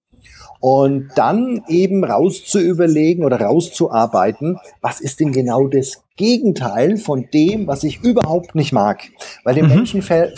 und 0.69 1.11
dann 1.15 1.63
eben 1.69 2.03
rauszuüberlegen 2.03 3.25
oder 3.25 3.41
rauszuarbeiten, 3.41 4.59
was 4.81 5.01
ist 5.01 5.21
denn 5.21 5.31
genau 5.31 5.69
das 5.69 6.03
Gegenteil 6.17 6.97
von 6.97 7.29
dem, 7.33 7.69
was 7.69 7.85
ich 7.85 8.03
überhaupt 8.03 8.57
nicht 8.57 8.73
mag. 8.73 9.05
Weil 9.45 9.55
dem 9.55 9.67
mhm. 9.69 9.75
Menschen 9.77 10.03
fällt, 10.03 10.35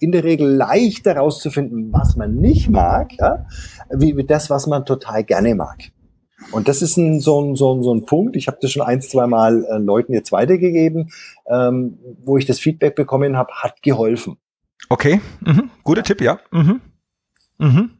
in 0.00 0.10
der 0.10 0.24
Regel 0.24 0.48
leichter 0.50 1.18
rauszufinden, 1.18 1.92
was 1.92 2.16
man 2.16 2.34
nicht 2.34 2.68
mag, 2.68 3.12
ja, 3.20 3.46
wie 3.94 4.12
das, 4.24 4.50
was 4.50 4.66
man 4.66 4.86
total 4.86 5.22
gerne 5.22 5.54
mag. 5.54 5.92
Und 6.50 6.66
das 6.66 6.82
ist 6.82 6.96
ein, 6.96 7.20
so, 7.20 7.40
ein, 7.40 7.54
so, 7.54 7.72
ein, 7.72 7.84
so 7.84 7.94
ein 7.94 8.06
Punkt, 8.06 8.34
ich 8.34 8.48
habe 8.48 8.58
das 8.60 8.72
schon 8.72 8.82
ein, 8.82 9.00
zwei 9.00 9.28
Mal 9.28 9.64
äh, 9.66 9.78
Leuten 9.78 10.14
jetzt 10.14 10.32
weitergegeben, 10.32 11.12
ähm, 11.46 11.96
wo 12.24 12.38
ich 12.38 12.44
das 12.44 12.58
Feedback 12.58 12.96
bekommen 12.96 13.36
habe, 13.36 13.52
hat 13.52 13.82
geholfen. 13.82 14.36
Okay, 14.88 15.20
mhm. 15.46 15.70
guter 15.84 16.02
Tipp, 16.02 16.20
ja. 16.20 16.40
Mhm. 16.50 16.80
Mhm. 17.58 17.90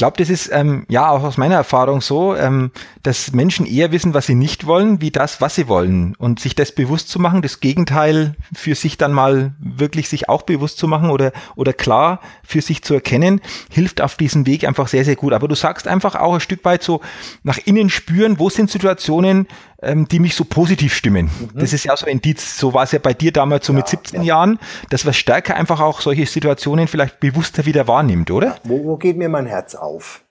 Ich 0.00 0.02
glaube, 0.02 0.16
das 0.16 0.30
ist 0.30 0.48
ähm, 0.50 0.86
ja 0.88 1.10
auch 1.10 1.22
aus 1.24 1.36
meiner 1.36 1.56
Erfahrung 1.56 2.00
so, 2.00 2.34
ähm, 2.34 2.70
dass 3.02 3.32
Menschen 3.32 3.66
eher 3.66 3.92
wissen, 3.92 4.14
was 4.14 4.24
sie 4.24 4.34
nicht 4.34 4.66
wollen, 4.66 5.02
wie 5.02 5.10
das, 5.10 5.42
was 5.42 5.56
sie 5.56 5.68
wollen. 5.68 6.14
Und 6.14 6.40
sich 6.40 6.54
das 6.54 6.72
bewusst 6.72 7.10
zu 7.10 7.18
machen, 7.18 7.42
das 7.42 7.60
Gegenteil 7.60 8.34
für 8.54 8.74
sich 8.74 8.96
dann 8.96 9.12
mal 9.12 9.52
wirklich 9.58 10.08
sich 10.08 10.26
auch 10.30 10.40
bewusst 10.40 10.78
zu 10.78 10.88
machen 10.88 11.10
oder, 11.10 11.32
oder 11.54 11.74
klar 11.74 12.20
für 12.42 12.62
sich 12.62 12.82
zu 12.82 12.94
erkennen, 12.94 13.42
hilft 13.70 14.00
auf 14.00 14.14
diesem 14.14 14.46
Weg 14.46 14.66
einfach 14.66 14.88
sehr, 14.88 15.04
sehr 15.04 15.16
gut. 15.16 15.34
Aber 15.34 15.48
du 15.48 15.54
sagst 15.54 15.86
einfach 15.86 16.14
auch 16.14 16.32
ein 16.32 16.40
Stück 16.40 16.64
weit 16.64 16.82
so 16.82 17.02
nach 17.42 17.58
innen 17.58 17.90
spüren, 17.90 18.38
wo 18.38 18.48
sind 18.48 18.70
Situationen, 18.70 19.48
ähm, 19.82 20.08
die 20.08 20.18
mich 20.18 20.34
so 20.34 20.44
positiv 20.44 20.94
stimmen. 20.94 21.26
Mhm. 21.26 21.58
Das 21.58 21.72
ist 21.72 21.84
ja 21.84 21.96
so 21.96 22.06
ein 22.06 22.12
Indiz. 22.12 22.58
So 22.58 22.74
war 22.74 22.84
es 22.84 22.92
ja 22.92 22.98
bei 22.98 23.14
dir 23.14 23.32
damals 23.32 23.66
so 23.66 23.72
ja, 23.72 23.78
mit 23.78 23.88
17 23.88 24.22
ja. 24.22 24.28
Jahren, 24.28 24.58
dass 24.90 25.04
man 25.04 25.14
stärker 25.14 25.56
einfach 25.56 25.80
auch 25.80 26.00
solche 26.00 26.26
Situationen 26.26 26.88
vielleicht 26.88 27.20
bewusster 27.20 27.66
wieder 27.66 27.86
wahrnimmt, 27.88 28.30
oder? 28.30 28.56
Wo, 28.64 28.84
wo 28.84 28.96
geht 28.96 29.16
mir 29.16 29.28
mein 29.28 29.46
Herz 29.46 29.74
auf? 29.74 29.89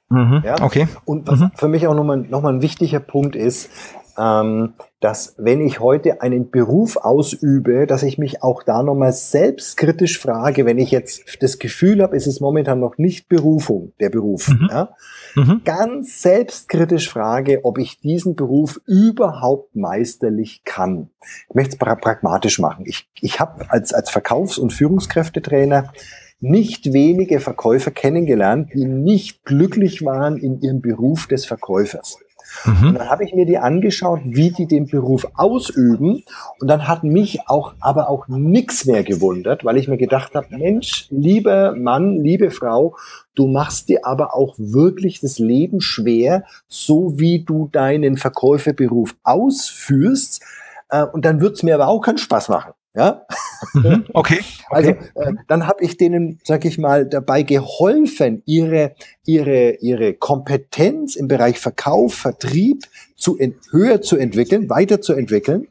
Mhm. 0.10 0.42
Ja? 0.44 0.62
Okay. 0.62 0.88
Und 1.06 1.28
was 1.28 1.40
mhm. 1.40 1.52
für 1.56 1.68
mich 1.68 1.88
auch 1.88 1.94
nochmal 1.94 2.18
noch 2.18 2.42
mal 2.42 2.54
ein 2.54 2.62
wichtiger 2.62 3.00
Punkt 3.00 3.36
ist, 3.36 3.70
ähm, 4.18 4.74
dass 5.00 5.36
wenn 5.38 5.62
ich 5.62 5.80
heute 5.80 6.22
einen 6.22 6.50
Beruf 6.50 6.98
ausübe, 6.98 7.88
dass 7.88 8.04
ich 8.04 8.18
mich 8.18 8.44
auch 8.44 8.64
da 8.64 8.84
nochmal 8.84 9.14
selbstkritisch 9.14 10.20
frage, 10.20 10.66
wenn 10.66 10.78
ich 10.78 10.92
jetzt 10.92 11.42
das 11.42 11.58
Gefühl 11.58 12.02
habe, 12.02 12.18
es 12.18 12.28
ist 12.28 12.42
momentan 12.42 12.82
noch 12.82 12.98
nicht 12.98 13.30
Berufung, 13.30 13.94
der 14.02 14.10
Beruf, 14.10 14.50
mhm. 14.50 14.68
Ja, 14.70 14.90
mhm. 15.36 15.62
ganz 15.64 16.22
selbstkritisch 16.22 17.10
frage, 17.10 17.62
ob 17.64 17.78
ich 17.78 18.02
diesen 18.02 18.36
Beruf 18.36 18.82
überhaupt 18.86 19.76
meisterlich 19.76 20.64
kann. 20.66 21.12
Ich 21.48 21.56
möchte 21.56 21.74
es 21.74 21.78
pra 21.78 21.96
pragmatisch 21.96 22.60
machen. 22.60 22.86
Ich, 22.86 23.10
ich 23.22 23.40
habe 23.40 23.72
als, 23.72 23.94
als 23.94 24.10
Verkaufs- 24.10 24.58
und 24.58 24.74
Führungskräftetrainer 24.74 25.94
nicht 26.40 26.94
wenige 26.94 27.40
Verkäufer 27.40 27.92
kennengelernt, 27.92 28.72
die 28.74 28.86
nicht 28.86 29.44
glücklich 29.46 30.04
waren 30.06 30.38
in 30.38 30.62
ihrem 30.62 30.82
Beruf 30.82 31.28
des 31.28 31.46
Verkäufers. 31.46 32.18
Mhm. 32.66 32.90
Und 32.90 32.94
dann 32.96 33.10
habe 33.10 33.24
ich 33.24 33.34
mir 33.34 33.46
die 33.46 33.58
angeschaut, 33.58 34.22
wie 34.24 34.52
die 34.52 34.66
den 34.66 34.88
Beruf 34.88 35.28
ausüben. 35.36 36.24
Und 36.60 36.68
dann 36.68 36.88
hat 36.88 37.04
mich 37.04 37.48
auch, 37.48 37.74
aber 37.80 38.10
auch 38.10 38.28
nichts 38.28 38.86
mehr 38.86 39.04
gewundert, 39.04 39.64
weil 39.66 39.78
ich 39.78 39.88
mir 39.88 39.98
gedacht 39.98 40.34
habe, 40.36 40.48
Mensch, 40.58 41.08
lieber 41.10 41.76
Mann, 41.76 42.24
liebe 42.24 42.52
Frau, 42.52 42.96
du 43.36 43.48
machst 43.48 43.90
dir 43.90 44.06
aber 44.06 44.36
auch 44.36 44.56
wirklich 44.58 45.22
das 45.22 45.40
Leben 45.40 45.82
schwer, 45.82 46.44
so 46.68 47.20
wie 47.20 47.44
du 47.44 47.70
deinen 47.72 48.18
Verkäuferberuf 48.18 49.16
ausführst. 49.24 50.44
Äh, 50.90 51.04
und 51.06 51.26
dann 51.26 51.42
wird 51.42 51.56
es 51.56 51.64
mir 51.64 51.76
aber 51.76 51.88
auch 51.88 52.02
keinen 52.02 52.18
Spaß 52.18 52.50
machen. 52.50 52.74
Ja? 52.96 53.26
Mhm, 53.74 54.06
okay, 54.14 54.40
okay. 54.40 54.44
Also 54.70 54.90
äh, 54.92 55.34
dann 55.48 55.68
habe 55.68 55.84
ich 55.84 55.98
denen, 55.98 56.40
sag 56.44 56.66
ich 56.66 56.78
mal, 56.78 57.06
dabei 57.06 57.44
geholfen, 57.44 58.42
ihre, 58.46 58.96
ihre, 59.26 59.76
ihre 59.82 60.14
Kompetenz 60.14 61.16
im 61.16 61.28
Bereich 61.28 61.60
Verkauf, 61.60 62.16
Vertrieb 62.16 62.84
zu 63.16 63.38
höher 63.72 64.02
zu 64.02 64.18
entwickeln, 64.18 64.70
weiterzuentwickeln. 64.70 65.68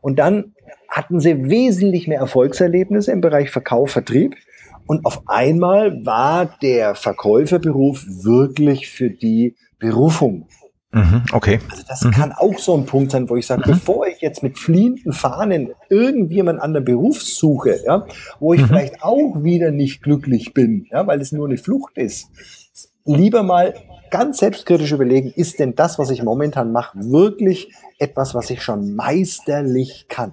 Und 0.00 0.18
dann 0.18 0.54
hatten 0.88 1.20
sie 1.20 1.50
wesentlich 1.50 2.06
mehr 2.06 2.20
Erfolgserlebnisse 2.20 3.10
im 3.10 3.20
Bereich 3.20 3.50
Verkauf, 3.50 3.90
Vertrieb. 3.90 4.36
Und 4.86 5.04
auf 5.06 5.22
einmal 5.26 6.04
war 6.04 6.56
der 6.62 6.94
Verkäuferberuf 6.94 8.04
wirklich 8.06 8.88
für 8.88 9.10
die 9.10 9.56
Berufung. 9.78 10.46
Mhm, 10.94 11.24
okay. 11.32 11.58
Also 11.70 11.82
das 11.88 12.04
mhm. 12.04 12.10
kann 12.12 12.32
auch 12.32 12.58
so 12.58 12.76
ein 12.76 12.86
Punkt 12.86 13.10
sein, 13.10 13.28
wo 13.28 13.36
ich 13.36 13.46
sage, 13.46 13.62
mhm. 13.66 13.72
bevor 13.72 14.06
ich 14.06 14.20
jetzt 14.20 14.42
mit 14.42 14.58
fliehenden 14.58 15.12
Fahnen 15.12 15.72
irgendwie 15.90 16.40
einen 16.40 16.60
anderen 16.60 16.84
Beruf 16.84 17.20
suche, 17.20 17.80
ja, 17.84 18.06
wo 18.38 18.54
ich 18.54 18.62
mhm. 18.62 18.66
vielleicht 18.68 19.02
auch 19.02 19.42
wieder 19.42 19.72
nicht 19.72 20.02
glücklich 20.02 20.54
bin, 20.54 20.86
ja, 20.90 21.06
weil 21.06 21.20
es 21.20 21.32
nur 21.32 21.46
eine 21.46 21.58
Flucht 21.58 21.98
ist, 21.98 22.28
lieber 23.04 23.42
mal 23.42 23.74
ganz 24.10 24.38
selbstkritisch 24.38 24.92
überlegen, 24.92 25.32
ist 25.34 25.58
denn 25.58 25.74
das, 25.74 25.98
was 25.98 26.10
ich 26.10 26.22
momentan 26.22 26.70
mache, 26.70 26.96
wirklich 27.00 27.72
etwas, 27.98 28.34
was 28.34 28.48
ich 28.50 28.62
schon 28.62 28.94
meisterlich 28.94 30.06
kann? 30.08 30.32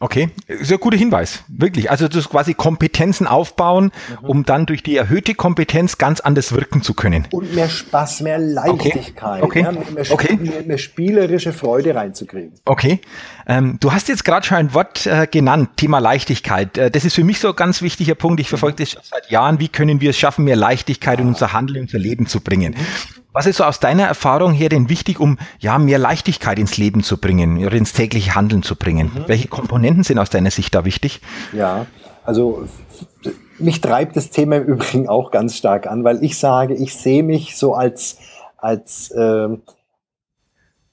Okay, 0.00 0.30
sehr 0.60 0.78
guter 0.78 0.96
Hinweis, 0.96 1.42
wirklich. 1.48 1.90
Also 1.90 2.06
das 2.06 2.28
quasi 2.28 2.54
Kompetenzen 2.54 3.26
aufbauen, 3.26 3.90
mhm. 4.22 4.28
um 4.28 4.44
dann 4.44 4.64
durch 4.64 4.84
die 4.84 4.96
erhöhte 4.96 5.34
Kompetenz 5.34 5.98
ganz 5.98 6.20
anders 6.20 6.52
wirken 6.52 6.82
zu 6.82 6.94
können. 6.94 7.26
Und 7.32 7.52
mehr 7.52 7.68
Spaß, 7.68 8.20
mehr 8.20 8.38
Leichtigkeit, 8.38 9.42
okay. 9.42 9.58
Okay. 9.58 9.62
Ja, 9.62 9.72
mehr, 9.72 10.04
okay. 10.10 10.36
mehr, 10.36 10.62
mehr, 10.62 10.78
spielerische 10.78 11.52
Freude 11.52 11.96
reinzukriegen. 11.96 12.52
Okay, 12.64 13.00
ähm, 13.48 13.78
du 13.80 13.92
hast 13.92 14.06
jetzt 14.06 14.24
gerade 14.24 14.46
schon 14.46 14.58
ein 14.58 14.72
Wort 14.72 15.04
äh, 15.06 15.26
genannt, 15.28 15.70
Thema 15.74 15.98
Leichtigkeit. 15.98 16.78
Äh, 16.78 16.92
das 16.92 17.04
ist 17.04 17.14
für 17.14 17.24
mich 17.24 17.40
so 17.40 17.48
ein 17.48 17.56
ganz 17.56 17.82
wichtiger 17.82 18.14
Punkt. 18.14 18.38
Ich 18.38 18.50
verfolge 18.50 18.76
das 18.76 18.92
schon 18.92 19.02
seit 19.02 19.28
Jahren. 19.32 19.58
Wie 19.58 19.68
können 19.68 20.00
wir 20.00 20.10
es 20.10 20.18
schaffen, 20.18 20.44
mehr 20.44 20.54
Leichtigkeit 20.54 21.18
in 21.18 21.26
unser 21.26 21.52
Handeln, 21.52 21.82
unser 21.82 21.98
Leben 21.98 22.26
zu 22.26 22.40
bringen? 22.40 22.74
Mhm. 22.78 23.18
Was 23.38 23.46
ist 23.46 23.58
so 23.58 23.62
aus 23.62 23.78
deiner 23.78 24.02
Erfahrung 24.02 24.52
her 24.52 24.68
denn 24.68 24.88
wichtig, 24.88 25.20
um 25.20 25.38
ja 25.60 25.78
mehr 25.78 26.00
Leichtigkeit 26.00 26.58
ins 26.58 26.76
Leben 26.76 27.04
zu 27.04 27.18
bringen 27.18 27.64
oder 27.64 27.76
ins 27.76 27.92
tägliche 27.92 28.34
Handeln 28.34 28.64
zu 28.64 28.74
bringen? 28.74 29.12
Mhm. 29.14 29.28
Welche 29.28 29.46
Komponenten 29.46 30.02
sind 30.02 30.18
aus 30.18 30.28
deiner 30.28 30.50
Sicht 30.50 30.74
da 30.74 30.84
wichtig? 30.84 31.20
Ja, 31.52 31.86
also 32.24 32.66
mich 33.60 33.80
treibt 33.80 34.16
das 34.16 34.30
Thema 34.30 34.56
im 34.56 34.64
Übrigen 34.64 35.08
auch 35.08 35.30
ganz 35.30 35.56
stark 35.56 35.86
an, 35.86 36.02
weil 36.02 36.24
ich 36.24 36.36
sage, 36.36 36.74
ich 36.74 36.96
sehe 36.96 37.22
mich 37.22 37.56
so 37.56 37.74
als 37.74 38.18
als 38.56 39.12
äh, 39.12 39.46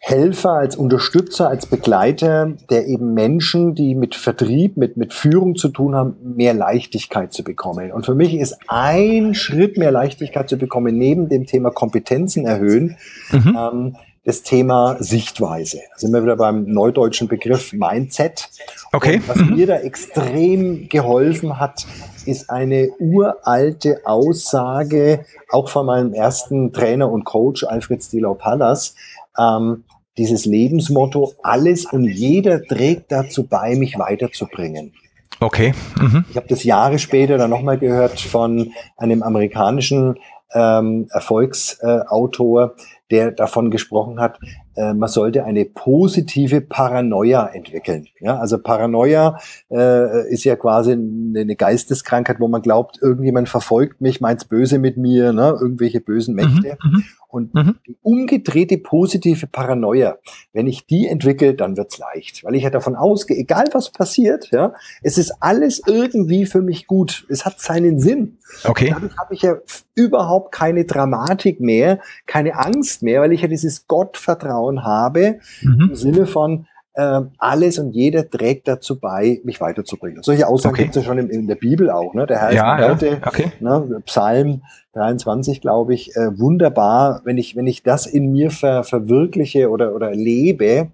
Helfer, 0.08 0.52
als 0.52 0.76
Unterstützer, 0.76 1.50
als 1.50 1.66
Begleiter, 1.66 2.54
der 2.70 2.86
eben 2.86 3.16
Menschen, 3.16 3.74
die 3.74 3.96
mit 3.96 4.14
Vertrieb, 4.14 4.78
mit, 4.78 4.98
mit 4.98 5.16
Führung 5.16 5.56
zu 5.56 5.70
tun 5.70 5.96
haben, 5.96 6.16
mehr 6.22 6.54
Leichtigkeit 6.54 7.34
zu 7.34 7.44
bekommen. 7.44 7.92
Und 7.92 8.06
für 8.06 8.14
mich 8.14 8.36
ist 8.36 8.56
ein 8.68 9.34
Schritt, 9.34 9.78
mehr 9.78 9.90
Leichtigkeit 9.90 10.48
zu 10.48 10.58
bekommen, 10.58 10.96
neben 10.96 11.28
dem 11.28 11.48
Thema 11.48 11.72
Kompetenzen 11.72 12.46
erhöhen, 12.46 12.98
mhm. 13.32 13.58
ähm, 13.60 13.96
das 14.24 14.44
Thema 14.44 14.98
Sichtweise. 15.00 15.80
Da 15.94 15.98
sind 15.98 16.14
wir 16.14 16.22
wieder 16.22 16.36
beim 16.36 16.66
neudeutschen 16.66 17.28
Begriff 17.28 17.74
Mindset. 17.74 18.48
Okay. 18.92 19.16
Und 19.16 19.28
was 19.28 19.38
mhm. 19.38 19.56
mir 19.56 19.66
da 19.66 19.78
extrem 19.78 20.88
geholfen 20.88 21.60
hat, 21.60 21.88
ist 22.28 22.52
eine 22.52 22.90
uralte 23.00 24.02
Aussage, 24.06 25.26
auch 25.50 25.68
von 25.68 25.88
meinem 25.88 26.14
ersten 26.14 26.74
Trainer 26.74 27.12
und 27.12 27.24
Coach 27.24 27.64
Alfred 27.64 28.04
Stilau-Pallas. 28.04 28.94
Ähm, 29.40 29.84
dieses 30.18 30.46
Lebensmotto, 30.46 31.34
alles 31.44 31.86
und 31.86 32.06
jeder 32.06 32.64
trägt 32.64 33.12
dazu 33.12 33.48
bei, 33.48 33.76
mich 33.76 33.98
weiterzubringen. 33.98 34.94
Okay. 35.40 35.74
Mhm. 36.00 36.26
Ich 36.30 36.38
habe 36.38 36.48
das 36.48 36.64
Jahre 36.64 37.00
später 37.00 37.38
dann 37.38 37.50
nochmal 37.50 37.78
gehört 37.78 38.20
von 38.20 38.72
einem 38.98 39.22
amerikanischen 39.22 40.18
ähm, 40.54 41.08
Erfolgsautor, 41.12 42.76
der 43.12 43.32
davon 43.32 43.70
gesprochen 43.72 44.20
hat, 44.20 44.40
äh, 44.42 44.48
man 44.76 45.08
sollte 45.08 45.46
eine 45.46 45.66
positive 45.66 46.62
Paranoia 46.62 47.48
entwickeln. 47.48 48.08
Ja, 48.20 48.38
also 48.40 48.58
Paranoia 48.58 49.38
äh, 49.72 50.30
ist 50.30 50.44
ja 50.44 50.56
quasi 50.56 50.94
eine 50.94 51.56
Geisteskrankheit, 51.56 52.40
wo 52.40 52.48
man 52.48 52.62
glaubt, 52.62 53.00
irgendjemand 53.02 53.50
verfolgt 53.50 54.02
mich, 54.02 54.22
meint's 54.22 54.46
böse 54.46 54.80
mit 54.80 54.98
mir, 54.98 55.34
ne? 55.34 55.58
irgendwelche 55.62 56.02
bösen 56.02 56.36
Mächte. 56.36 56.78
Mhm, 56.84 56.92
mhm. 56.92 57.04
Und 57.36 57.54
mhm. 57.54 57.76
die 57.86 57.98
umgedrehte 58.02 58.78
positive 58.78 59.46
Paranoia, 59.48 60.20
wenn 60.54 60.68
ich 60.68 60.88
die 60.88 61.06
entwickle, 61.06 61.54
dann 61.54 61.76
wird's 61.76 61.98
leicht. 61.98 62.46
Weil 62.46 62.56
ich 62.56 62.64
ja 62.64 62.70
davon 62.70 62.96
ausgehe, 62.96 63.36
egal 63.36 63.66
was 63.74 63.92
passiert, 63.92 64.52
ja, 64.52 64.74
es 65.04 65.18
ist 65.18 65.34
alles 65.42 65.82
irgendwie 65.86 66.46
für 66.46 66.62
mich 66.62 66.88
gut. 66.88 67.26
Es 67.30 67.46
hat 67.46 67.60
seinen 67.60 68.00
Sinn. 68.00 68.38
Okay. 68.64 68.92
Dadurch 68.94 69.18
habe 69.18 69.34
ich 69.34 69.42
ja 69.42 69.58
überhaupt 69.96 70.54
keine 70.54 70.86
Dramatik 70.86 71.60
mehr, 71.60 72.00
keine 72.26 72.58
Angst 72.58 73.04
mehr, 73.04 73.20
weil 73.20 73.34
ich 73.34 73.42
ja 73.42 73.50
dieses 73.50 73.86
Gottvertrauen 73.86 74.65
habe 74.84 75.40
mhm. 75.62 75.90
im 75.90 75.96
Sinne 75.96 76.26
von, 76.26 76.68
äh, 76.96 77.22
alles 77.38 77.78
und 77.78 77.92
jeder 77.92 78.30
trägt 78.30 78.68
dazu 78.68 79.00
bei, 79.00 79.42
mich 79.44 79.60
weiterzubringen. 79.60 80.24
Solche 80.24 80.48
Aussagen 80.48 80.76
okay. 80.76 80.84
gibt 80.84 80.96
es 80.96 81.04
ja 81.04 81.08
schon 81.08 81.18
in, 81.18 81.30
in, 81.30 81.48
der 81.48 81.56
Bibel 81.56 81.92
auch. 81.92 82.14
Ne? 82.14 82.26
Der 82.26 82.40
Herr 82.40 82.54
ja, 82.54 82.78
ist 82.78 82.90
heute, 82.90 83.08
ja. 83.08 83.28
okay. 83.28 83.52
ne, 83.60 84.02
Psalm 84.06 84.62
23, 84.94 85.60
glaube 85.60 85.94
ich, 85.94 86.16
äh, 86.16 86.40
wunderbar, 86.40 87.22
wenn 87.26 87.38
ich, 87.38 87.56
wenn 87.56 87.68
ich 87.68 87.84
das 87.84 88.06
in 88.06 88.32
mir 88.32 88.50
ver, 88.50 88.84
verwirkliche 88.84 89.70
oder, 89.70 89.94
oder 89.94 90.12
lebe, 90.12 90.92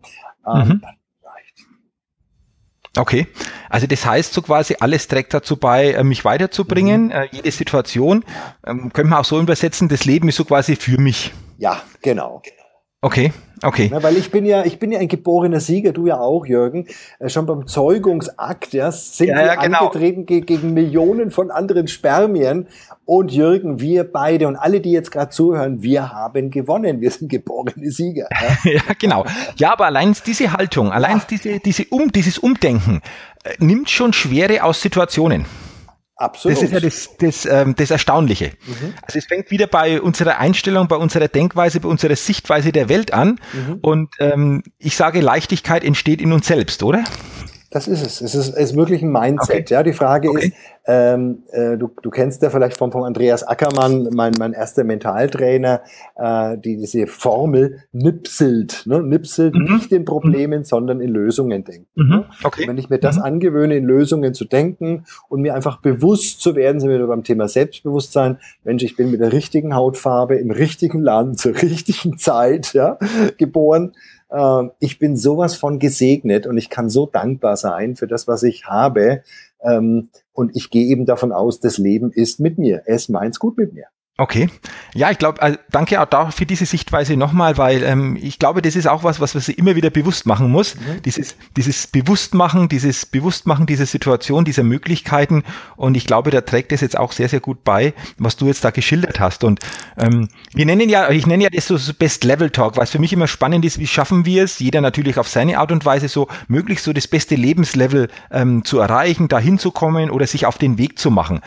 ähm, 0.48 0.68
mhm. 0.68 0.82
Okay, 2.98 3.26
also 3.70 3.88
das 3.88 4.06
heißt 4.06 4.34
so 4.34 4.42
quasi, 4.42 4.76
alles 4.82 5.08
trägt 5.08 5.34
dazu 5.34 5.56
bei, 5.56 5.94
äh, 5.94 6.04
mich 6.04 6.26
weiterzubringen, 6.26 7.06
mhm. 7.06 7.12
äh, 7.12 7.28
jede 7.32 7.50
Situation. 7.52 8.26
Ähm, 8.66 8.92
könnte 8.92 9.12
man 9.12 9.20
auch 9.20 9.26
so 9.26 9.40
übersetzen, 9.40 9.88
das 9.88 10.04
Leben 10.04 10.28
ist 10.28 10.36
so 10.36 10.44
quasi 10.44 10.76
für 10.76 11.00
mich. 11.00 11.32
Ja, 11.58 11.82
genau. 12.02 12.42
Okay, 13.00 13.32
Okay. 13.64 13.90
Na, 13.92 14.02
weil 14.02 14.18
ich 14.18 14.32
bin 14.32 14.46
ja, 14.46 14.64
ich 14.66 14.80
bin 14.80 14.92
ja 14.92 15.00
ein 15.00 15.08
geborener 15.08 15.60
Sieger, 15.60 15.92
du 15.92 16.08
ja 16.08 16.20
auch, 16.20 16.46
Jürgen. 16.46 16.88
Äh, 17.20 17.30
schon 17.30 17.46
beim 17.46 17.68
Zeugungsakt, 17.68 18.74
ja, 18.74 18.92
sind 18.92 19.28
Ja, 19.28 19.36
wir 19.36 19.46
ja, 19.46 19.56
genau. 19.56 19.88
angetreten 19.88 20.26
ge 20.26 20.42
gegen 20.42 20.74
Millionen 20.74 21.32
von 21.32 21.52
anderen 21.52 21.88
Spermien. 21.88 22.68
Und 23.06 23.32
Jürgen, 23.32 23.80
wir 23.80 24.04
beide 24.04 24.48
und 24.48 24.56
alle, 24.56 24.80
die 24.80 24.92
jetzt 24.92 25.12
gerade 25.12 25.30
zuhören, 25.30 25.84
wir 25.84 26.12
haben 26.12 26.50
gewonnen. 26.50 27.02
Wir 27.02 27.12
sind 27.12 27.30
geborene 27.30 27.92
Sieger. 27.92 28.28
Ja? 28.32 28.58
Ja, 28.72 28.82
genau. 28.98 29.26
Ja, 29.58 29.74
aber 29.74 29.86
allein 29.86 30.16
diese 30.26 30.54
Haltung, 30.54 30.92
allein 30.92 31.22
diese, 31.30 31.60
diese 31.60 31.86
um, 31.90 32.12
dieses 32.12 32.38
Umdenken 32.38 33.02
äh, 33.44 33.54
nimmt 33.60 33.90
schon 33.90 34.14
Schwere 34.14 34.64
aus 34.64 34.82
Situationen. 34.82 35.46
Absolut. 36.22 36.58
Das 36.58 36.64
ist 36.64 36.72
ja 36.72 36.80
das, 36.80 37.10
das, 37.18 37.46
ähm, 37.46 37.76
das 37.76 37.90
Erstaunliche. 37.90 38.52
Also 39.02 39.18
es 39.18 39.26
fängt 39.26 39.50
wieder 39.50 39.66
bei 39.66 40.00
unserer 40.02 40.38
Einstellung, 40.38 40.88
bei 40.88 40.98
unserer 40.98 41.28
Denkweise, 41.28 41.80
bei 41.80 41.90
unserer 41.90 42.16
Sichtweise 42.16 42.72
der 42.72 42.90
Welt 42.90 43.12
an. 43.12 43.40
Und 43.82 44.14
ähm, 44.20 44.62
ich 44.78 44.96
sage, 44.96 45.20
Leichtigkeit 45.20 45.84
entsteht 45.84 46.22
in 46.22 46.32
uns 46.32 46.46
selbst, 46.46 46.84
oder? 46.84 47.04
Das 47.74 47.88
ist 47.88 48.06
es. 48.06 48.20
Es 48.20 48.36
ist, 48.36 48.50
es 48.50 48.72
ist 48.72 48.76
wirklich 48.76 49.02
ein 49.02 49.12
Mindset. 49.12 49.62
Okay. 49.62 49.74
Ja, 49.74 49.82
die 49.82 49.94
Frage 49.94 50.30
Okay. 50.30 50.48
ist, 50.48 50.54
ähm, 50.88 51.44
äh, 51.52 51.78
du, 51.78 51.90
du 52.02 52.10
kennst 52.10 52.42
ja 52.42 52.50
vielleicht 52.50 52.76
von, 52.76 52.92
von 52.92 53.04
Andreas 53.04 53.44
Ackermann, 53.48 54.10
mein, 54.14 54.34
mein 54.38 54.52
erster 54.52 54.84
Mentaltrainer, 54.84 55.82
äh, 56.18 56.58
die 56.58 56.76
diese 56.76 57.08
Formel 57.08 57.84
nipselt. 57.94 58.84
Ne? 58.86 59.02
Nipselt 59.02 59.56
Mhm. 59.56 59.74
nicht 59.76 59.92
in 59.94 60.04
Problemen, 60.06 60.66
sondern 60.66 61.00
in 61.00 61.10
Lösungen 61.12 61.64
denken. 61.64 61.88
Mhm. 61.96 62.26
Okay. 62.44 62.68
Wenn 62.68 62.78
ich 62.78 62.90
mir 62.90 63.00
das 63.00 63.18
Mhm. 63.18 63.24
angewöhne, 63.24 63.78
in 63.78 63.86
Lösungen 63.86 64.34
zu 64.34 64.44
denken 64.44 65.06
und 65.30 65.42
mir 65.42 65.56
einfach 65.56 65.78
bewusst 65.82 66.42
zu 66.42 66.56
werden, 66.56 66.80
sind 66.82 66.90
wir 66.90 67.08
beim 67.08 67.24
Thema 67.24 67.48
Selbstbewusstsein. 67.48 68.38
Mensch, 68.66 68.84
ich 68.84 68.98
bin 68.98 69.12
mit 69.12 69.22
der 69.22 69.32
richtigen 69.32 69.76
Hautfarbe, 69.76 70.36
im 70.36 70.52
richtigen 70.52 71.02
Land, 71.02 71.40
zur 71.40 71.54
richtigen 71.62 72.18
Zeit 72.18 72.74
ja, 72.74 72.98
geboren. 73.38 73.94
Ähm, 74.32 74.72
ich 74.80 75.00
bin 75.00 75.18
sowas 75.18 75.56
von 75.56 75.80
gesegnet 75.80 76.48
und 76.48 76.58
ich 76.58 76.70
kann 76.70 76.90
so 76.90 77.06
dankbar 77.06 77.58
sein 77.58 77.96
für 77.96 78.08
das, 78.08 78.28
was 78.28 78.44
ich 78.44 78.66
habe. 78.66 79.24
Ähm, 79.62 80.10
und 80.34 80.56
ich 80.56 80.70
gehe 80.70 80.88
eben 80.88 81.06
davon 81.06 81.32
aus, 81.32 81.60
das 81.60 81.78
Leben 81.78 82.12
ist 82.12 82.40
mit 82.40 82.58
mir. 82.58 82.84
Es 82.86 83.10
meint's 83.10 83.40
gut 83.40 83.58
mit 83.58 83.74
mir. 83.74 83.86
Okay. 84.22 84.50
Ja, 84.94 85.10
ich 85.10 85.18
glaube, 85.18 85.42
also 85.42 85.58
danke 85.72 86.00
auch 86.00 86.06
da 86.06 86.30
für 86.30 86.46
diese 86.46 86.68
Sichtweise 86.68 87.18
nochmal, 87.18 87.58
weil 87.58 87.82
ähm, 87.82 88.20
ich 88.22 88.38
glaube, 88.38 88.62
das 88.62 88.76
ist 88.76 88.88
auch 88.88 89.04
was, 89.04 89.20
was 89.20 89.34
man 89.34 89.42
sich 89.42 89.58
immer 89.58 89.76
wieder 89.76 89.90
bewusst 89.90 90.28
machen 90.28 90.52
muss. 90.52 90.76
Mhm. 90.76 91.02
Dieses, 91.02 91.36
dieses 91.58 91.88
Bewusstmachen, 91.88 92.70
dieses 92.70 93.08
Bewusstmachen 93.08 93.66
dieser 93.66 93.88
Situation, 93.88 94.46
dieser 94.46 94.62
Möglichkeiten. 94.62 95.44
Und 95.76 95.98
ich 95.98 96.06
glaube, 96.06 96.30
da 96.30 96.42
trägt 96.42 96.72
es 96.72 96.82
jetzt 96.82 97.00
auch 97.00 97.14
sehr, 97.14 97.30
sehr 97.30 97.40
gut 97.40 97.64
bei, 97.64 97.96
was 98.20 98.38
du 98.38 98.46
jetzt 98.46 98.64
da 98.64 98.70
geschildert 98.70 99.20
hast. 99.20 99.44
Und 99.44 99.60
ähm, 99.98 100.30
wir 100.54 100.68
nennen 100.68 100.88
ja, 100.88 101.10
ich 101.10 101.26
nenne 101.26 101.46
ja 101.46 101.50
das 101.50 101.66
so, 101.66 101.78
so 101.78 101.92
Best-Level-Talk, 101.92 102.78
weil 102.78 102.84
es 102.84 102.92
für 102.92 103.00
mich 103.00 103.14
immer 103.14 103.28
spannend 103.28 103.66
ist, 103.66 103.80
wie 103.80 103.88
schaffen 103.88 104.28
wir 104.28 104.44
es, 104.44 104.60
jeder 104.60 104.82
natürlich 104.82 105.18
auf 105.18 105.28
seine 105.28 105.58
Art 105.58 105.72
und 105.72 105.84
Weise 105.84 106.08
so 106.08 106.28
möglichst 106.48 106.86
so 106.86 106.94
das 106.94 107.08
beste 107.08 107.34
Lebenslevel 107.34 108.08
ähm, 108.30 108.64
zu 108.66 108.78
erreichen, 108.78 109.30
dahin 109.30 109.58
zu 109.58 109.72
kommen 109.72 110.12
oder 110.12 110.28
sich 110.28 110.46
auf 110.46 110.60
den 110.60 110.78
Weg 110.78 111.00
zu 111.00 111.10
machen. 111.10 111.42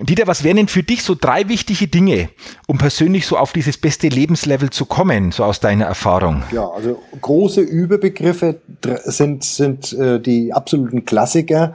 Dieter, 0.00 0.26
was 0.26 0.42
wären 0.42 0.56
denn 0.56 0.68
für 0.68 0.82
dich 0.82 1.04
so 1.04 1.14
drei 1.18 1.48
wichtige 1.48 1.86
Dinge, 1.86 2.28
um 2.66 2.78
persönlich 2.78 3.26
so 3.26 3.36
auf 3.36 3.52
dieses 3.52 3.78
beste 3.78 4.08
Lebenslevel 4.08 4.70
zu 4.70 4.86
kommen, 4.86 5.30
so 5.30 5.44
aus 5.44 5.60
deiner 5.60 5.84
Erfahrung? 5.84 6.42
Ja, 6.50 6.66
also 6.68 7.00
große 7.20 7.60
Überbegriffe 7.60 8.60
sind, 9.04 9.44
sind 9.44 9.92
äh, 9.92 10.18
die 10.18 10.52
absoluten 10.52 11.04
Klassiker, 11.04 11.74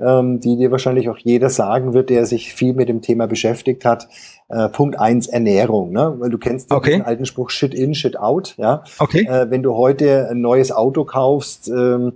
ähm, 0.00 0.40
die 0.40 0.56
dir 0.56 0.72
wahrscheinlich 0.72 1.08
auch 1.08 1.18
jeder 1.18 1.50
sagen 1.50 1.94
wird, 1.94 2.10
der 2.10 2.26
sich 2.26 2.52
viel 2.52 2.74
mit 2.74 2.88
dem 2.88 3.00
Thema 3.00 3.26
beschäftigt 3.26 3.84
hat. 3.84 4.08
Äh, 4.48 4.68
Punkt 4.68 4.98
eins 4.98 5.28
Ernährung, 5.28 5.92
ne? 5.92 6.16
weil 6.18 6.30
du 6.30 6.38
kennst 6.38 6.70
ja 6.70 6.76
Okay. 6.76 7.00
alten 7.04 7.26
Spruch 7.26 7.50
Shit 7.50 7.74
in, 7.74 7.94
Shit 7.94 8.18
out. 8.18 8.54
Ja? 8.58 8.82
Okay. 8.98 9.24
Äh, 9.24 9.50
wenn 9.50 9.62
du 9.62 9.76
heute 9.76 10.28
ein 10.28 10.40
neues 10.40 10.72
Auto 10.72 11.04
kaufst, 11.04 11.68
ähm, 11.68 12.14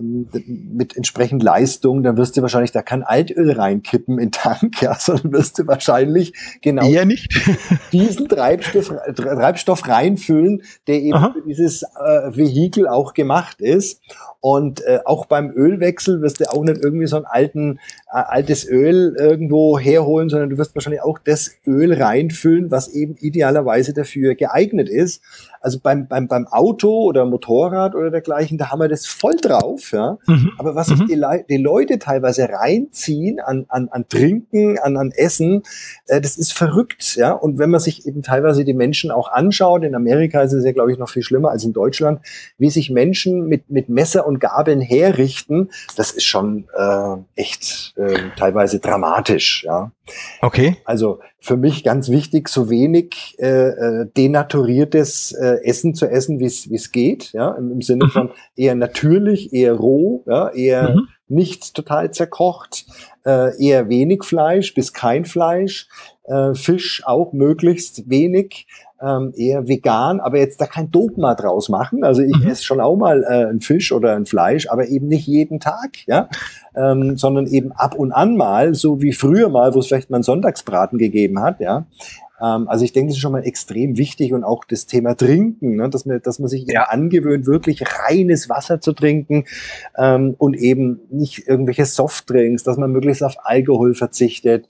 mit 0.00 0.96
entsprechend 0.96 1.42
Leistung, 1.42 2.02
dann 2.02 2.16
wirst 2.16 2.36
du 2.36 2.42
wahrscheinlich 2.42 2.72
da 2.72 2.82
kein 2.82 3.04
Altöl 3.04 3.52
reinkippen 3.52 4.18
in 4.18 4.32
Tank, 4.32 4.74
ja, 4.82 4.96
sondern 4.98 5.32
wirst 5.32 5.58
du 5.58 5.66
wahrscheinlich 5.66 6.32
genau 6.62 6.88
Eher 6.88 7.04
nicht. 7.04 7.32
diesen 7.92 8.28
Treibstoff, 8.28 8.92
Treibstoff 9.14 9.86
reinfüllen, 9.86 10.62
der 10.86 11.00
eben 11.00 11.14
Aha. 11.14 11.32
für 11.32 11.42
dieses 11.42 11.82
äh, 11.82 12.36
Vehikel 12.36 12.88
auch 12.88 13.14
gemacht 13.14 13.60
ist. 13.60 14.00
Und 14.40 14.84
äh, 14.84 14.98
auch 15.06 15.24
beim 15.24 15.50
Ölwechsel 15.52 16.20
wirst 16.20 16.40
du 16.40 16.52
auch 16.52 16.62
nicht 16.64 16.78
irgendwie 16.82 17.06
so 17.06 17.16
ein 17.16 17.24
alten, 17.24 17.78
äh, 18.12 18.16
altes 18.16 18.68
Öl 18.68 19.16
irgendwo 19.18 19.78
herholen, 19.78 20.28
sondern 20.28 20.50
du 20.50 20.58
wirst 20.58 20.74
wahrscheinlich 20.74 21.02
auch 21.02 21.18
das 21.18 21.52
Öl 21.66 21.94
reinfüllen, 21.94 22.70
was 22.70 22.88
eben 22.88 23.16
idealerweise 23.16 23.94
dafür 23.94 24.34
geeignet 24.34 24.90
ist. 24.90 25.22
Also 25.62 25.78
beim, 25.82 26.08
beim, 26.08 26.28
beim 26.28 26.46
Auto 26.46 27.04
oder 27.04 27.24
Motorrad 27.24 27.94
oder 27.94 28.10
dergleichen, 28.10 28.58
da 28.58 28.70
haben 28.70 28.80
wir 28.80 28.88
das 28.88 29.06
voll 29.06 29.36
drauf, 29.36 29.83
ja. 29.92 30.18
Mhm. 30.26 30.52
Aber 30.58 30.74
was 30.74 30.88
sich 30.88 31.00
Mhm. 31.00 31.06
die, 31.06 31.14
Lei- 31.14 31.44
die 31.48 31.56
Leute 31.56 31.98
teilweise 31.98 32.48
reinziehen 32.48 33.40
an, 33.40 33.66
an, 33.68 33.88
an 33.90 34.08
Trinken, 34.08 34.78
an, 34.78 34.96
an 34.96 35.10
Essen, 35.10 35.62
äh, 36.06 36.20
das 36.20 36.36
ist 36.36 36.52
verrückt, 36.52 37.16
ja. 37.16 37.32
Und 37.32 37.58
wenn 37.58 37.70
man 37.70 37.80
sich 37.80 38.06
eben 38.06 38.22
teilweise 38.22 38.64
die 38.64 38.74
Menschen 38.74 39.10
auch 39.10 39.30
anschaut, 39.32 39.82
in 39.84 39.94
Amerika 39.94 40.42
ist 40.42 40.52
es 40.52 40.64
ja, 40.64 40.72
glaube 40.72 40.92
ich, 40.92 40.98
noch 40.98 41.08
viel 41.08 41.22
schlimmer 41.22 41.50
als 41.50 41.64
in 41.64 41.72
Deutschland, 41.72 42.20
wie 42.58 42.70
sich 42.70 42.90
Menschen 42.90 43.46
mit, 43.46 43.70
mit 43.70 43.88
Messer 43.88 44.26
und 44.26 44.38
Gabeln 44.40 44.80
herrichten, 44.80 45.70
das 45.96 46.10
ist 46.10 46.24
schon 46.24 46.64
äh, 46.76 47.16
echt 47.36 47.94
äh, 47.96 48.16
teilweise 48.36 48.78
dramatisch, 48.80 49.64
ja. 49.64 49.90
Okay. 50.40 50.76
Also 50.84 51.20
für 51.40 51.56
mich 51.56 51.82
ganz 51.84 52.08
wichtig, 52.10 52.48
so 52.48 52.68
wenig 52.68 53.36
äh, 53.38 53.68
äh, 53.68 54.06
denaturiertes 54.16 55.32
äh, 55.32 55.64
Essen 55.64 55.94
zu 55.94 56.06
essen, 56.06 56.40
wie 56.40 56.44
es 56.46 56.70
wie 56.70 56.76
es 56.76 56.92
geht, 56.92 57.32
ja, 57.32 57.52
im, 57.52 57.72
im 57.72 57.82
Sinne 57.82 58.06
Mhm. 58.06 58.10
von 58.10 58.30
eher 58.56 58.74
natürlich, 58.74 59.52
eher 59.52 59.74
roh, 59.74 60.22
ja, 60.26 60.48
eher 60.50 60.90
Mhm. 60.90 61.08
nicht 61.28 61.74
total 61.74 62.10
zerkocht, 62.10 62.86
äh, 63.24 63.56
eher 63.62 63.88
wenig 63.88 64.24
Fleisch 64.24 64.74
bis 64.74 64.92
kein 64.92 65.24
Fleisch, 65.24 65.88
äh, 66.24 66.54
Fisch 66.54 67.02
auch 67.06 67.32
möglichst 67.32 68.08
wenig, 68.10 68.66
ähm, 69.02 69.32
eher 69.36 69.66
vegan, 69.68 70.20
aber 70.20 70.38
jetzt 70.38 70.60
da 70.60 70.66
kein 70.66 70.90
Dogma 70.90 71.34
draus 71.34 71.68
machen. 71.68 72.04
Also 72.04 72.22
ich 72.22 72.38
Mhm. 72.42 72.48
esse 72.50 72.64
schon 72.64 72.80
auch 72.80 72.96
mal 72.96 73.22
äh, 73.24 73.46
ein 73.50 73.60
Fisch 73.60 73.92
oder 73.92 74.14
ein 74.14 74.26
Fleisch, 74.26 74.68
aber 74.68 74.86
eben 74.88 75.08
nicht 75.08 75.26
jeden 75.26 75.60
Tag, 75.60 76.06
ja, 76.06 76.28
ähm, 76.76 77.16
sondern 77.16 77.46
eben 77.46 77.72
ab 77.72 77.94
und 77.96 78.12
an 78.12 78.36
mal, 78.36 78.74
so 78.74 79.02
wie 79.02 79.12
früher 79.12 79.48
mal, 79.48 79.74
wo 79.74 79.80
es 79.80 79.88
vielleicht 79.88 80.10
mal 80.10 80.16
einen 80.18 80.22
Sonntagsbraten 80.24 80.98
gegeben 80.98 81.40
hat, 81.40 81.60
ja. 81.60 81.86
Ähm, 82.40 82.66
also 82.68 82.84
ich 82.84 82.92
denke, 82.92 83.08
das 83.10 83.16
ist 83.16 83.20
schon 83.22 83.30
mal 83.32 83.44
extrem 83.44 83.96
wichtig 83.96 84.32
und 84.32 84.42
auch 84.42 84.64
das 84.64 84.86
Thema 84.86 85.14
Trinken, 85.16 85.76
ne, 85.76 85.88
dass 85.88 86.04
man, 86.04 86.20
dass 86.22 86.38
man 86.40 86.48
sich 86.48 86.64
Ja. 86.68 86.84
angewöhnt, 86.84 87.46
wirklich 87.46 87.82
reines 88.08 88.48
Wasser 88.48 88.80
zu 88.80 88.92
trinken 88.92 89.44
ähm, 89.96 90.34
und 90.38 90.54
eben 90.54 91.00
nicht 91.10 91.46
irgendwelche 91.46 91.84
Softdrinks, 91.84 92.64
dass 92.64 92.76
man 92.76 92.90
möglichst 92.90 93.22
auf 93.22 93.36
Alkohol 93.44 93.94
verzichtet. 93.94 94.66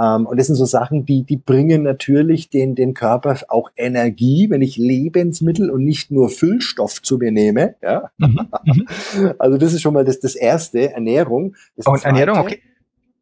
Ähm, 0.00 0.26
und 0.26 0.38
das 0.38 0.46
sind 0.48 0.56
so 0.56 0.64
Sachen, 0.64 1.06
die, 1.06 1.22
die 1.22 1.36
bringen 1.36 1.82
natürlich 1.82 2.50
den, 2.50 2.74
den 2.74 2.94
Körper 2.94 3.38
auch 3.48 3.70
Energie, 3.76 4.48
wenn 4.50 4.62
ich 4.62 4.76
Lebensmittel 4.76 5.70
und 5.70 5.84
nicht 5.84 6.10
nur 6.10 6.28
Füllstoff 6.30 7.00
zu 7.02 7.18
mir 7.18 7.30
nehme. 7.32 7.76
Ja? 7.82 8.10
Mhm. 8.18 8.48
Mhm. 8.64 8.88
Also 9.38 9.58
das 9.58 9.72
ist 9.72 9.82
schon 9.82 9.94
mal 9.94 10.04
das, 10.04 10.20
das 10.20 10.34
Erste, 10.34 10.92
Ernährung. 10.92 11.54
Das 11.76 11.86
Und 11.86 12.00
Zweite- 12.00 12.06
Ernährung, 12.18 12.38
okay. 12.38 12.60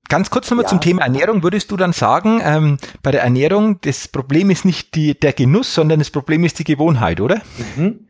Ganz 0.09 0.29
kurz 0.31 0.51
nochmal 0.51 0.65
Ja. 0.65 0.69
zum 0.69 0.81
Thema 0.81 1.03
Ernährung. 1.03 1.43
Würdest 1.43 1.71
du 1.71 1.77
dann 1.77 1.93
sagen, 1.93 2.41
ähm, 2.45 2.77
bei 3.03 3.13
der 3.13 3.23
Ernährung, 3.23 3.79
das 3.83 4.09
Problem 4.09 4.51
ist 4.51 4.65
nicht 4.65 4.95
die, 4.95 5.19
der 5.19 5.33
Genuss, 5.33 5.73
sondern 5.75 6.01
das 6.01 6.11
Problem 6.11 6.45
ist 6.45 6.59
die 6.59 6.65
Gewohnheit, 6.65 7.21
oder? 7.21 7.41
Mhm. 7.77 8.09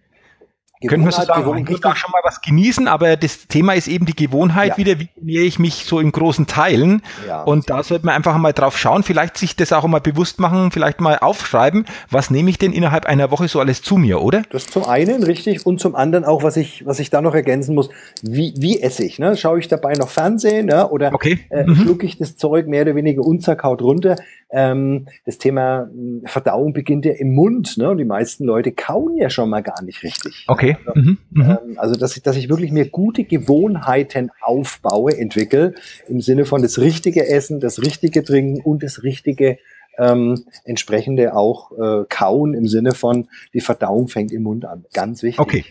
Könnten 0.88 1.04
wir 1.06 1.10
Gewohnheit, 1.10 1.26
sagen, 1.26 1.42
Gewohn- 1.42 1.64
man 1.64 1.80
kann 1.80 1.92
auch 1.92 1.96
schon 1.96 2.10
mal 2.10 2.20
was 2.24 2.40
genießen, 2.40 2.88
aber 2.88 3.16
das 3.16 3.46
Thema 3.48 3.74
ist 3.74 3.88
eben 3.88 4.06
die 4.06 4.14
Gewohnheit 4.16 4.70
Ja. 4.70 4.76
wieder, 4.78 4.98
wie 5.00 5.08
ernähre 5.16 5.44
ich 5.44 5.58
mich 5.58 5.84
so 5.86 5.98
in 6.00 6.12
großen 6.12 6.46
Teilen. 6.46 7.02
Ja. 7.26 7.42
Und 7.42 7.70
da 7.70 7.82
sollte 7.82 8.06
man 8.06 8.14
einfach 8.14 8.36
mal 8.38 8.52
drauf 8.52 8.78
schauen, 8.78 9.02
vielleicht 9.02 9.36
sich 9.38 9.56
das 9.56 9.72
auch 9.72 9.86
mal 9.86 10.00
bewusst 10.00 10.40
machen, 10.40 10.70
vielleicht 10.70 11.00
mal 11.00 11.18
aufschreiben, 11.18 11.86
was 12.10 12.30
nehme 12.30 12.50
ich 12.50 12.58
denn 12.58 12.72
innerhalb 12.72 13.06
einer 13.06 13.30
Woche 13.30 13.48
so 13.48 13.60
alles 13.60 13.82
zu 13.82 13.96
mir, 13.96 14.20
oder? 14.22 14.42
Das 14.50 14.66
zum 14.66 14.84
einen, 14.86 15.22
richtig, 15.22 15.66
und 15.66 15.80
zum 15.80 15.94
anderen 15.94 16.24
auch, 16.24 16.42
was 16.42 16.56
ich, 16.56 16.84
was 16.86 16.98
ich 17.00 17.10
da 17.10 17.20
noch 17.20 17.34
ergänzen 17.34 17.74
muss, 17.74 17.90
wie, 18.22 18.54
wie 18.58 18.80
esse 18.80 19.04
ich? 19.04 19.18
Ne? 19.18 19.36
Schaue 19.36 19.58
ich 19.58 19.68
dabei 19.68 19.92
noch 19.94 20.08
Fernsehen 20.08 20.68
ja? 20.68 20.88
oder 20.88 21.12
Okay. 21.14 21.40
äh, 21.50 21.64
Mhm. 21.64 21.76
schlucke 21.76 22.06
ich 22.06 22.18
das 22.18 22.36
Zeug 22.36 22.66
mehr 22.66 22.82
oder 22.82 22.94
weniger 22.94 23.22
unzerkaut 23.22 23.82
runter? 23.82 24.16
Ähm, 24.52 25.08
das 25.24 25.38
Thema 25.38 25.88
mh, 25.92 26.28
Verdauung 26.28 26.72
beginnt 26.72 27.06
ja 27.06 27.12
im 27.12 27.34
Mund. 27.34 27.78
Ne? 27.78 27.90
Und 27.90 27.98
die 27.98 28.04
meisten 28.04 28.44
Leute 28.44 28.72
kauen 28.72 29.16
ja 29.16 29.30
schon 29.30 29.48
mal 29.48 29.62
gar 29.62 29.82
nicht 29.82 30.02
richtig. 30.02 30.44
Okay. 30.46 30.76
Mhm. 30.94 31.18
Mhm. 31.30 31.42
Ähm, 31.42 31.78
also, 31.78 31.94
dass 31.94 32.16
ich, 32.16 32.22
dass 32.22 32.36
ich 32.36 32.48
wirklich 32.50 32.70
mir 32.70 32.88
gute 32.88 33.24
Gewohnheiten 33.24 34.30
aufbaue, 34.40 35.16
entwickle, 35.16 35.74
im 36.06 36.20
Sinne 36.20 36.44
von 36.44 36.62
das 36.62 36.78
richtige 36.78 37.26
Essen, 37.26 37.60
das 37.60 37.80
richtige 37.80 38.22
Trinken 38.22 38.60
und 38.60 38.82
das 38.82 39.02
richtige 39.02 39.58
ähm, 39.98 40.44
entsprechende 40.64 41.34
auch 41.34 41.72
äh, 41.72 42.04
Kauen 42.08 42.54
im 42.54 42.66
Sinne 42.66 42.92
von 42.92 43.28
die 43.54 43.60
Verdauung 43.60 44.08
fängt 44.08 44.32
im 44.32 44.42
Mund 44.42 44.64
an. 44.64 44.84
Ganz 44.92 45.22
wichtig. 45.22 45.40
Okay. 45.40 45.64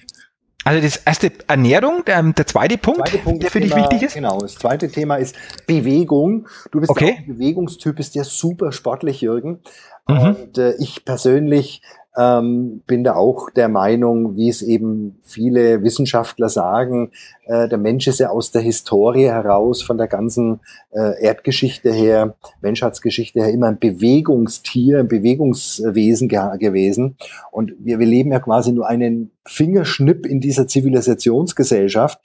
Also 0.64 0.82
das 0.82 0.98
erste 0.98 1.32
Ernährung, 1.48 2.06
der, 2.06 2.22
der 2.22 2.46
zweite 2.46 2.78
Punkt, 2.78 3.08
Zweite 3.08 3.18
Punkt 3.24 3.44
der 3.44 3.50
für 3.50 3.60
dich 3.60 3.76
wichtig 3.76 4.04
ist. 4.04 4.14
Genau, 4.14 4.40
das 4.40 4.56
zweite 4.56 4.90
Thema 4.90 5.16
ist 5.16 5.36
Bewegung. 5.66 6.48
Du 6.72 6.80
bist 6.80 6.92
Okay. 6.92 7.18
ein 7.18 7.26
Bewegungstyp, 7.26 7.96
bist 7.96 8.14
ja 8.16 8.24
super 8.24 8.72
sportlich, 8.72 9.22
Jürgen. 9.22 9.62
Mhm. 10.08 10.18
Und 10.18 10.58
äh, 10.58 10.76
ich 10.78 11.04
persönlich 11.04 11.82
ähm, 12.18 12.82
bin 12.88 13.04
da 13.04 13.16
auch 13.16 13.50
der 13.50 13.70
Meinung, 13.70 14.36
wie 14.36 14.50
es 14.50 14.62
eben 14.62 15.20
viele 15.24 15.82
Wissenschaftler 15.82 16.50
sagen, 16.50 17.12
äh, 17.46 17.70
der 17.70 17.78
Mensch 17.78 18.08
ist 18.08 18.20
ja 18.20 18.30
aus 18.30 18.52
der 18.52 18.62
Historie 18.62 19.26
heraus, 19.26 19.82
von 19.82 19.98
der 19.98 20.08
ganzen 20.08 20.60
äh, 20.92 21.24
Erdgeschichte 21.24 21.92
her, 21.92 22.36
Menschheitsgeschichte 22.62 23.40
her, 23.40 23.52
immer 23.52 23.68
ein 23.68 23.80
Bewegungstier, 23.80 25.00
ein 25.00 25.08
Bewegungswesen 25.08 26.28
ge 26.28 26.58
gewesen. 26.60 27.16
Und 27.52 27.74
wir, 27.80 28.00
wir 28.00 28.08
leben 28.08 28.32
ja 28.32 28.40
quasi 28.40 28.74
nur 28.74 28.88
einen 28.88 29.32
Fingerschnipp 29.46 30.26
in 30.26 30.40
dieser 30.40 30.68
Zivilisationsgesellschaft. 30.68 32.20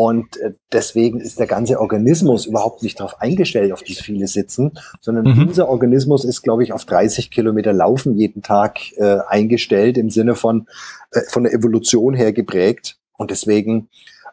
Und 0.00 0.36
äh, 0.36 0.52
deswegen 0.72 1.18
ist 1.18 1.40
der 1.40 1.48
ganze 1.48 1.80
Organismus 1.80 2.46
überhaupt 2.46 2.84
nicht 2.84 3.00
darauf 3.00 3.20
eingestellt, 3.20 3.72
auf 3.72 3.82
dieses 3.82 4.04
viele 4.04 4.28
Sitzen, 4.28 4.78
sondern 5.00 5.24
mhm. 5.24 5.48
unser 5.48 5.68
Organismus 5.68 6.24
ist, 6.24 6.42
glaube 6.42 6.62
ich, 6.62 6.72
auf 6.72 6.84
30 6.84 7.32
Kilometer 7.32 7.72
Laufen 7.72 8.14
jeden 8.14 8.40
Tag 8.40 8.78
äh, 8.96 9.18
eingestellt, 9.26 9.98
im 9.98 10.08
Sinne 10.08 10.36
von, 10.36 10.68
äh, 11.10 11.22
von 11.28 11.42
der 11.42 11.52
Evolution 11.52 12.14
her 12.14 12.32
geprägt. 12.32 12.96
Und 13.16 13.32
deswegen 13.32 13.88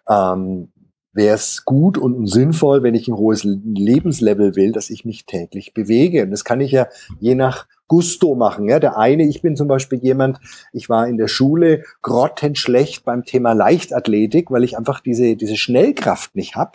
ähm, 0.08 0.68
wäre 1.14 1.34
es 1.34 1.66
gut 1.66 1.98
und 1.98 2.28
sinnvoll, 2.28 2.84
wenn 2.84 2.94
ich 2.94 3.08
ein 3.08 3.18
hohes 3.18 3.44
Lebenslevel 3.44 4.56
will, 4.56 4.72
dass 4.72 4.92
ich 4.92 5.04
mich 5.04 5.26
täglich 5.26 5.74
bewege. 5.74 6.26
Und 6.26 6.30
das 6.30 6.46
kann 6.46 6.62
ich 6.62 6.74
ja 6.74 6.90
je 7.20 7.34
nach 7.34 7.66
Gusto 7.88 8.36
machen. 8.36 8.68
Ja, 8.68 8.80
der 8.80 8.98
eine, 8.98 9.24
ich 9.24 9.42
bin 9.42 9.56
zum 9.56 9.68
Beispiel 9.68 10.00
jemand, 10.00 10.40
ich 10.74 10.90
war 10.90 11.08
in 11.08 11.18
der 11.18 11.28
Schule 11.28 11.84
grottenschlecht 12.02 13.06
beim 13.06 13.24
Thema 13.26 13.54
Leichtathletik, 13.54 14.50
weil 14.52 14.64
ich 14.64 14.78
einfach 14.78 15.00
diese, 15.00 15.36
diese 15.36 15.56
Schnellkraft 15.56 16.36
nicht 16.36 16.56
habe. 16.56 16.72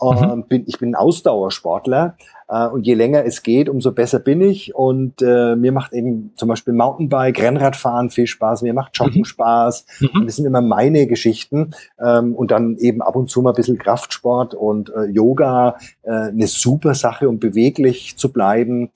Mhm. 0.00 0.44
bin, 0.48 0.64
ich 0.66 0.78
bin 0.78 0.90
ein 0.90 0.94
Ausdauersportler 0.94 2.16
äh, 2.48 2.66
und 2.66 2.86
je 2.86 2.94
länger 2.94 3.24
es 3.24 3.42
geht, 3.42 3.68
umso 3.68 3.92
besser 3.92 4.18
bin 4.18 4.40
ich. 4.40 4.74
Und 4.74 5.22
äh, 5.22 5.56
mir 5.56 5.72
macht 5.72 5.92
eben 5.92 6.32
zum 6.36 6.48
Beispiel 6.48 6.74
Mountainbike, 6.74 7.42
Rennradfahren 7.42 8.10
viel 8.10 8.26
Spaß, 8.26 8.62
mir 8.62 8.74
macht 8.74 8.96
Joggen 8.96 9.20
mhm. 9.20 9.24
Spaß. 9.24 9.86
Mhm. 10.00 10.26
Das 10.26 10.36
sind 10.36 10.46
immer 10.46 10.60
meine 10.60 11.06
Geschichten. 11.06 11.72
Ähm, 12.00 12.34
und 12.34 12.50
dann 12.50 12.76
eben 12.76 13.02
ab 13.02 13.16
und 13.16 13.30
zu 13.30 13.42
mal 13.42 13.50
ein 13.50 13.56
bisschen 13.56 13.78
Kraftsport 13.78 14.54
und 14.54 14.90
äh, 14.90 15.04
Yoga, 15.06 15.76
äh, 16.02 16.10
eine 16.10 16.46
super 16.46 16.94
Sache, 16.94 17.28
um 17.28 17.38
beweglich 17.38 18.16
zu 18.16 18.32
bleiben. 18.32 18.90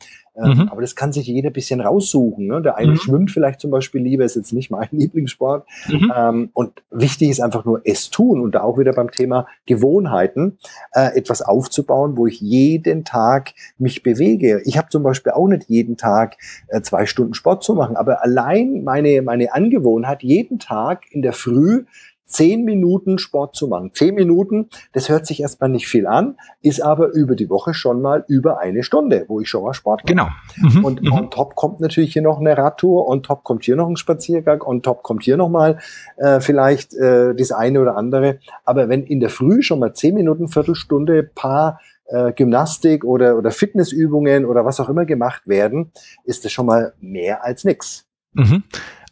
Mhm. 0.49 0.69
Aber 0.71 0.81
das 0.81 0.97
kann 0.97 1.13
sich 1.13 1.27
jeder 1.27 1.51
bisschen 1.51 1.81
raussuchen. 1.81 2.47
Ne? 2.47 2.63
Der 2.63 2.77
eine 2.77 2.93
mhm. 2.93 2.97
schwimmt 2.97 3.31
vielleicht 3.31 3.61
zum 3.61 3.71
Beispiel 3.71 4.03
lieber, 4.03 4.25
ist 4.25 4.37
jetzt 4.37 4.53
nicht 4.53 4.71
mein 4.71 4.89
Lieblingssport. 4.93 5.67
Mhm. 5.89 6.13
Ähm, 6.15 6.51
und 6.55 6.83
wichtig 6.91 7.31
ist 7.31 7.41
einfach 7.41 7.65
nur 7.65 7.83
es 7.85 8.11
tun 8.11 8.41
und 8.41 8.55
da 8.55 8.63
auch 8.63 8.79
wieder 8.79 8.93
beim 8.93 9.11
Thema 9.11 9.47
Gewohnheiten 9.67 10.59
äh, 10.93 11.17
etwas 11.17 11.43
aufzubauen, 11.43 12.17
wo 12.17 12.27
ich 12.27 12.41
jeden 12.41 13.05
Tag 13.05 13.53
mich 13.79 14.03
bewege. 14.03 14.63
Ich 14.65 14.79
habe 14.79 14.89
zum 14.89 15.03
Beispiel 15.03 15.33
auch 15.33 15.49
nicht 15.49 15.69
jeden 15.69 15.97
Tag 15.97 16.37
äh, 16.69 16.81
zwei 16.83 17.07
Stunden 17.07 17.35
Sport 17.35 17.63
zu 17.63 17.75
machen, 17.75 17.97
aber 17.97 18.23
allein 18.23 18.83
meine, 18.85 19.23
meine 19.23 19.53
Angewohnheit, 19.53 20.23
jeden 20.23 20.59
Tag 20.59 21.05
in 21.11 21.23
der 21.23 21.33
Früh 21.33 21.85
zehn 22.31 22.65
Minuten 22.65 23.19
Sport 23.19 23.57
zu 23.57 23.69
machen. 23.69 23.91
Zehn 23.93 24.15
Minuten, 24.15 24.71
das 24.93 25.09
hört 25.09 25.27
sich 25.27 25.41
erstmal 25.41 25.69
nicht 25.69 25.89
viel 25.89 26.07
an, 26.07 26.37
ist 26.63 26.81
aber 26.81 27.13
über 27.13 27.35
die 27.35 27.51
Woche 27.51 27.75
schon 27.75 28.01
mal 28.01 28.25
über 28.29 28.61
eine 28.61 28.83
Stunde, 28.83 29.25
wo 29.29 29.41
ich 29.41 29.49
schon 29.49 29.65
mal 29.65 29.75
Sport 29.75 30.05
mache. 30.05 30.15
Genau. 30.15 30.29
Mhm. 30.57 30.85
Und 30.85 31.03
mhm. 31.03 31.13
on 31.13 31.31
top 31.31 31.55
kommt 31.57 31.81
natürlich 31.81 32.13
hier 32.13 32.23
noch 32.23 32.39
eine 32.39 32.57
Radtour, 32.57 33.09
on 33.09 33.23
top 33.23 33.45
kommt 33.45 33.65
hier 33.65 33.77
noch 33.77 33.89
ein 33.89 33.97
Spaziergang, 33.97 34.63
on 34.63 34.83
top 34.83 35.03
kommt 35.03 35.25
hier 35.25 35.37
noch 35.37 35.49
mal 35.49 35.79
äh, 36.17 36.41
vielleicht 36.41 36.95
äh, 36.95 37.35
das 37.35 37.53
eine 37.53 37.81
oder 37.81 37.97
andere. 37.97 38.39
Aber 38.65 38.89
wenn 38.89 39.03
in 39.03 39.21
der 39.21 39.31
Früh 39.31 39.63
schon 39.63 39.81
mal 39.81 39.93
zehn 39.93 40.15
Minuten, 40.15 40.49
Viertelstunde, 40.49 41.25
paar 41.25 41.81
äh, 42.07 42.33
Gymnastik 42.33 43.05
oder, 43.05 43.37
oder 43.37 43.51
Fitnessübungen 43.51 44.45
oder 44.45 44.65
was 44.65 44.81
auch 44.81 44.89
immer 44.89 45.05
gemacht 45.05 45.43
werden, 45.47 45.93
ist 46.25 46.45
das 46.45 46.53
schon 46.53 46.67
mal 46.67 46.95
mehr 47.01 47.45
als 47.45 47.65
nix. 47.65 48.07
Mhm. 48.33 48.63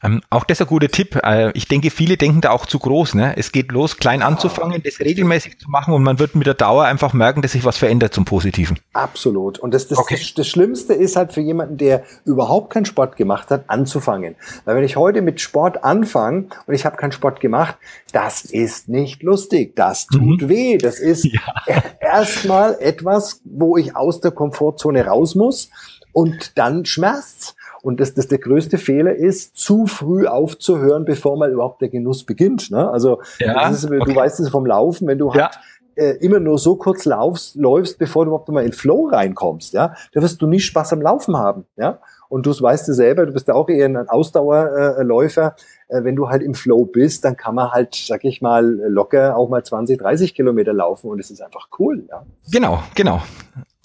Ähm, 0.03 0.21
auch 0.31 0.45
das 0.45 0.59
ist 0.59 0.67
ein 0.67 0.69
guter 0.69 0.89
Tipp. 0.89 1.17
Äh, 1.25 1.51
ich 1.53 1.67
denke, 1.67 1.91
viele 1.91 2.17
denken 2.17 2.41
da 2.41 2.51
auch 2.51 2.67
zu 2.67 2.79
groß. 2.79 3.15
Ne? 3.15 3.37
Es 3.37 3.53
geht 3.53 3.73
los, 3.73 3.97
klein 3.97 4.23
anzufangen, 4.23 4.83
das 4.83 5.01
regelmäßig 5.01 5.59
zu 5.59 5.71
machen 5.71 5.93
und 5.95 6.03
man 6.03 6.19
wird 6.19 6.35
mit 6.35 6.47
der 6.47 6.55
Dauer 6.55 6.85
einfach 6.85 7.13
merken, 7.13 7.43
dass 7.43 7.53
sich 7.53 7.65
was 7.65 7.77
verändert 7.77 8.15
zum 8.15 8.25
Positiven. 8.25 8.79
Absolut. 8.93 9.59
Und 9.59 9.75
das, 9.75 9.89
das, 9.89 9.99
okay. 9.99 10.17
das, 10.17 10.35
das 10.35 10.47
Schlimmste 10.47 10.95
ist 10.95 11.17
halt 11.17 11.33
für 11.33 11.41
jemanden, 11.41 11.77
der 11.77 12.05
überhaupt 12.25 12.73
keinen 12.73 12.85
Sport 12.85 13.17
gemacht 13.17 13.51
hat, 13.51 13.65
anzufangen. 13.69 14.37
Weil 14.65 14.77
wenn 14.77 14.85
ich 14.85 14.97
heute 14.97 15.23
mit 15.23 15.41
Sport 15.41 15.83
anfange 15.85 16.47
und 16.67 16.75
ich 16.75 16.85
habe 16.85 16.97
keinen 16.97 17.13
Sport 17.13 17.41
gemacht, 17.41 17.77
das 18.13 18.45
ist 18.45 18.89
nicht 18.89 19.23
lustig. 19.23 19.75
Das 19.75 20.07
tut 20.07 20.43
mhm. 20.43 20.49
weh. 20.49 20.79
Das 20.79 21.01
ist 21.01 21.25
ja. 21.67 21.83
erstmal 22.01 22.77
etwas, 22.81 23.41
wo 23.45 23.77
ich 23.77 23.97
aus 23.97 24.21
der 24.21 24.31
Komfortzone 24.31 25.07
raus 25.07 25.35
muss 25.35 25.71
und 26.13 26.57
dann 26.57 26.85
schmerzt. 26.85 27.55
Und 27.83 28.01
dass 28.01 28.15
das 28.15 28.29
der 28.29 28.39
größte 28.39 28.79
Fehler 28.79 29.15
ist, 29.15 29.57
zu 29.57 29.87
früh 29.87 30.27
aufzuhören, 30.27 31.05
bevor 31.05 31.37
mal 31.37 31.51
überhaupt 31.51 31.81
der 31.81 31.89
Genuss 31.89 32.25
beginnt. 32.25 32.71
Ne? 32.71 32.91
Also 32.91 33.21
ja, 33.39 33.69
ist, 33.69 33.85
okay. 33.85 34.01
du 34.05 34.15
weißt 34.15 34.41
es 34.41 34.49
vom 34.49 34.67
Laufen, 34.67 35.07
wenn 35.07 35.19
du 35.19 35.33
ja. 35.33 35.43
halt 35.43 35.59
äh, 35.99 36.17
immer 36.21 36.41
nur 36.41 36.59
so 36.59 36.77
kurz 36.77 37.05
laufst, 37.05 37.57
läufst, 37.57 37.99
bevor 37.99 38.25
du 38.25 38.31
überhaupt 38.31 38.49
mal 38.49 38.65
in 38.65 38.73
Flow 38.73 39.09
reinkommst, 39.09 39.73
ja, 39.75 39.95
da 40.13 40.23
wirst 40.23 40.41
du 40.41 40.47
nie 40.47 40.61
Spaß 40.61 40.93
am 40.93 41.03
Laufen 41.03 41.37
haben, 41.37 41.65
ja. 41.77 41.99
Und 42.29 42.45
du 42.45 42.51
weißt 42.51 42.87
du 42.87 42.93
selber, 42.93 43.25
du 43.25 43.33
bist 43.33 43.49
ja 43.49 43.55
auch 43.55 43.71
eher 43.71 43.87
ein 43.87 43.97
Ausdauerläufer. 43.97 45.57
Äh, 45.89 46.05
wenn 46.05 46.15
du 46.15 46.29
halt 46.29 46.43
im 46.43 46.55
Flow 46.55 46.85
bist, 46.85 47.25
dann 47.25 47.37
kann 47.39 47.55
man 47.55 47.73
halt, 47.73 47.95
sag 47.95 48.25
ich 48.25 48.43
mal, 48.43 48.65
locker 48.65 49.37
auch 49.37 49.49
mal 49.49 49.65
20, 49.65 49.99
30 49.99 50.35
Kilometer 50.35 50.75
laufen 50.75 51.09
und 51.09 51.19
es 51.19 51.31
ist 51.31 51.41
einfach 51.41 51.69
cool. 51.79 52.05
Ja. 52.11 52.27
Genau, 52.53 52.83
genau. 52.95 53.23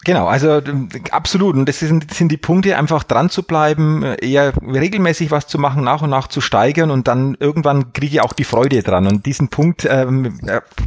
Genau, 0.06 0.28
also 0.28 0.62
absolut. 1.12 1.56
Und 1.56 1.68
das 1.68 1.80
sind, 1.80 2.14
sind 2.14 2.32
die 2.32 2.38
Punkte, 2.38 2.78
einfach 2.78 3.04
dran 3.04 3.30
zu 3.30 3.44
bleiben, 3.44 4.04
äh, 4.04 4.16
eher 4.26 4.54
regelmäßig 4.62 5.32
was 5.32 5.48
zu 5.48 5.58
machen, 5.58 5.84
nach 5.84 6.02
und 6.02 6.10
nach 6.10 6.28
zu 6.28 6.42
steigern 6.42 6.92
und 6.92 7.08
dann 7.08 7.38
irgendwann 7.40 7.94
kriege 7.94 8.16
ich 8.16 8.22
auch 8.22 8.34
die 8.34 8.44
Freude 8.44 8.84
dran. 8.84 9.08
Und 9.08 9.26
diesen 9.26 9.48
Punkt 9.48 9.88
ähm, 9.90 10.40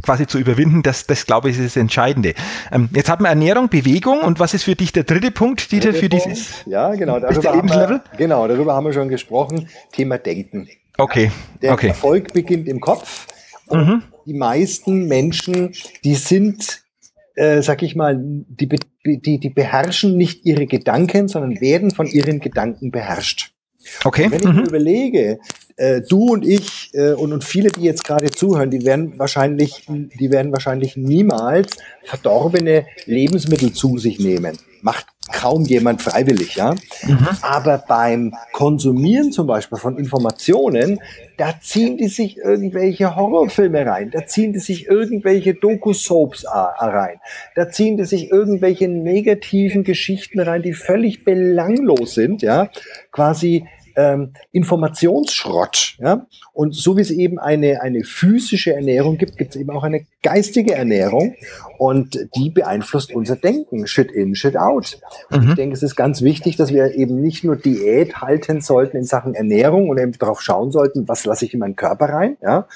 quasi 0.03 0.27
zu 0.27 0.37
überwinden, 0.37 0.83
das, 0.83 1.07
das 1.07 1.25
glaube 1.25 1.49
ich, 1.49 1.57
ist 1.57 1.65
das 1.65 1.75
Entscheidende. 1.77 2.33
Ähm, 2.71 2.89
jetzt 2.93 3.09
hat 3.09 3.19
man 3.19 3.29
Ernährung, 3.29 3.69
Bewegung 3.69 4.21
und 4.21 4.39
was 4.39 4.53
ist 4.53 4.63
für 4.63 4.75
dich 4.75 4.93
der 4.93 5.03
dritte 5.03 5.31
Punkt, 5.31 5.71
Dieter, 5.71 5.93
für 5.93 6.09
dieses 6.09 6.63
ja, 6.65 6.93
genau, 6.95 7.19
darüber 7.19 7.53
haben 7.53 7.69
wir, 7.69 8.01
genau, 8.17 8.47
darüber 8.47 8.75
haben 8.75 8.85
wir 8.85 8.93
schon 8.93 9.09
gesprochen. 9.09 9.67
Thema 9.91 10.17
Denken. 10.17 10.67
Okay. 10.97 11.31
Der 11.61 11.73
okay. 11.73 11.89
Erfolg 11.89 12.33
beginnt 12.33 12.67
im 12.67 12.81
Kopf. 12.81 13.27
Und 13.67 13.87
mhm. 13.87 14.03
die 14.25 14.33
meisten 14.33 15.07
Menschen, 15.07 15.73
die 16.03 16.15
sind 16.15 16.86
äh, 17.37 17.61
sag 17.61 17.83
ich 17.83 17.95
mal, 17.95 18.17
die, 18.19 18.67
die, 19.05 19.39
die 19.39 19.49
beherrschen 19.49 20.17
nicht 20.17 20.45
ihre 20.45 20.65
Gedanken, 20.65 21.27
sondern 21.27 21.61
werden 21.61 21.91
von 21.91 22.07
ihren 22.07 22.39
Gedanken 22.39 22.91
beherrscht. 22.91 23.51
Okay. 24.03 24.25
Und 24.25 24.31
wenn 24.31 24.39
ich 24.41 24.47
mhm. 24.47 24.55
mir 24.55 24.67
überlege, 24.67 25.39
äh, 25.77 26.01
du 26.01 26.33
und 26.33 26.45
ich 26.45 26.89
äh, 26.93 27.11
und, 27.11 27.31
und 27.31 27.43
viele, 27.43 27.69
die 27.69 27.81
jetzt 27.81 28.03
gerade 28.03 28.31
zuhören, 28.31 28.71
die 28.71 28.85
werden 28.85 29.17
wahrscheinlich, 29.17 29.85
die 29.87 30.31
werden 30.31 30.51
wahrscheinlich 30.51 30.97
niemals 30.97 31.77
verdorbene 32.03 32.85
Lebensmittel 33.05 33.71
zu 33.71 33.97
sich 33.97 34.19
nehmen. 34.19 34.57
Macht 34.81 35.05
kaum 35.31 35.63
jemand 35.63 36.01
freiwillig, 36.01 36.55
ja. 36.55 36.75
Mhm. 37.03 37.27
Aber 37.41 37.83
beim 37.87 38.33
Konsumieren 38.53 39.31
zum 39.31 39.47
Beispiel 39.47 39.77
von 39.77 39.97
Informationen, 39.97 40.99
da 41.37 41.53
ziehen 41.61 41.97
die 41.97 42.07
sich 42.07 42.37
irgendwelche 42.37 43.15
Horrorfilme 43.15 43.85
rein, 43.85 44.11
da 44.11 44.25
ziehen 44.25 44.53
die 44.53 44.59
sich 44.59 44.87
irgendwelche 44.87 45.53
Doku-Soaps 45.53 46.45
rein, 46.45 47.19
da 47.55 47.69
ziehen 47.69 47.97
die 47.97 48.05
sich 48.05 48.31
irgendwelche 48.31 48.87
negativen 48.87 49.83
Geschichten 49.83 50.39
rein, 50.39 50.61
die 50.61 50.73
völlig 50.73 51.23
belanglos 51.23 52.13
sind, 52.13 52.41
ja. 52.41 52.69
Quasi 53.11 53.65
ähm, 53.97 54.33
Informationsschrott. 54.51 55.97
Ja? 55.99 56.27
Und 56.53 56.73
so 56.75 56.95
wie 56.95 57.01
es 57.01 57.09
eben 57.09 57.39
eine, 57.39 57.81
eine 57.81 58.03
physische 58.03 58.73
Ernährung 58.73 59.17
gibt, 59.17 59.37
gibt 59.37 59.55
es 59.55 59.61
eben 59.61 59.71
auch 59.71 59.83
eine 59.83 60.05
geistige 60.21 60.75
Ernährung 60.75 61.35
und 61.79 62.27
die 62.35 62.51
beeinflusst 62.51 63.11
unser 63.13 63.35
Denken, 63.35 63.87
shit 63.87 64.11
in, 64.11 64.35
shit 64.35 64.55
out. 64.55 64.99
Und 65.31 65.43
mhm. 65.43 65.49
ich 65.49 65.55
denke, 65.55 65.73
es 65.73 65.83
ist 65.83 65.95
ganz 65.95 66.21
wichtig, 66.21 66.55
dass 66.55 66.71
wir 66.71 66.93
eben 66.93 67.19
nicht 67.19 67.43
nur 67.43 67.55
Diät 67.55 68.21
halten 68.21 68.61
sollten 68.61 68.97
in 68.97 69.03
Sachen 69.03 69.33
Ernährung 69.33 69.89
und 69.89 69.97
eben 69.97 70.11
darauf 70.13 70.41
schauen 70.41 70.71
sollten, 70.71 71.07
was 71.07 71.25
lasse 71.25 71.45
ich 71.45 71.53
in 71.53 71.59
meinen 71.59 71.75
Körper 71.75 72.05
rein, 72.05 72.37
ja? 72.41 72.67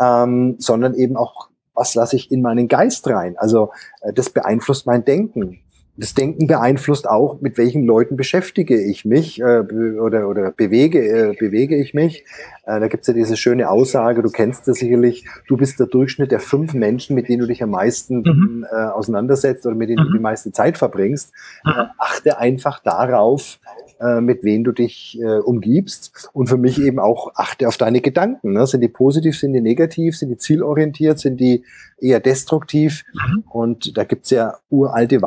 ähm, 0.00 0.56
sondern 0.58 0.94
eben 0.94 1.16
auch 1.16 1.48
was 1.74 1.94
lasse 1.94 2.16
ich 2.16 2.30
in 2.30 2.42
meinen 2.42 2.68
Geist 2.68 3.06
rein? 3.08 3.34
Also 3.38 3.72
äh, 4.02 4.12
das 4.12 4.28
beeinflusst 4.28 4.86
mein 4.86 5.06
Denken 5.06 5.60
das 5.96 6.14
Denken 6.14 6.46
beeinflusst 6.46 7.08
auch, 7.08 7.40
mit 7.40 7.58
welchen 7.58 7.84
Leuten 7.84 8.16
beschäftige 8.16 8.80
ich 8.80 9.04
mich 9.04 9.40
äh, 9.40 9.60
oder, 9.98 10.28
oder 10.28 10.50
bewege, 10.50 11.00
äh, 11.00 11.36
bewege 11.38 11.76
ich 11.76 11.92
mich. 11.92 12.24
Äh, 12.64 12.80
da 12.80 12.88
gibt's 12.88 13.08
ja 13.08 13.14
diese 13.14 13.36
schöne 13.36 13.68
Aussage, 13.68 14.22
du 14.22 14.30
kennst 14.30 14.66
das 14.66 14.78
sicherlich, 14.78 15.26
du 15.48 15.56
bist 15.58 15.78
der 15.78 15.86
Durchschnitt 15.86 16.32
der 16.32 16.40
fünf 16.40 16.72
Menschen, 16.72 17.14
mit 17.14 17.28
denen 17.28 17.40
du 17.40 17.46
dich 17.46 17.62
am 17.62 17.70
meisten 17.70 18.22
mhm. 18.22 18.66
äh, 18.70 18.74
auseinandersetzt 18.74 19.66
oder 19.66 19.74
mit 19.74 19.90
denen 19.90 20.04
mhm. 20.04 20.12
du 20.12 20.16
die 20.16 20.22
meiste 20.22 20.50
Zeit 20.50 20.78
verbringst. 20.78 21.32
Mhm. 21.64 21.72
Äh, 21.72 21.84
achte 21.98 22.38
einfach 22.38 22.80
darauf, 22.80 23.58
äh, 24.02 24.20
mit 24.20 24.42
wem 24.42 24.64
du 24.64 24.72
dich 24.72 25.16
äh, 25.20 25.38
umgibst. 25.38 26.28
Und 26.32 26.48
für 26.48 26.56
mich 26.56 26.80
eben 26.82 26.98
auch 26.98 27.32
achte 27.36 27.68
auf 27.68 27.76
deine 27.76 28.00
Gedanken. 28.00 28.52
Ne? 28.52 28.66
Sind 28.66 28.80
die 28.80 28.88
positiv, 28.88 29.38
sind 29.38 29.52
die 29.52 29.60
negativ, 29.60 30.18
sind 30.18 30.30
die 30.30 30.38
zielorientiert, 30.38 31.20
sind 31.20 31.38
die 31.38 31.64
eher 32.00 32.18
destruktiv? 32.18 33.04
Mhm. 33.12 33.44
Und 33.48 33.96
da 33.96 34.02
gibt's 34.02 34.30
ja 34.30 34.56
uralte 34.70 35.22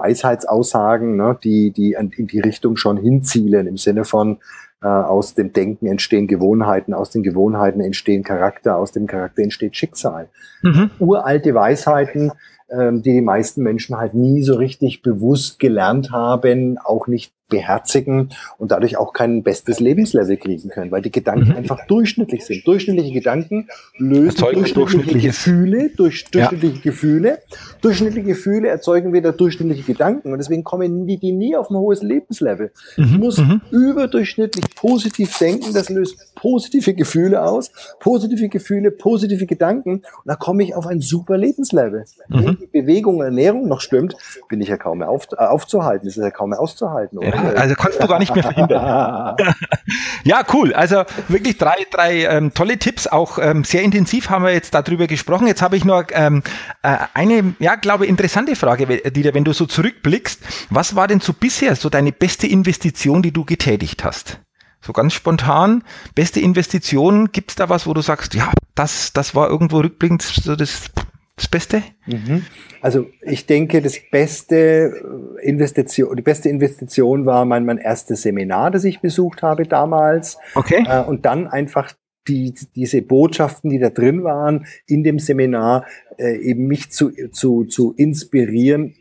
Weisheitsaussagen, 0.56 1.16
ne? 1.16 1.38
die, 1.44 1.72
die 1.72 1.94
in 1.94 2.28
die 2.28 2.40
Richtung 2.40 2.78
schon 2.78 2.98
hinzielen, 2.98 3.68
im 3.68 3.78
Sinne 3.78 4.06
von, 4.06 4.38
Äh, 4.84 4.88
aus 4.88 5.34
dem 5.34 5.52
Denken 5.54 5.88
entstehen 5.88 6.28
Gewohnheiten, 6.28 6.94
aus 6.94 7.10
den 7.10 7.24
Gewohnheiten 7.24 7.82
entstehen 7.82 8.24
Charakter, 8.24 8.76
aus 8.76 8.92
dem 8.92 9.08
Charakter 9.08 9.42
entsteht 9.42 9.76
Schicksal. 9.76 10.28
Mhm. 10.62 10.92
Uralte 11.00 11.56
Weisheiten, 11.56 12.32
ähm, 12.70 13.02
die 13.02 13.14
die 13.14 13.22
meisten 13.22 13.64
Menschen 13.64 13.96
halt 13.98 14.14
nie 14.14 14.44
so 14.44 14.56
richtig 14.56 15.02
bewusst 15.02 15.60
gelernt 15.60 16.12
haben, 16.12 16.78
auch 16.78 17.08
nicht 17.08 17.34
beherzigen 17.48 18.32
und 18.58 18.72
dadurch 18.72 18.98
auch 18.98 19.14
kein 19.14 19.44
bestes 19.44 19.80
Lebenslevel 19.80 20.38
kriegen 20.38 20.70
können, 20.70 20.92
weil 20.92 21.04
die 21.04 21.12
Gedanken 21.12 21.50
mhm. 21.50 21.58
einfach 21.58 21.86
durchschnittlich 21.86 22.44
sind. 22.44 22.66
Durchschnittliche 22.66 23.14
Gedanken 23.14 23.68
lösen 23.98 24.40
durchschnittliche, 24.40 25.28
Gefühle, 25.28 25.92
durch 25.96 26.26
durchschnittliche 26.26 26.76
ja. 26.76 26.82
Gefühle. 26.82 27.40
Durchschnittliche 27.82 28.28
Gefühle 28.28 28.70
erzeugen 28.70 29.14
wieder 29.14 29.32
durchschnittliche 29.32 29.84
Gedanken 29.84 30.32
und 30.32 30.40
deswegen 30.40 30.64
kommen 30.64 31.06
die, 31.06 31.18
die 31.18 31.34
nie 31.34 31.56
auf 31.56 31.70
ein 31.70 31.78
hohes 31.78 32.02
Lebenslevel. 32.02 32.72
Mhm. 32.98 33.04
Ich 33.04 33.18
muss 33.20 33.38
mhm. 33.38 33.62
überdurchschnittlich 33.70 34.66
positiv 34.76 35.38
denken, 35.38 35.72
das 35.74 35.90
löst 35.90 36.34
positive 36.34 36.96
Gefühle 36.96 37.44
aus, 37.44 37.72
positive 38.00 38.50
Gefühle, 38.50 38.90
positive 38.90 39.46
Gedanken 39.46 39.98
und 39.98 40.04
da 40.26 40.36
komme 40.36 40.64
ich 40.64 40.74
auf 40.74 40.88
ein 40.88 41.00
super 41.00 41.38
Lebenslevel. 41.38 42.06
Mhm. 42.30 42.46
Wenn 42.46 42.58
die 42.58 42.82
Bewegung, 42.82 43.22
Ernährung 43.22 43.68
noch 43.68 43.82
stimmt, 43.82 44.16
bin 44.50 44.62
ich 44.62 44.70
ja 44.70 44.78
kaum 44.78 45.00
mehr 45.00 45.10
auf, 45.10 45.32
aufzuhalten, 45.32 46.08
ist 46.08 46.18
ja 46.18 46.32
kaum 46.32 46.50
mehr 46.50 46.60
auszuhalten. 46.60 47.20
Oder? 47.20 47.35
Also 47.36 47.76
kannst 47.76 48.02
du 48.02 48.08
gar 48.08 48.20
nicht 48.20 48.34
mehr 48.34 48.44
verhindern. 48.44 49.36
ja, 50.24 50.44
cool. 50.54 50.74
Also 50.74 51.04
wirklich 51.28 51.58
drei, 51.58 51.76
drei 51.92 52.26
ähm, 52.26 52.54
tolle 52.54 52.78
Tipps. 52.78 53.08
Auch 53.08 53.38
ähm, 53.40 53.64
sehr 53.64 53.84
intensiv 53.84 54.30
haben 54.30 54.44
wir 54.44 54.54
jetzt 54.54 54.74
darüber 54.74 55.08
gesprochen. 55.08 55.48
Jetzt 55.48 55.62
habe 55.62 55.78
ich 55.78 55.86
noch 55.86 56.06
ähm, 56.12 56.44
äh, 56.84 56.98
eine, 57.14 57.56
ja, 57.60 57.76
glaube 57.76 58.06
interessante 58.06 58.56
Frage, 58.56 58.86
Dieter, 59.12 59.34
wenn 59.34 59.44
du 59.44 59.54
so 59.54 59.66
zurückblickst. 59.66 60.42
Was 60.70 60.96
war 60.96 61.08
denn 61.08 61.20
so 61.20 61.34
bisher 61.34 61.76
so 61.76 61.90
deine 61.90 62.12
beste 62.12 62.48
Investition, 62.48 63.22
die 63.22 63.32
du 63.32 63.46
getätigt 63.46 64.04
hast? 64.04 64.40
So 64.82 64.94
ganz 64.94 65.14
spontan, 65.14 65.84
beste 66.14 66.40
Investition, 66.40 67.32
gibt 67.32 67.52
es 67.52 67.56
da 67.56 67.70
was, 67.70 67.88
wo 67.88 67.94
du 67.94 68.02
sagst, 68.02 68.36
ja, 68.36 68.52
das, 68.76 69.14
das 69.14 69.34
war 69.34 69.50
irgendwo 69.50 69.80
rückblickend 69.80 70.22
so 70.22 70.56
das 70.56 70.92
das 71.36 71.50
Beste? 71.50 71.84
Mhm. 72.06 72.46
Also 72.82 73.08
ich 73.22 73.46
denke, 73.46 73.82
das 73.82 74.00
beste 74.10 75.04
Investition, 75.46 76.16
die 76.16 76.22
beste 76.22 76.50
Investition 76.50 77.26
war 77.26 77.46
mein, 77.46 77.66
mein 77.66 77.78
erstes 77.78 78.24
Seminar, 78.24 78.72
das 78.72 78.84
ich 78.84 79.00
besucht 79.00 79.42
habe 79.42 79.64
damals. 79.64 80.38
Okay. 80.56 80.86
Äh, 80.88 81.04
und 81.04 81.26
dann 81.26 81.48
einfach 81.48 81.94
die, 82.28 82.54
diese 82.76 83.02
Botschaften, 83.02 83.70
die 83.70 83.80
da 83.80 83.90
drin 83.90 84.24
waren 84.24 84.66
in 84.88 85.04
dem 85.04 85.20
Seminar, 85.20 85.86
äh, 86.18 86.36
eben 86.38 86.68
mich 86.68 86.92
zu, 86.92 87.12
zu, 87.32 87.66
zu 87.66 87.94
inspirieren, 87.96 88.96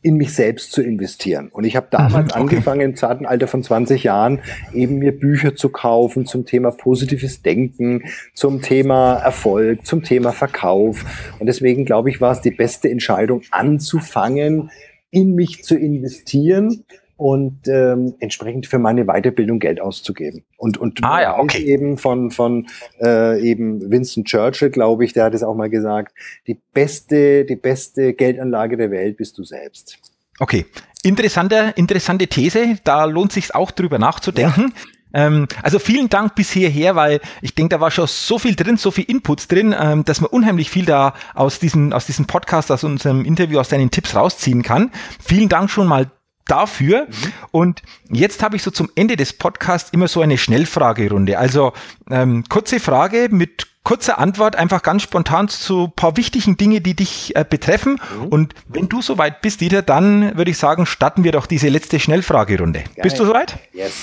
in 0.00 0.16
mich 0.16 0.32
selbst 0.32 0.72
zu 0.72 0.82
investieren. 0.82 1.48
Und 1.48 1.64
ich 1.64 1.76
habe 1.76 1.88
damals 1.90 2.26
mhm, 2.26 2.30
okay. 2.30 2.40
angefangen, 2.40 2.80
im 2.80 2.96
zarten 2.96 3.26
Alter 3.26 3.48
von 3.48 3.62
20 3.62 4.04
Jahren, 4.04 4.40
eben 4.72 4.98
mir 4.98 5.12
Bücher 5.12 5.56
zu 5.56 5.70
kaufen 5.70 6.24
zum 6.24 6.46
Thema 6.46 6.70
positives 6.70 7.42
Denken, 7.42 8.04
zum 8.32 8.62
Thema 8.62 9.16
Erfolg, 9.16 9.84
zum 9.86 10.04
Thema 10.04 10.32
Verkauf. 10.32 11.04
Und 11.40 11.46
deswegen 11.46 11.84
glaube 11.84 12.10
ich, 12.10 12.20
war 12.20 12.32
es 12.32 12.40
die 12.40 12.52
beste 12.52 12.88
Entscheidung, 12.88 13.42
anzufangen, 13.50 14.70
in 15.10 15.34
mich 15.34 15.64
zu 15.64 15.76
investieren 15.76 16.84
und 17.18 17.66
ähm, 17.66 18.14
entsprechend 18.20 18.68
für 18.68 18.78
meine 18.78 19.04
Weiterbildung 19.06 19.58
Geld 19.58 19.80
auszugeben. 19.80 20.44
Und, 20.56 20.78
und 20.78 21.02
ah, 21.02 21.20
ja, 21.20 21.38
okay. 21.38 21.64
eben 21.64 21.98
von, 21.98 22.30
von 22.30 22.68
äh, 23.02 23.40
eben 23.42 23.90
Winston 23.90 24.24
Churchill, 24.24 24.70
glaube 24.70 25.04
ich, 25.04 25.14
der 25.14 25.24
hat 25.24 25.34
es 25.34 25.42
auch 25.42 25.56
mal 25.56 25.68
gesagt, 25.68 26.14
die 26.46 26.56
beste, 26.72 27.44
die 27.44 27.56
beste 27.56 28.14
Geldanlage 28.14 28.76
der 28.76 28.92
Welt 28.92 29.16
bist 29.16 29.36
du 29.36 29.42
selbst. 29.42 29.98
Okay, 30.38 30.66
interessante, 31.02 31.72
interessante 31.74 32.28
These, 32.28 32.78
da 32.84 33.04
lohnt 33.04 33.32
sich 33.32 33.52
auch 33.52 33.72
drüber 33.72 33.98
nachzudenken. 33.98 34.72
Ja. 34.74 34.82
Ähm, 35.12 35.48
also 35.62 35.78
vielen 35.78 36.08
Dank 36.08 36.34
bis 36.34 36.50
hierher, 36.50 36.96
weil 36.96 37.20
ich 37.42 37.54
denke, 37.54 37.76
da 37.76 37.80
war 37.80 37.90
schon 37.90 38.06
so 38.06 38.38
viel 38.38 38.54
drin, 38.54 38.76
so 38.76 38.90
viel 38.90 39.04
Inputs 39.04 39.48
drin, 39.48 39.74
ähm, 39.78 40.04
dass 40.04 40.20
man 40.20 40.30
unheimlich 40.30 40.70
viel 40.70 40.84
da 40.84 41.14
aus 41.34 41.58
diesem, 41.58 41.92
aus 41.92 42.06
diesem 42.06 42.26
Podcast, 42.26 42.70
aus 42.70 42.84
unserem 42.84 43.24
Interview, 43.24 43.58
aus 43.58 43.68
deinen 43.68 43.90
Tipps 43.90 44.14
rausziehen 44.14 44.62
kann. 44.62 44.90
Vielen 45.24 45.48
Dank 45.48 45.70
schon 45.70 45.86
mal 45.86 46.10
dafür. 46.46 47.06
Mhm. 47.06 47.32
Und 47.50 47.82
jetzt 48.10 48.42
habe 48.42 48.56
ich 48.56 48.62
so 48.62 48.70
zum 48.70 48.90
Ende 48.94 49.16
des 49.16 49.32
Podcasts 49.32 49.90
immer 49.90 50.08
so 50.08 50.20
eine 50.20 50.38
Schnellfragerunde. 50.38 51.38
Also 51.38 51.72
ähm, 52.10 52.44
kurze 52.48 52.80
Frage 52.80 53.28
mit 53.30 53.66
kurzer 53.84 54.18
Antwort, 54.18 54.56
einfach 54.56 54.82
ganz 54.82 55.02
spontan 55.02 55.48
zu 55.48 55.88
paar 55.88 56.16
wichtigen 56.18 56.58
Dinge, 56.58 56.82
die 56.82 56.94
dich 56.94 57.34
äh, 57.36 57.44
betreffen. 57.48 58.00
Mhm. 58.18 58.26
Und 58.26 58.54
wenn 58.68 58.88
du 58.88 59.00
soweit 59.00 59.40
bist, 59.40 59.60
Dieter, 59.60 59.82
dann 59.82 60.36
würde 60.36 60.50
ich 60.50 60.58
sagen, 60.58 60.84
starten 60.84 61.24
wir 61.24 61.32
doch 61.32 61.46
diese 61.46 61.68
letzte 61.68 61.98
Schnellfragerunde. 61.98 62.80
Geil. 62.80 62.94
Bist 63.02 63.18
du 63.18 63.24
soweit? 63.24 63.58
Yes. 63.72 63.94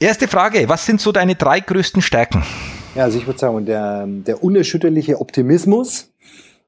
Erste 0.00 0.28
Frage, 0.28 0.68
was 0.68 0.86
sind 0.86 1.00
so 1.00 1.10
deine 1.10 1.34
drei 1.34 1.58
größten 1.58 2.02
Stärken? 2.02 2.44
Ja, 2.94 3.02
also 3.02 3.18
ich 3.18 3.26
würde 3.26 3.40
sagen, 3.40 3.66
der, 3.66 4.06
der 4.06 4.44
unerschütterliche 4.44 5.20
Optimismus, 5.20 6.12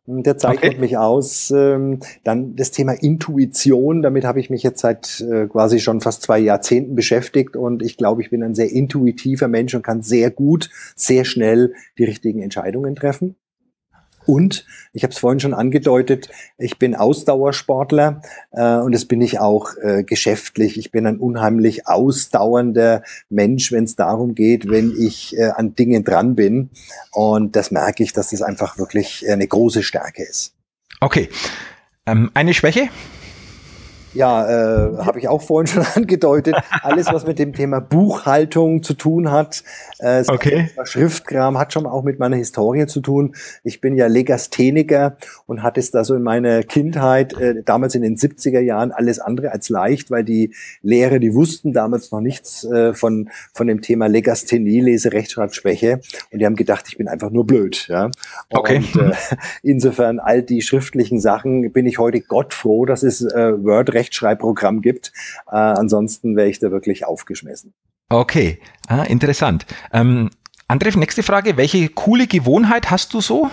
der 0.07 0.37
zeichnet 0.37 0.72
okay. 0.72 0.81
mich 0.81 0.99
aus. 0.99 1.53
Ähm, 1.53 2.01
dann 2.24 2.57
das 2.57 2.72
Thema 2.72 2.91
Intuition, 2.93 4.03
damit 4.03 4.24
habe 4.24 4.41
ich 4.41 4.51
mich 4.51 4.64
jetzt 4.64 4.81
seit 4.81 5.20
äh, 5.20 5.47
quasi 5.47 5.78
schon 5.78 6.01
fast 6.01 6.22
zwei 6.22 6.41
Jahrzehnten 6.41 6.97
beschäftigt 6.97 7.55
und 7.55 7.85
ich 7.85 7.97
glaube, 7.97 8.20
ich 8.20 8.31
bin 8.31 8.43
ein 8.43 8.57
sehr 8.57 8.72
intuitiver 8.72 9.47
Mensch 9.47 9.76
und 9.76 9.83
kann 9.83 10.03
sehr 10.03 10.33
gut, 10.33 10.68
sehr 10.97 11.24
schnell 11.24 11.74
die 11.99 12.05
richtigen 12.05 12.43
Entscheidungen 12.43 12.97
treffen. 12.97 13.37
Und 14.26 14.66
ich 14.92 15.02
habe 15.02 15.12
es 15.12 15.18
vorhin 15.18 15.40
schon 15.40 15.54
angedeutet, 15.54 16.28
ich 16.58 16.78
bin 16.78 16.94
Ausdauersportler 16.94 18.22
äh, 18.52 18.76
und 18.76 18.92
das 18.92 19.04
bin 19.04 19.20
ich 19.20 19.38
auch 19.38 19.76
äh, 19.82 20.04
geschäftlich. 20.04 20.78
Ich 20.78 20.90
bin 20.90 21.06
ein 21.06 21.18
unheimlich 21.18 21.86
ausdauernder 21.86 23.02
Mensch, 23.28 23.72
wenn 23.72 23.84
es 23.84 23.96
darum 23.96 24.34
geht, 24.34 24.68
wenn 24.68 24.94
ich 24.98 25.36
äh, 25.36 25.50
an 25.50 25.74
Dingen 25.74 26.04
dran 26.04 26.34
bin. 26.34 26.70
Und 27.12 27.56
das 27.56 27.70
merke 27.70 28.02
ich, 28.02 28.12
dass 28.12 28.30
das 28.30 28.42
einfach 28.42 28.78
wirklich 28.78 29.24
eine 29.28 29.46
große 29.46 29.82
Stärke 29.82 30.22
ist. 30.22 30.54
Okay. 31.00 31.28
Ähm, 32.06 32.30
eine 32.34 32.54
Schwäche? 32.54 32.88
Ja, 34.12 34.48
äh, 34.48 34.96
habe 34.98 35.20
ich 35.20 35.28
auch 35.28 35.40
vorhin 35.40 35.66
schon 35.66 35.84
angedeutet. 35.94 36.56
Alles, 36.82 37.06
was 37.06 37.26
mit 37.26 37.38
dem 37.38 37.52
Thema 37.52 37.80
Buchhaltung 37.80 38.82
zu 38.82 38.94
tun 38.94 39.30
hat, 39.30 39.62
äh, 39.98 40.24
okay. 40.26 40.70
Schriftkram, 40.84 41.58
hat 41.58 41.72
schon 41.72 41.86
auch 41.86 42.02
mit 42.02 42.18
meiner 42.18 42.36
Historie 42.36 42.86
zu 42.86 43.00
tun. 43.00 43.34
Ich 43.62 43.80
bin 43.80 43.96
ja 43.96 44.06
Legastheniker 44.06 45.16
und 45.46 45.62
hatte 45.62 45.78
es 45.80 45.90
da 45.90 46.04
so 46.04 46.14
in 46.14 46.22
meiner 46.22 46.62
Kindheit, 46.62 47.34
äh, 47.34 47.62
damals 47.64 47.94
in 47.94 48.02
den 48.02 48.16
70er 48.16 48.61
Jahren, 48.61 48.90
alles 48.90 49.20
andere 49.20 49.52
als 49.52 49.68
leicht, 49.68 50.11
weil 50.11 50.24
die 50.24 50.54
Lehrer, 50.82 51.18
die 51.18 51.34
wussten 51.34 51.72
damals 51.72 52.11
noch 52.11 52.20
nichts 52.20 52.64
äh, 52.64 52.94
von, 52.94 53.30
von 53.52 53.66
dem 53.66 53.80
Thema 53.80 54.06
Legasthenie, 54.06 54.80
Lese, 54.80 55.12
Rechtschreibschwäche. 55.12 56.00
Und 56.32 56.40
die 56.40 56.46
haben 56.46 56.56
gedacht, 56.56 56.86
ich 56.88 56.98
bin 56.98 57.06
einfach 57.06 57.30
nur 57.30 57.46
blöd. 57.46 57.86
Ja? 57.88 58.11
Okay. 58.50 58.78
Und 58.78 59.00
äh, 59.00 59.12
insofern 59.62 60.18
all 60.18 60.42
die 60.42 60.62
schriftlichen 60.62 61.20
Sachen 61.20 61.72
bin 61.72 61.86
ich 61.86 61.98
heute 61.98 62.20
Gott 62.20 62.54
froh, 62.54 62.86
dass 62.86 63.02
es 63.04 63.22
äh, 63.22 63.52
Word 63.62 63.94
Rechtschreibprogramm 64.01 64.80
gibt. 64.80 65.12
Äh, 65.51 65.57
ansonsten 65.57 66.36
wäre 66.36 66.48
ich 66.48 66.59
da 66.59 66.70
wirklich 66.70 67.05
aufgeschmissen. 67.05 67.74
Okay, 68.09 68.59
ah, 68.88 69.03
interessant. 69.03 69.66
Ähm, 69.92 70.30
André, 70.70 70.96
nächste 70.96 71.24
Frage. 71.24 71.57
Welche 71.57 71.88
coole 71.88 72.28
Gewohnheit 72.28 72.92
hast 72.92 73.12
du 73.12 73.20
so? 73.20 73.51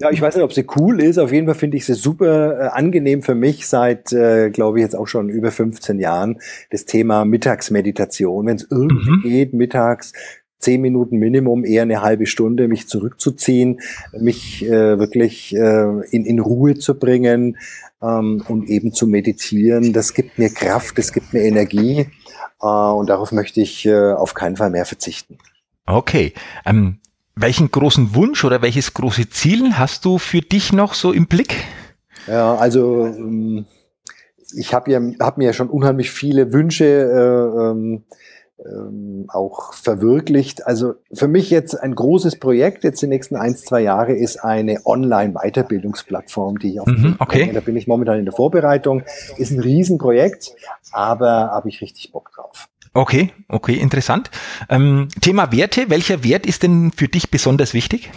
Ja, 0.00 0.10
ich 0.10 0.22
weiß 0.22 0.36
nicht, 0.36 0.44
ob 0.44 0.54
sie 0.54 0.66
cool 0.76 1.02
ist. 1.02 1.18
Auf 1.18 1.32
jeden 1.32 1.46
Fall 1.46 1.54
finde 1.54 1.76
ich 1.76 1.84
sie 1.84 1.92
super 1.92 2.60
äh, 2.60 2.68
angenehm 2.68 3.22
für 3.22 3.34
mich 3.34 3.66
seit, 3.66 4.10
äh, 4.12 4.48
glaube 4.48 4.78
ich, 4.78 4.82
jetzt 4.82 4.96
auch 4.96 5.06
schon 5.06 5.28
über 5.28 5.50
15 5.50 5.98
Jahren. 5.98 6.40
Das 6.70 6.86
Thema 6.86 7.26
Mittagsmeditation. 7.26 8.46
Wenn 8.46 8.56
es 8.56 8.66
irgendwie 8.70 9.10
mhm. 9.10 9.22
geht, 9.22 9.52
mittags 9.52 10.14
zehn 10.60 10.80
Minuten 10.80 11.16
Minimum, 11.16 11.64
eher 11.64 11.82
eine 11.82 12.02
halbe 12.02 12.26
Stunde, 12.26 12.68
mich 12.68 12.86
zurückzuziehen, 12.86 13.80
mich 14.18 14.64
äh, 14.64 14.98
wirklich 14.98 15.54
äh, 15.54 16.06
in, 16.10 16.24
in 16.24 16.38
Ruhe 16.38 16.74
zu 16.76 16.98
bringen, 16.98 17.56
ähm, 18.02 18.42
und 18.48 18.68
eben 18.68 18.92
zu 18.92 19.06
meditieren. 19.06 19.92
Das 19.92 20.14
gibt 20.14 20.38
mir 20.38 20.50
Kraft, 20.50 20.98
das 20.98 21.12
gibt 21.12 21.32
mir 21.32 21.42
Energie 21.42 22.08
äh, 22.60 22.66
und 22.66 23.08
darauf 23.08 23.32
möchte 23.32 23.60
ich 23.60 23.86
äh, 23.86 24.12
auf 24.12 24.34
keinen 24.34 24.56
Fall 24.56 24.70
mehr 24.70 24.86
verzichten. 24.86 25.38
Okay. 25.86 26.32
Ähm, 26.64 26.98
welchen 27.36 27.70
großen 27.70 28.14
Wunsch 28.14 28.44
oder 28.44 28.62
welches 28.62 28.94
große 28.94 29.30
Ziel 29.30 29.78
hast 29.78 30.04
du 30.04 30.18
für 30.18 30.40
dich 30.40 30.72
noch 30.72 30.94
so 30.94 31.12
im 31.12 31.26
Blick? 31.26 31.64
Ja, 32.26 32.54
also 32.56 33.06
ähm, 33.06 33.66
ich 34.56 34.74
habe 34.74 34.90
ja, 34.90 35.00
hab 35.20 35.38
mir 35.38 35.46
ja 35.46 35.52
schon 35.52 35.70
unheimlich 35.70 36.10
viele 36.10 36.52
Wünsche 36.52 36.84
äh, 36.84 38.00
ähm, 38.66 39.26
auch 39.28 39.72
verwirklicht. 39.72 40.66
Also 40.66 40.94
für 41.12 41.28
mich 41.28 41.50
jetzt 41.50 41.74
ein 41.74 41.94
großes 41.94 42.38
Projekt 42.38 42.84
jetzt 42.84 43.00
die 43.02 43.06
nächsten 43.06 43.36
ein, 43.36 43.54
zwei 43.56 43.80
Jahre 43.80 44.12
ist 44.12 44.38
eine 44.38 44.80
Online-Weiterbildungsplattform, 44.84 46.58
die 46.58 46.72
ich 46.72 46.80
auf 46.80 46.88
mhm, 46.88 47.16
okay. 47.18 47.50
Da 47.52 47.60
bin 47.60 47.76
ich 47.76 47.86
momentan 47.86 48.18
in 48.18 48.24
der 48.24 48.34
Vorbereitung. 48.34 49.02
Ist 49.36 49.50
ein 49.50 49.60
Riesenprojekt, 49.60 50.54
aber 50.92 51.50
habe 51.50 51.68
ich 51.68 51.80
richtig 51.80 52.12
Bock 52.12 52.30
drauf. 52.34 52.68
Okay, 52.92 53.32
okay, 53.48 53.74
interessant. 53.74 54.30
Ähm, 54.68 55.08
Thema 55.20 55.52
Werte. 55.52 55.90
Welcher 55.90 56.24
Wert 56.24 56.44
ist 56.44 56.64
denn 56.64 56.90
für 56.94 57.06
dich 57.06 57.30
besonders 57.30 57.72
wichtig? 57.72 58.10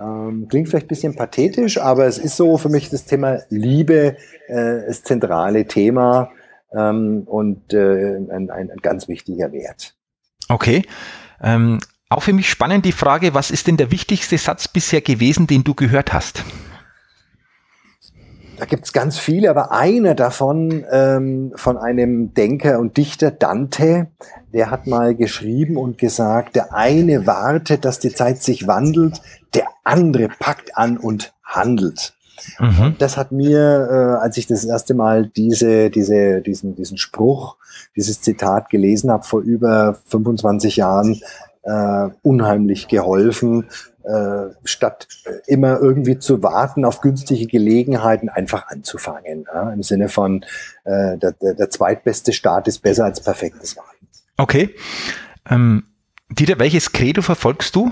Ähm, 0.00 0.46
klingt 0.48 0.68
vielleicht 0.68 0.86
ein 0.86 0.88
bisschen 0.88 1.16
pathetisch, 1.16 1.78
aber 1.78 2.06
es 2.06 2.16
ist 2.18 2.36
so 2.36 2.56
für 2.56 2.68
mich 2.68 2.90
das 2.90 3.04
Thema 3.04 3.40
Liebe, 3.50 4.16
äh, 4.46 4.86
das 4.86 5.02
zentrale 5.02 5.66
Thema 5.66 6.30
ähm, 6.76 7.22
und 7.26 7.72
äh, 7.72 8.16
ein, 8.16 8.50
ein, 8.50 8.70
ganz 8.82 9.08
wichtiger 9.08 9.52
Wert. 9.52 9.94
Okay. 10.48 10.82
Ähm, 11.42 11.78
auch 12.08 12.22
für 12.22 12.32
mich 12.32 12.50
spannend 12.50 12.84
die 12.84 12.92
Frage, 12.92 13.34
was 13.34 13.50
ist 13.50 13.66
denn 13.66 13.76
der 13.76 13.92
wichtigste 13.92 14.36
Satz 14.36 14.68
bisher 14.68 15.00
gewesen, 15.00 15.46
den 15.46 15.64
du 15.64 15.74
gehört 15.74 16.12
hast? 16.12 16.44
Da 18.60 18.66
gibt's 18.66 18.92
ganz 18.92 19.18
viele, 19.18 19.48
aber 19.48 19.72
einer 19.72 20.14
davon 20.14 20.84
ähm, 20.92 21.52
von 21.54 21.78
einem 21.78 22.34
Denker 22.34 22.78
und 22.78 22.98
Dichter 22.98 23.30
Dante, 23.30 24.08
der 24.52 24.70
hat 24.70 24.86
mal 24.86 25.14
geschrieben 25.14 25.78
und 25.78 25.96
gesagt, 25.96 26.56
der 26.56 26.74
eine 26.74 27.26
wartet, 27.26 27.86
dass 27.86 28.00
die 28.00 28.12
Zeit 28.12 28.42
sich 28.42 28.66
wandelt, 28.66 29.22
der 29.54 29.66
andere 29.82 30.28
packt 30.28 30.76
an 30.76 30.98
und 30.98 31.32
handelt. 31.42 32.12
Mhm. 32.58 32.96
Das 32.98 33.16
hat 33.16 33.32
mir, 33.32 33.88
äh, 33.90 34.22
als 34.22 34.36
ich 34.36 34.46
das 34.46 34.64
erste 34.64 34.94
Mal 34.94 35.26
diese, 35.26 35.90
diese, 35.90 36.40
diesen, 36.40 36.74
diesen 36.74 36.98
Spruch, 36.98 37.56
dieses 37.96 38.20
Zitat 38.20 38.70
gelesen 38.70 39.10
habe 39.10 39.24
vor 39.24 39.40
über 39.40 39.98
25 40.06 40.76
Jahren, 40.76 41.20
äh, 41.62 42.08
unheimlich 42.22 42.88
geholfen, 42.88 43.68
äh, 44.02 44.54
statt 44.64 45.08
immer 45.46 45.78
irgendwie 45.78 46.18
zu 46.18 46.42
warten 46.42 46.84
auf 46.84 47.00
günstige 47.00 47.46
Gelegenheiten, 47.46 48.28
einfach 48.28 48.68
anzufangen. 48.68 49.44
Ja? 49.52 49.72
Im 49.72 49.82
Sinne 49.82 50.08
von, 50.08 50.44
äh, 50.84 51.18
der, 51.18 51.32
der, 51.32 51.70
zweitbeste 51.70 52.32
Start 52.32 52.66
ist 52.66 52.80
besser 52.80 53.04
als 53.04 53.20
perfektes 53.20 53.76
Warten. 53.76 54.08
Okay. 54.38 54.74
Ähm, 55.48 55.84
Dieter, 56.30 56.58
welches 56.58 56.92
Credo 56.92 57.22
verfolgst 57.22 57.76
du? 57.76 57.90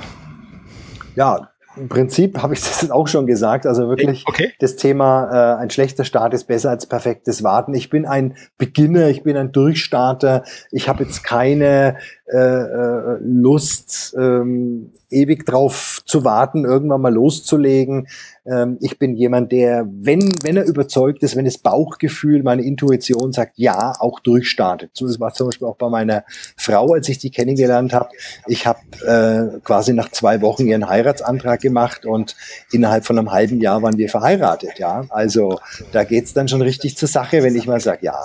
Ja, 1.15 1.51
im 1.79 1.89
Prinzip 1.89 2.43
habe 2.43 2.55
ich 2.55 2.61
das 2.63 2.91
auch 2.91 3.09
schon 3.09 3.27
gesagt. 3.27 3.67
Also 3.67 3.89
wirklich 3.89 4.25
okay. 4.27 4.53
das 4.59 4.77
Thema, 4.77 5.57
äh, 5.57 5.63
ein 5.63 5.71
schlechter 5.71 6.05
Start 6.05 6.35
ist 6.35 6.45
besser 6.45 6.71
als 6.71 6.87
perfektes 6.87 7.43
Warten. 7.43 7.75
Ich 7.75 7.91
bin 7.91 8.07
ein 8.07 8.37
Beginner, 8.59 9.09
ich 9.09 9.23
bin 9.23 9.37
ein 9.37 9.53
Durchstarter. 9.53 10.45
Ich 10.71 10.89
habe 10.89 11.05
jetzt 11.05 11.25
keine 11.25 11.97
äh, 12.33 12.37
äh, 12.37 13.19
Lust, 13.23 14.15
ähm, 14.19 14.93
ewig 15.11 15.47
drauf 15.47 16.03
zu 16.05 16.25
warten, 16.25 16.65
irgendwann 16.65 17.01
mal 17.01 17.13
loszulegen. 17.13 18.09
Ähm, 18.45 18.77
ich 18.81 18.99
bin 18.99 19.17
jemand, 19.17 19.53
der, 19.53 19.87
wenn, 19.91 20.33
wenn 20.43 20.57
er 20.57 20.67
überzeugt 20.67 21.23
ist, 21.23 21.37
wenn 21.37 21.47
das 21.47 21.59
Bauchgefühl, 21.59 22.43
meine 22.43 22.63
Intuition 22.63 23.33
sagt, 23.33 23.53
ja, 23.57 23.95
auch 23.99 24.21
durchstartet. 24.21 24.91
So 24.93 25.07
das 25.07 25.19
war 25.21 25.33
zum 25.33 25.49
Beispiel 25.49 25.67
auch 25.67 25.77
bei 25.77 25.89
meiner 25.89 26.25
Frau, 26.57 26.93
als 26.93 27.09
ich 27.09 27.19
die 27.19 27.31
kennengelernt 27.31 27.93
habe. 27.95 28.11
Ich 28.47 28.67
habe 28.67 28.81
äh, 29.07 29.61
quasi 29.61 29.95
nach 29.95 30.11
zwei 30.11 30.43
Wochen 30.43 30.67
ihren 30.67 30.89
Heiratsantrag 30.89 31.61
gemacht 31.61 32.05
und 32.05 32.37
innerhalb 32.73 33.07
von 33.07 33.19
einem 33.19 33.33
halben 33.33 33.61
Jahr 33.61 33.83
waren 33.83 33.97
wir 33.97 34.09
verheiratet. 34.11 34.79
Ja, 34.79 35.05
also 35.09 35.61
da 35.93 36.05
geht's 36.05 36.35
dann 36.35 36.49
schon 36.49 36.63
richtig 36.63 36.97
zur 36.97 37.09
Sache, 37.09 37.43
wenn 37.43 37.57
ich 37.57 37.67
mal 37.67 37.81
sage, 37.81 38.01
ja, 38.03 38.19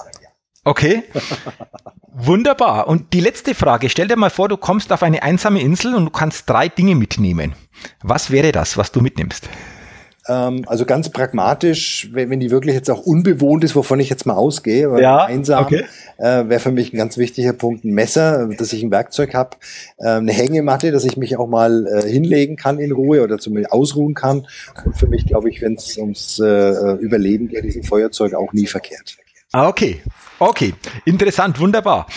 Okay. 0.64 1.04
Wunderbar. 2.14 2.88
Und 2.88 3.14
die 3.14 3.20
letzte 3.20 3.56
Frage. 3.56 3.90
Stell 3.90 4.08
dir 4.08 4.16
mal 4.16 4.30
vor, 4.30 4.48
du 4.48 4.58
kommst 4.58 4.92
auf 4.94 5.04
eine 5.04 5.24
einsame 5.24 5.62
Insel 5.62 5.96
und 5.96 6.06
du 6.06 6.12
kannst 6.12 6.50
drei 6.50 6.70
Dinge 6.70 6.96
mitnehmen. 6.96 7.54
Was 8.02 8.32
wäre 8.32 8.52
das, 8.52 8.78
was 8.78 8.92
du 8.92 9.02
mitnimmst? 9.02 9.50
Ähm, 10.28 10.64
also 10.68 10.86
ganz 10.86 11.10
pragmatisch, 11.10 12.10
wenn, 12.14 12.30
wenn, 12.30 12.40
die 12.40 12.50
wirklich 12.50 12.76
jetzt 12.76 12.90
auch 12.90 13.02
unbewohnt 13.02 13.64
ist, 13.64 13.76
wovon 13.76 14.00
ich 14.00 14.10
jetzt 14.10 14.26
mal 14.26 14.36
ausgehe, 14.36 15.02
ja, 15.02 15.26
einsam, 15.26 15.66
okay. 15.66 15.84
äh, 16.18 16.48
wäre 16.48 16.60
für 16.60 16.72
mich 16.72 16.94
ein 16.94 16.98
ganz 16.98 17.18
wichtiger 17.18 17.52
Punkt 17.52 17.84
ein 17.84 17.94
Messer, 17.94 18.48
dass 18.58 18.72
ich 18.72 18.84
ein 18.84 18.92
Werkzeug 18.92 19.34
habe, 19.34 19.58
äh, 19.98 20.10
eine 20.10 20.32
Hängematte, 20.32 20.92
dass 20.92 21.04
ich 21.04 21.18
mich 21.18 21.36
auch 21.36 21.48
mal 21.48 21.88
äh, 21.88 22.08
hinlegen 22.08 22.56
kann 22.56 22.80
in 22.80 22.94
Ruhe 22.94 23.22
oder 23.22 23.38
zumindest 23.38 23.74
ausruhen 23.74 24.14
kann. 24.14 24.48
Und 24.86 24.98
für 24.98 25.08
mich, 25.08 25.26
glaube 25.26 25.50
ich, 25.50 25.62
wenn 25.62 25.74
es 25.74 25.98
ums 25.98 26.40
äh, 26.40 26.94
Überleben 27.00 27.50
geht, 27.50 27.66
ist 27.66 27.76
ein 27.76 27.84
Feuerzeug 27.84 28.34
auch 28.34 28.54
nie 28.54 28.68
verkehrt. 28.68 29.18
Ah, 29.54 29.68
okay. 29.68 30.02
Okay. 30.40 30.74
Interessant. 31.06 31.60
Wunderbar. 31.60 32.08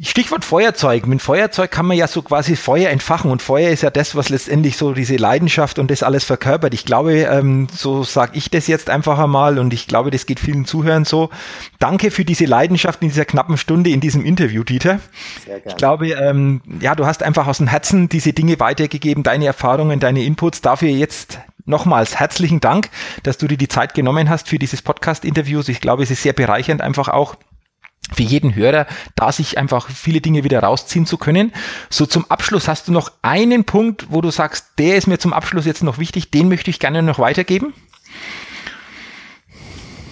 Stichwort 0.00 0.44
Feuerzeug. 0.44 1.06
Mit 1.06 1.22
Feuerzeug 1.22 1.70
kann 1.70 1.86
man 1.86 1.96
ja 1.96 2.08
so 2.08 2.22
quasi 2.22 2.56
Feuer 2.56 2.90
entfachen 2.90 3.30
und 3.30 3.42
Feuer 3.42 3.70
ist 3.70 3.82
ja 3.82 3.90
das, 3.90 4.16
was 4.16 4.28
letztendlich 4.28 4.76
so 4.76 4.92
diese 4.92 5.14
Leidenschaft 5.14 5.78
und 5.78 5.88
das 5.88 6.02
alles 6.02 6.24
verkörpert. 6.24 6.74
Ich 6.74 6.84
glaube, 6.84 7.12
ähm, 7.12 7.68
so 7.70 8.02
sage 8.02 8.36
ich 8.36 8.50
das 8.50 8.66
jetzt 8.66 8.90
einfach 8.90 9.20
einmal 9.20 9.56
und 9.58 9.72
ich 9.72 9.86
glaube, 9.86 10.10
das 10.10 10.26
geht 10.26 10.40
vielen 10.40 10.64
Zuhörern 10.64 11.04
so. 11.04 11.30
Danke 11.78 12.10
für 12.10 12.24
diese 12.24 12.46
Leidenschaft 12.46 13.02
in 13.02 13.08
dieser 13.08 13.24
knappen 13.24 13.56
Stunde 13.56 13.90
in 13.90 14.00
diesem 14.00 14.24
Interview, 14.24 14.64
Dieter. 14.64 14.98
Sehr 15.44 15.60
gerne. 15.60 15.62
Ich 15.70 15.76
glaube, 15.76 16.08
ähm, 16.08 16.60
ja, 16.80 16.96
du 16.96 17.06
hast 17.06 17.22
einfach 17.22 17.46
aus 17.46 17.58
dem 17.58 17.68
Herzen 17.68 18.08
diese 18.08 18.32
Dinge 18.32 18.58
weitergegeben, 18.58 19.22
deine 19.22 19.46
Erfahrungen, 19.46 20.00
deine 20.00 20.24
Inputs. 20.24 20.60
Dafür 20.60 20.88
jetzt 20.88 21.38
nochmals 21.64 22.18
herzlichen 22.18 22.60
Dank, 22.60 22.90
dass 23.22 23.38
du 23.38 23.46
dir 23.46 23.56
die 23.56 23.68
Zeit 23.68 23.94
genommen 23.94 24.28
hast 24.28 24.48
für 24.48 24.58
dieses 24.58 24.82
Podcast-Interview. 24.82 25.62
Ich 25.66 25.80
glaube, 25.80 26.02
es 26.02 26.10
ist 26.10 26.22
sehr 26.22 26.32
bereichernd, 26.32 26.80
einfach 26.80 27.08
auch 27.08 27.36
für 28.12 28.22
jeden 28.22 28.54
Hörer, 28.54 28.86
da 29.16 29.32
sich 29.32 29.56
einfach 29.56 29.88
viele 29.88 30.20
Dinge 30.20 30.44
wieder 30.44 30.60
rausziehen 30.60 31.06
zu 31.06 31.16
können. 31.16 31.52
So 31.88 32.06
zum 32.06 32.30
Abschluss 32.30 32.68
hast 32.68 32.88
du 32.88 32.92
noch 32.92 33.12
einen 33.22 33.64
Punkt, 33.64 34.06
wo 34.10 34.20
du 34.20 34.30
sagst, 34.30 34.66
der 34.78 34.96
ist 34.96 35.06
mir 35.06 35.18
zum 35.18 35.32
Abschluss 35.32 35.64
jetzt 35.64 35.82
noch 35.82 35.98
wichtig, 35.98 36.30
den 36.30 36.48
möchte 36.48 36.70
ich 36.70 36.78
gerne 36.78 37.02
noch 37.02 37.18
weitergeben. 37.18 37.72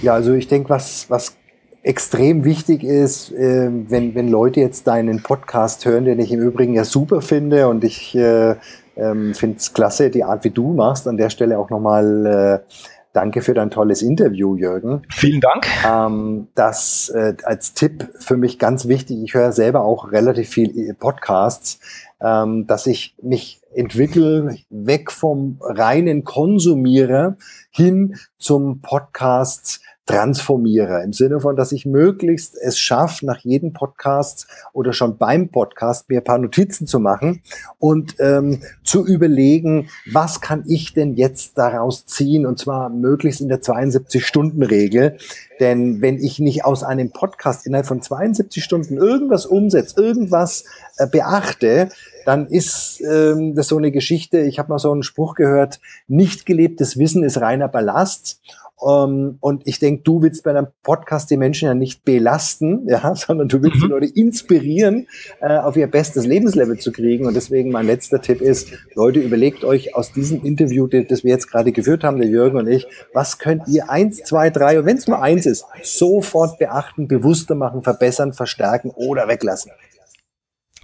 Ja, 0.00 0.14
also 0.14 0.32
ich 0.32 0.48
denke, 0.48 0.70
was, 0.70 1.10
was 1.10 1.36
extrem 1.82 2.44
wichtig 2.44 2.82
ist, 2.82 3.30
äh, 3.32 3.68
wenn, 3.70 4.14
wenn 4.14 4.28
Leute 4.28 4.60
jetzt 4.60 4.86
deinen 4.86 5.22
Podcast 5.22 5.84
hören, 5.84 6.04
den 6.04 6.18
ich 6.18 6.32
im 6.32 6.40
Übrigen 6.40 6.74
ja 6.74 6.84
super 6.84 7.22
finde 7.22 7.68
und 7.68 7.84
ich 7.84 8.14
äh, 8.14 8.56
ähm, 8.96 9.34
Finde 9.34 9.58
es 9.58 9.72
klasse, 9.72 10.10
die 10.10 10.24
Art, 10.24 10.44
wie 10.44 10.50
du 10.50 10.72
machst. 10.72 11.08
An 11.08 11.16
der 11.16 11.30
Stelle 11.30 11.58
auch 11.58 11.70
nochmal 11.70 12.62
äh, 12.66 12.74
danke 13.12 13.42
für 13.42 13.54
dein 13.54 13.70
tolles 13.70 14.02
Interview, 14.02 14.56
Jürgen. 14.56 15.02
Vielen 15.10 15.40
Dank. 15.40 15.66
Ähm, 15.86 16.48
das 16.54 17.10
äh, 17.10 17.34
als 17.44 17.74
Tipp 17.74 18.08
für 18.18 18.36
mich 18.36 18.58
ganz 18.58 18.88
wichtig. 18.88 19.22
Ich 19.22 19.34
höre 19.34 19.52
selber 19.52 19.84
auch 19.84 20.12
relativ 20.12 20.48
viel 20.48 20.94
Podcasts, 20.94 21.80
ähm, 22.20 22.66
dass 22.66 22.86
ich 22.86 23.14
mich 23.22 23.60
entwickle 23.74 24.56
weg 24.70 25.10
vom 25.10 25.58
reinen 25.60 26.24
Konsumierer 26.24 27.36
hin 27.70 28.16
zum 28.38 28.80
Podcast 28.80 29.80
transformiere. 30.06 31.02
Im 31.04 31.12
Sinne 31.12 31.40
von, 31.40 31.54
dass 31.54 31.70
ich 31.70 31.86
möglichst 31.86 32.56
es 32.56 32.78
schaffe, 32.78 33.24
nach 33.24 33.38
jedem 33.38 33.72
Podcast 33.72 34.48
oder 34.72 34.92
schon 34.92 35.16
beim 35.16 35.50
Podcast 35.50 36.08
mir 36.08 36.18
ein 36.18 36.24
paar 36.24 36.38
Notizen 36.38 36.86
zu 36.86 36.98
machen 36.98 37.42
und 37.78 38.16
ähm, 38.18 38.62
zu 38.82 39.06
überlegen, 39.06 39.88
was 40.10 40.40
kann 40.40 40.64
ich 40.66 40.92
denn 40.92 41.14
jetzt 41.14 41.56
daraus 41.56 42.04
ziehen 42.06 42.46
und 42.46 42.58
zwar 42.58 42.88
möglichst 42.88 43.40
in 43.40 43.48
der 43.48 43.62
72-Stunden-Regel. 43.62 45.18
Denn 45.60 46.00
wenn 46.02 46.18
ich 46.18 46.40
nicht 46.40 46.64
aus 46.64 46.82
einem 46.82 47.12
Podcast 47.12 47.66
innerhalb 47.66 47.86
von 47.86 48.02
72 48.02 48.64
Stunden 48.64 48.96
irgendwas 48.96 49.46
umsetze, 49.46 50.02
irgendwas 50.02 50.64
äh, 50.96 51.06
beachte, 51.06 51.90
dann 52.24 52.46
ist 52.46 53.00
ähm, 53.00 53.54
das 53.54 53.68
so 53.68 53.78
eine 53.78 53.90
Geschichte, 53.90 54.40
ich 54.40 54.58
habe 54.58 54.70
mal 54.70 54.78
so 54.78 54.92
einen 54.92 55.02
Spruch 55.02 55.34
gehört, 55.34 55.80
nicht 56.08 56.46
gelebtes 56.46 56.98
Wissen 56.98 57.24
ist 57.24 57.40
reiner 57.40 57.68
Ballast. 57.68 58.40
Um, 58.82 58.90
ähm, 58.90 59.38
und 59.38 59.62
ich 59.66 59.78
denke, 59.78 60.02
du 60.02 60.22
willst 60.22 60.42
bei 60.42 60.50
einem 60.50 60.66
Podcast 60.82 61.30
die 61.30 61.36
Menschen 61.36 61.66
ja 61.66 61.74
nicht 61.74 62.04
belasten, 62.04 62.84
ja, 62.88 63.14
sondern 63.14 63.46
du 63.46 63.62
willst 63.62 63.76
mhm. 63.76 63.82
die 63.82 63.86
Leute 63.86 64.06
inspirieren, 64.06 65.06
äh, 65.40 65.56
auf 65.56 65.76
ihr 65.76 65.86
bestes 65.86 66.26
Lebenslevel 66.26 66.78
zu 66.78 66.90
kriegen. 66.90 67.26
Und 67.26 67.34
deswegen 67.34 67.70
mein 67.70 67.86
letzter 67.86 68.20
Tipp 68.20 68.40
ist, 68.40 68.72
Leute, 68.96 69.20
überlegt 69.20 69.62
euch 69.64 69.94
aus 69.94 70.12
diesem 70.12 70.44
Interview, 70.44 70.88
das 70.88 71.22
wir 71.22 71.30
jetzt 71.30 71.48
gerade 71.48 71.70
geführt 71.70 72.02
haben, 72.02 72.18
der 72.18 72.28
Jürgen 72.28 72.58
und 72.58 72.66
ich, 72.66 72.88
was 73.12 73.38
könnt 73.38 73.68
ihr 73.68 73.88
eins, 73.88 74.24
zwei, 74.24 74.50
drei, 74.50 74.80
und 74.80 74.86
wenn 74.86 74.96
es 74.96 75.06
nur 75.06 75.22
eins 75.22 75.46
ist, 75.46 75.64
sofort 75.84 76.58
beachten, 76.58 77.06
bewusster 77.06 77.54
machen, 77.54 77.84
verbessern, 77.84 78.32
verstärken 78.32 78.90
oder 78.90 79.28
weglassen. 79.28 79.70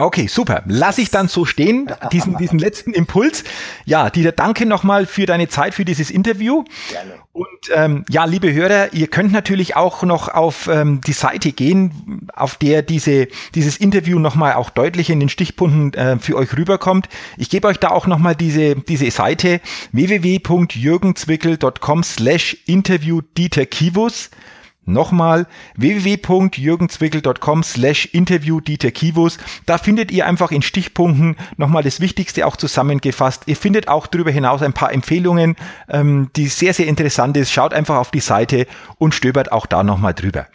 Okay, 0.01 0.27
super. 0.27 0.63
Lass 0.65 0.97
ich 0.97 1.11
dann 1.11 1.27
so 1.27 1.43
stehen, 1.43 1.91
diesen, 2.13 2.37
diesen 2.37 2.57
letzten 2.57 2.93
Impuls. 2.93 3.43
Ja, 3.83 4.09
Dieter, 4.09 4.31
danke 4.31 4.65
nochmal 4.65 5.05
für 5.05 5.25
deine 5.25 5.49
Zeit, 5.49 5.73
für 5.73 5.83
dieses 5.83 6.09
Interview. 6.09 6.63
Gerne. 6.89 7.15
Und 7.33 7.47
ähm, 7.75 8.05
ja, 8.09 8.23
liebe 8.23 8.53
Hörer, 8.53 8.93
ihr 8.93 9.07
könnt 9.07 9.33
natürlich 9.33 9.75
auch 9.75 10.03
noch 10.03 10.29
auf 10.29 10.69
ähm, 10.71 11.01
die 11.05 11.11
Seite 11.11 11.51
gehen, 11.51 12.29
auf 12.33 12.55
der 12.55 12.81
diese, 12.81 13.27
dieses 13.55 13.75
Interview 13.75 14.19
nochmal 14.19 14.53
auch 14.53 14.69
deutlich 14.69 15.09
in 15.09 15.19
den 15.19 15.27
Stichpunkten 15.27 15.93
äh, 15.93 16.17
für 16.17 16.37
euch 16.37 16.55
rüberkommt. 16.55 17.09
Ich 17.35 17.49
gebe 17.49 17.67
euch 17.67 17.77
da 17.77 17.89
auch 17.89 18.07
nochmal 18.07 18.35
diese, 18.35 18.75
diese 18.75 19.11
Seite 19.11 19.59
www.jürgenzwickel.com 19.91 22.03
slash 22.03 22.55
interview 22.67 23.19
Dieter 23.37 23.65
Kivus. 23.65 24.29
Nochmal 24.85 25.45
www.jürgenzwickel.com 25.75 27.63
slash 27.63 28.05
interview 28.11 28.59
Dieter 28.59 28.91
Kivus. 28.91 29.37
Da 29.65 29.77
findet 29.77 30.11
ihr 30.11 30.25
einfach 30.25 30.51
in 30.51 30.61
Stichpunkten 30.61 31.35
nochmal 31.57 31.83
das 31.83 31.99
Wichtigste 32.01 32.47
auch 32.47 32.57
zusammengefasst. 32.57 33.43
Ihr 33.45 33.55
findet 33.55 33.87
auch 33.87 34.07
darüber 34.07 34.31
hinaus 34.31 34.63
ein 34.63 34.73
paar 34.73 34.91
Empfehlungen, 34.91 35.55
ähm, 35.89 36.29
die 36.35 36.47
sehr, 36.47 36.73
sehr 36.73 36.87
interessant 36.87 37.37
ist. 37.37 37.51
Schaut 37.51 37.73
einfach 37.73 37.97
auf 37.97 38.11
die 38.11 38.19
Seite 38.19 38.65
und 38.97 39.13
stöbert 39.13 39.51
auch 39.51 39.67
da 39.67 39.83
nochmal 39.83 40.13
drüber. 40.13 40.47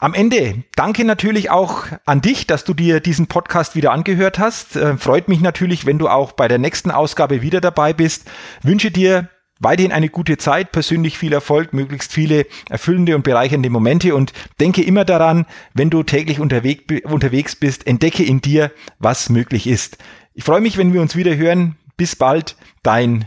Am 0.00 0.14
Ende 0.14 0.62
danke 0.76 1.04
natürlich 1.04 1.50
auch 1.50 1.86
an 2.06 2.20
dich, 2.20 2.46
dass 2.46 2.64
du 2.64 2.72
dir 2.72 3.00
diesen 3.00 3.26
Podcast 3.26 3.74
wieder 3.74 3.92
angehört 3.92 4.38
hast. 4.38 4.76
Äh, 4.76 4.96
freut 4.96 5.28
mich 5.28 5.40
natürlich, 5.40 5.86
wenn 5.86 5.98
du 5.98 6.08
auch 6.08 6.32
bei 6.32 6.46
der 6.46 6.58
nächsten 6.58 6.90
Ausgabe 6.90 7.42
wieder 7.42 7.60
dabei 7.60 7.92
bist. 7.92 8.30
Wünsche 8.62 8.92
dir 8.92 9.28
weiterhin 9.60 9.92
eine 9.92 10.08
gute 10.08 10.36
Zeit, 10.36 10.72
persönlich 10.72 11.18
viel 11.18 11.32
Erfolg, 11.32 11.72
möglichst 11.72 12.12
viele 12.12 12.46
erfüllende 12.68 13.14
und 13.14 13.24
bereichernde 13.24 13.70
Momente 13.70 14.14
und 14.14 14.32
denke 14.60 14.82
immer 14.82 15.04
daran, 15.04 15.46
wenn 15.74 15.90
du 15.90 16.02
täglich 16.02 16.40
unterwegs, 16.40 16.84
unterwegs 17.04 17.56
bist, 17.56 17.86
entdecke 17.86 18.24
in 18.24 18.40
dir, 18.40 18.70
was 18.98 19.28
möglich 19.30 19.66
ist. 19.66 19.98
Ich 20.34 20.44
freue 20.44 20.60
mich, 20.60 20.78
wenn 20.78 20.92
wir 20.92 21.00
uns 21.00 21.16
wieder 21.16 21.36
hören. 21.36 21.76
Bis 21.96 22.14
bald, 22.14 22.56
dein 22.82 23.26